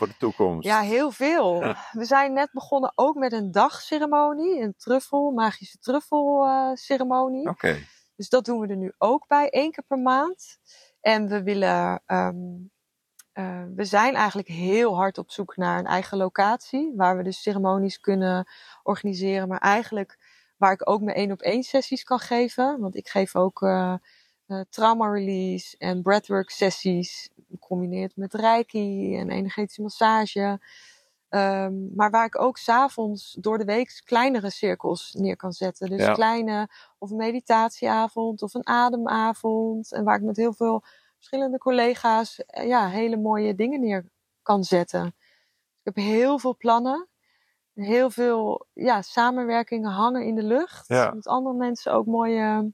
voor 0.04 0.14
de 0.14 0.20
toekomst? 0.20 0.68
ja 0.68 0.82
heel 0.82 1.12
veel. 1.12 1.64
Ja. 1.64 1.78
We 1.92 2.06
zijn 2.06 2.34
net 2.34 2.50
begonnen 2.52 2.92
ook 2.96 3.16
met 3.16 3.34
een 3.34 3.52
dagceremonie, 3.52 4.62
een 4.62 4.76
truffel, 4.78 5.32
magische 5.32 5.78
truffelceremonie. 5.78 7.50
Oké, 7.50 7.78
Dus 8.16 8.30
dat 8.30 8.46
doen 8.46 8.60
we 8.60 8.68
er 8.68 8.78
nu 8.78 8.94
ook 8.98 9.28
bij, 9.28 9.50
één 9.50 9.72
keer 9.72 9.84
per 9.88 10.00
maand. 10.00 10.58
En 11.02 11.28
we 11.28 11.44
willen, 11.44 12.02
ehm, 12.06 12.36
eh, 13.32 13.64
we 13.76 13.86
zijn 13.86 14.16
eigenlijk 14.16 14.48
heel 14.48 14.96
hard 14.96 15.18
op 15.18 15.32
zoek 15.32 15.58
naar 15.58 15.80
een 15.80 15.86
eigen 15.86 16.18
locatie, 16.18 16.94
waar 16.96 17.18
we 17.18 17.24
dus 17.24 17.42
ceremonies 17.42 18.00
kunnen 18.00 18.48
organiseren, 18.84 19.48
maar 19.48 19.60
eigenlijk 19.60 20.18
waar 20.58 20.72
ik 20.72 20.90
ook 20.90 21.02
mijn 21.02 21.18
één 21.18 21.32
op 21.32 21.42
één 21.42 21.64
sessies 21.64 22.04
kan 22.04 22.20
geven. 22.20 22.80
Want 22.80 22.96
ik 22.96 23.08
geef 23.08 23.36
ook 23.36 23.62
eh, 23.62 23.94
eh, 24.46 24.62
trauma 24.70 25.10
release 25.10 25.78
en 25.78 26.02
breathwork 26.02 26.50
sessies, 26.50 27.30
gecombineerd 27.60 28.16
met 28.16 28.34
reiki 28.34 29.18
en 29.18 29.30
energetische 29.30 29.82
massage. 29.82 30.60
Ehm, 31.30 31.96
maar 31.96 32.10
waar 32.12 32.26
ik 32.26 32.42
ook 32.42 32.58
s'avonds 32.58 33.38
door 33.40 33.58
de 33.58 33.66
week 33.66 34.02
kleinere 34.06 34.50
cirkels 34.50 35.14
neer 35.18 35.36
kan 35.36 35.52
zetten. 35.52 35.90
Dus 35.90 36.02
Ja. 36.06 36.14
kleine, 36.14 36.70
of 36.98 37.10
een 37.12 37.18
meditatieavond 37.18 38.42
of 38.42 38.54
een 38.54 38.68
ademavond. 38.68 39.92
En 39.94 40.04
waar 40.04 40.16
ik 40.18 40.24
met 40.24 40.38
heel 40.38 40.54
veel 40.54 40.84
verschillende 41.16 41.58
collega's 41.58 42.40
eh, 42.46 42.68
ja, 42.68 42.90
hele 42.90 43.18
mooie 43.18 43.56
dingen 43.56 43.80
neer 43.80 44.06
kan 44.42 44.64
zetten. 44.64 45.06
Ik 45.84 45.94
heb 45.96 45.96
heel 45.96 46.40
veel 46.40 46.56
plannen. 46.58 47.08
Heel 47.74 48.10
veel 48.10 48.66
ja, 48.74 49.02
samenwerkingen 49.02 49.92
hangen 49.92 50.26
in 50.26 50.36
de 50.36 50.44
lucht. 50.44 50.88
Ja. 50.88 51.12
Met 51.14 51.28
andere 51.28 51.56
mensen 51.56 51.94
ook 51.94 52.06
mooie 52.06 52.74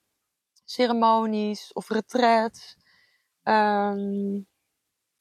ceremonies 0.65 1.73
of 1.73 1.89
retreats. 1.89 2.77
Ehm, 3.43 4.39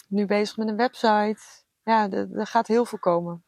nu 0.08 0.26
bezig 0.26 0.56
met 0.56 0.68
een 0.68 0.76
website. 0.76 1.40
Ja, 1.82 2.10
er, 2.10 2.46
gaat 2.46 2.66
heel 2.66 2.84
veel 2.84 2.98
komen. 2.98 3.44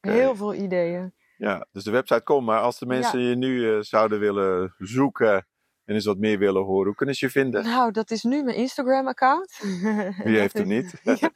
Heel 0.00 0.36
veel 0.36 0.54
ideeën. 0.54 1.14
Ja, 1.36 1.66
dus 1.72 1.84
de 1.84 1.90
website 1.90 2.22
komt. 2.22 2.46
Maar 2.46 2.60
als 2.60 2.78
de 2.78 2.86
mensen 2.86 3.20
je 3.20 3.34
nu 3.36 3.74
eh, 3.74 3.80
zouden 3.82 4.18
willen 4.18 4.74
zoeken 4.78 5.46
en 5.84 5.94
eens 5.94 6.04
wat 6.04 6.18
meer 6.18 6.38
willen 6.38 6.62
horen, 6.62 6.86
hoe 6.86 6.94
kunnen 6.94 7.14
ze 7.14 7.26
je 7.26 7.32
vinden? 7.32 7.64
Nou, 7.64 7.90
dat 7.92 8.10
is 8.10 8.22
nu 8.22 8.42
mijn 8.42 8.56
Instagram-account. 8.56 9.58
Wie 10.24 10.38
heeft 10.42 10.58
hem 10.58 10.68
niet? 10.68 11.00
ja, 11.02 11.30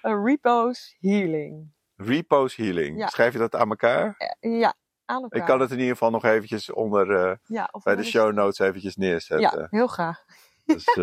Repose 0.00 0.94
Healing. 1.00 1.72
Repose 1.96 2.62
Healing. 2.62 2.98
Ja. 2.98 3.06
Schrijf 3.08 3.32
je 3.32 3.38
dat 3.38 3.54
aan 3.54 3.68
elkaar? 3.68 4.14
Eh, 4.40 4.58
Ja, 4.58 4.74
aan 5.04 5.22
elkaar. 5.22 5.40
Ik 5.40 5.46
kan 5.46 5.60
het 5.60 5.70
in 5.70 5.78
ieder 5.78 5.92
geval 5.92 6.10
nog 6.10 6.24
eventjes 6.24 6.70
onder 6.72 7.10
eh, 7.48 7.66
bij 7.82 7.96
de 7.96 8.04
show 8.04 8.32
notes 8.32 8.58
eventjes 8.58 8.96
neerzetten. 8.96 9.60
Ja, 9.60 9.66
heel 9.70 9.86
graag. 9.86 10.24
Dus, 10.64 10.84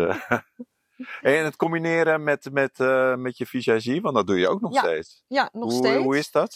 en 1.20 1.44
het 1.44 1.56
combineren 1.56 2.22
met, 2.22 2.52
met, 2.52 2.80
eh, 2.80 3.16
met 3.16 3.38
je 3.38 3.46
visagie, 3.46 4.00
want 4.00 4.14
dat 4.14 4.26
doe 4.26 4.38
je 4.38 4.48
ook 4.48 4.60
nog 4.60 4.74
Ja, 4.74 4.80
steeds. 4.80 5.24
Ja, 5.26 5.48
nog 5.52 5.70
hoe, 5.70 5.86
steeds. 5.86 6.02
hoe 6.04 6.18
is 6.18 6.30
dat? 6.30 6.54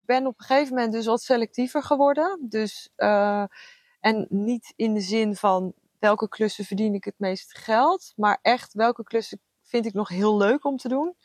Ik 0.00 0.06
ben 0.06 0.26
op 0.26 0.38
een 0.38 0.44
gegeven 0.44 0.74
moment 0.74 0.92
dus 0.92 1.06
wat 1.06 1.22
selectiever 1.22 1.82
geworden. 1.82 2.46
Dus, 2.48 2.90
eh, 2.96 3.44
en 4.00 4.26
niet 4.28 4.72
in 4.76 4.94
de 4.94 5.00
zin 5.00 5.36
van 5.36 5.74
welke 5.98 6.28
klussen 6.28 6.64
verdien 6.64 6.94
ik 6.94 7.04
het 7.04 7.18
meeste 7.18 7.58
geld, 7.58 8.12
maar 8.16 8.38
echt 8.42 8.72
welke 8.72 9.02
klussen 9.04 9.40
vind 9.62 9.86
ik 9.86 9.92
nog 9.92 10.08
heel 10.08 10.36
leuk 10.36 10.64
om 10.64 10.76
te 10.76 10.88
doen. 10.88 11.16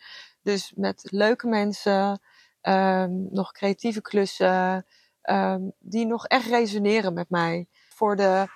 Dus 0.42 0.74
met 0.76 1.08
leuke 1.12 1.48
mensen, 1.48 2.22
ehm, 2.62 3.12
nog 3.30 3.52
creatieve 3.52 4.02
klussen, 4.02 4.86
ehm, 5.22 5.62
die 5.80 6.06
nog 6.06 6.26
echt 6.26 6.48
resoneren 6.48 7.14
met 7.14 7.30
mij. 7.30 7.68
Voor 7.90 8.16
de, 8.16 8.48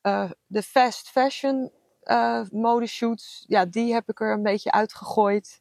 eh, 0.00 0.30
de 0.46 0.62
fast 0.62 1.08
fashion 1.08 1.72
eh 2.04 2.40
modeshoots, 2.50 3.44
ja, 3.46 3.64
die 3.64 3.92
heb 3.92 4.08
ik 4.08 4.20
er 4.20 4.32
een 4.32 4.42
beetje 4.42 4.72
uitgegooid. 4.72 5.60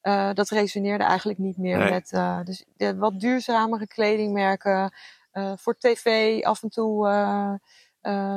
Eh, 0.00 0.32
dat 0.32 0.48
resoneerde 0.48 1.04
eigenlijk 1.04 1.38
niet 1.38 1.56
meer 1.56 1.78
Nee. 1.78 1.90
met 1.90 2.12
eh, 2.12 2.42
dus 2.44 2.64
de 2.76 2.96
wat 2.96 3.20
duurzamere 3.20 3.86
kledingmerken. 3.86 4.92
voor 5.56 5.74
tv 5.78 6.38
af 6.42 6.62
en 6.62 6.68
toe 6.68 7.06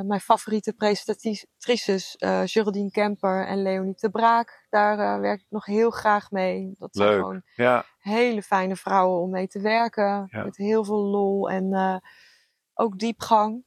mijn 0.04 0.20
favoriete 0.20 0.72
presentatrices, 0.72 2.16
uh, 2.18 2.40
Geraldine 2.44 2.90
Kemper 2.90 3.46
en 3.46 3.62
Leonie 3.62 3.94
de 3.96 4.10
Braak. 4.10 4.66
Daar 4.70 4.98
uh, 4.98 5.20
werk 5.20 5.40
ik 5.40 5.46
nog 5.48 5.64
heel 5.66 5.90
graag 5.90 6.30
mee. 6.30 6.74
Dat 6.78 6.94
Leuk. 6.94 7.06
zijn 7.08 7.18
gewoon 7.20 7.42
Ja, 7.54 7.84
hele 7.98 8.42
fijne 8.42 8.76
vrouwen 8.76 9.20
om 9.20 9.30
mee 9.30 9.46
te 9.48 9.60
werken. 9.60 10.26
Ja. 10.30 10.44
Met 10.44 10.56
heel 10.56 10.84
veel 10.84 11.02
lol 11.02 11.50
en 11.50 12.02
ook 12.74 12.98
diepgang. 12.98 13.64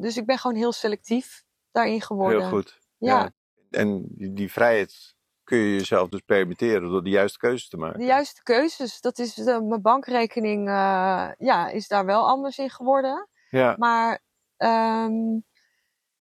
Dus 0.00 0.16
ik 0.16 0.26
ben 0.26 0.38
gewoon 0.38 0.56
heel 0.56 0.72
selectief 0.72 1.44
daarin 1.78 2.00
geworden. 2.00 2.40
heel 2.40 2.48
goed. 2.48 2.78
Ja, 2.98 3.30
En 3.70 4.04
die, 4.08 4.32
die 4.32 4.52
vrijheid 4.52 5.16
kun 5.44 5.58
je 5.58 5.72
jezelf 5.72 6.08
dus 6.08 6.20
permitteren 6.20 6.90
door 6.90 7.04
de 7.04 7.10
juiste 7.10 7.38
keuzes 7.38 7.68
te 7.68 7.76
maken. 7.76 7.98
de 7.98 8.04
juiste 8.06 8.42
keuzes. 8.42 9.00
Dat 9.00 9.18
is 9.18 9.38
eh, 9.38 9.60
mijn 9.60 9.82
bankrekening 9.82 10.68
eh, 10.68 11.28
ja, 11.38 11.68
is 11.68 11.88
daar 11.88 12.04
wel 12.04 12.28
anders 12.28 12.58
in 12.58 12.70
geworden. 12.70 13.28
Ja, 13.50 13.74
Maar 13.78 14.20
ehm, 14.56 15.38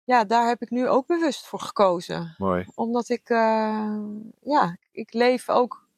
ja, 0.05 0.25
daar 0.25 0.49
heb 0.49 0.63
ik 0.63 0.71
nu 0.71 0.89
ook 0.89 1.07
bewust 1.07 1.47
voor 1.47 1.61
gekozen. 1.61 2.35
mooi. 2.39 2.67
Omdat 2.75 3.09
ik, 3.09 3.29
eh, 3.29 3.97
ja, 4.41 4.77
ik 4.93 5.13
leef 5.13 5.49
ook 5.49 5.89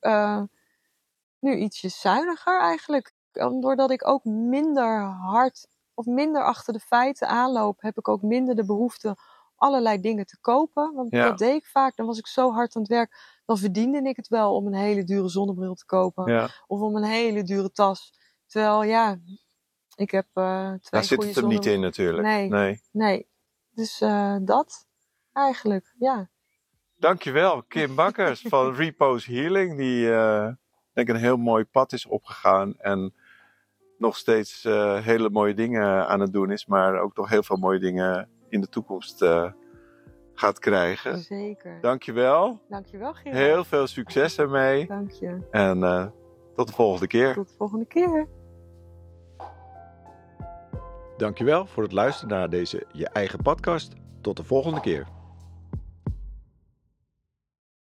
nu 1.38 1.56
ietsje 1.56 1.88
zuiniger 1.88 2.60
eigenlijk. 2.60 3.12
Doordat 3.32 3.90
ik 3.90 4.08
ook 4.08 4.24
minder 4.24 5.00
hard 5.02 5.66
of 5.94 6.06
minder 6.06 6.44
achter 6.44 6.72
de 6.72 6.80
feiten 6.80 7.28
aanloop, 7.28 7.80
heb 7.80 7.98
ik 7.98 8.08
ook 8.08 8.22
minder 8.22 8.54
de 8.54 8.64
behoefte 8.64 9.16
allerlei 9.62 10.00
dingen 10.00 10.26
te 10.26 10.40
kopen. 10.40 10.94
Want 10.94 11.10
Ja. 11.10 11.28
dat 11.28 11.38
deed 11.38 11.54
ik 11.54 11.66
vaak. 11.66 11.96
Dan 11.96 12.06
was 12.06 12.18
ik 12.18 12.26
zo 12.26 12.52
hard 12.52 12.76
aan 12.76 12.82
het 12.82 12.90
werk. 12.90 13.40
Dan 13.44 13.58
verdiende 13.58 14.08
ik 14.08 14.16
het 14.16 14.28
wel 14.28 14.54
om 14.54 14.66
een 14.66 14.74
hele 14.74 15.04
dure 15.04 15.28
zonnebril 15.28 15.74
te 15.74 15.84
kopen. 15.84 16.32
Ja, 16.32 16.48
Of 16.66 16.80
om 16.80 16.96
een 16.96 17.04
hele 17.04 17.42
dure 17.42 17.70
tas. 17.72 18.12
Terwijl, 18.46 18.82
ja, 18.82 19.18
ik 19.94 20.10
heb 20.10 20.26
eh 20.32 20.66
twee 20.66 20.78
daar 20.90 21.04
zit 21.04 21.22
het 21.24 21.36
er 21.36 21.46
niet 21.46 21.66
in 21.66 21.80
natuurlijk. 21.80 22.22
Nee. 22.26 22.48
nee. 22.48 22.80
Nee. 22.90 23.28
Dus 23.70 24.00
eh, 24.00 24.36
dat 24.42 24.86
eigenlijk, 25.32 25.94
ja. 25.98 26.30
Dankjewel, 26.96 27.62
Kim 27.62 27.94
Bakkers 27.94 28.40
van 28.52 28.74
Repose 28.74 29.32
Healing, 29.32 29.76
die 29.76 30.12
eh, 30.12 30.46
denk 30.92 31.08
ik 31.08 31.14
een 31.14 31.20
heel 31.20 31.36
mooi 31.36 31.64
pad 31.64 31.92
is 31.92 32.06
opgegaan 32.06 32.74
en 32.78 33.14
nog 33.98 34.16
steeds 34.16 34.62
hele 35.02 35.30
mooie 35.30 35.54
dingen 35.54 36.08
aan 36.08 36.20
het 36.20 36.32
doen 36.32 36.50
is, 36.50 36.66
maar 36.66 37.00
ook 37.00 37.16
nog 37.16 37.28
heel 37.28 37.42
veel 37.42 37.56
mooie 37.56 37.78
dingen 37.78 38.28
in 38.52 38.60
de 38.60 38.68
toekomst 38.68 39.22
eh, 39.22 39.50
gaat 40.34 40.58
krijgen. 40.58 41.18
Zeker. 41.18 41.78
Dankjewel, 41.80 42.60
Dankjewel, 42.68 43.12
Gerard. 43.14 43.36
heel 43.36 43.64
veel 43.64 43.86
succes 43.86 44.38
ermee 44.38 44.86
Dank 44.86 45.10
je. 45.10 45.38
en 45.50 45.82
eh, 45.82 46.06
tot 46.54 46.66
de 46.66 46.72
volgende 46.74 47.06
keer. 47.06 47.34
Tot 47.34 47.48
de 47.48 47.54
volgende 47.56 47.84
keer. 47.86 48.28
Dankjewel 51.16 51.66
voor 51.66 51.82
het 51.82 51.92
luisteren 51.92 52.36
naar 52.38 52.50
deze 52.50 52.86
Je 52.92 53.08
Eigen 53.08 53.42
Podcast. 53.42 53.92
Tot 54.20 54.36
de 54.36 54.44
volgende 54.44 54.80
keer. 54.80 55.06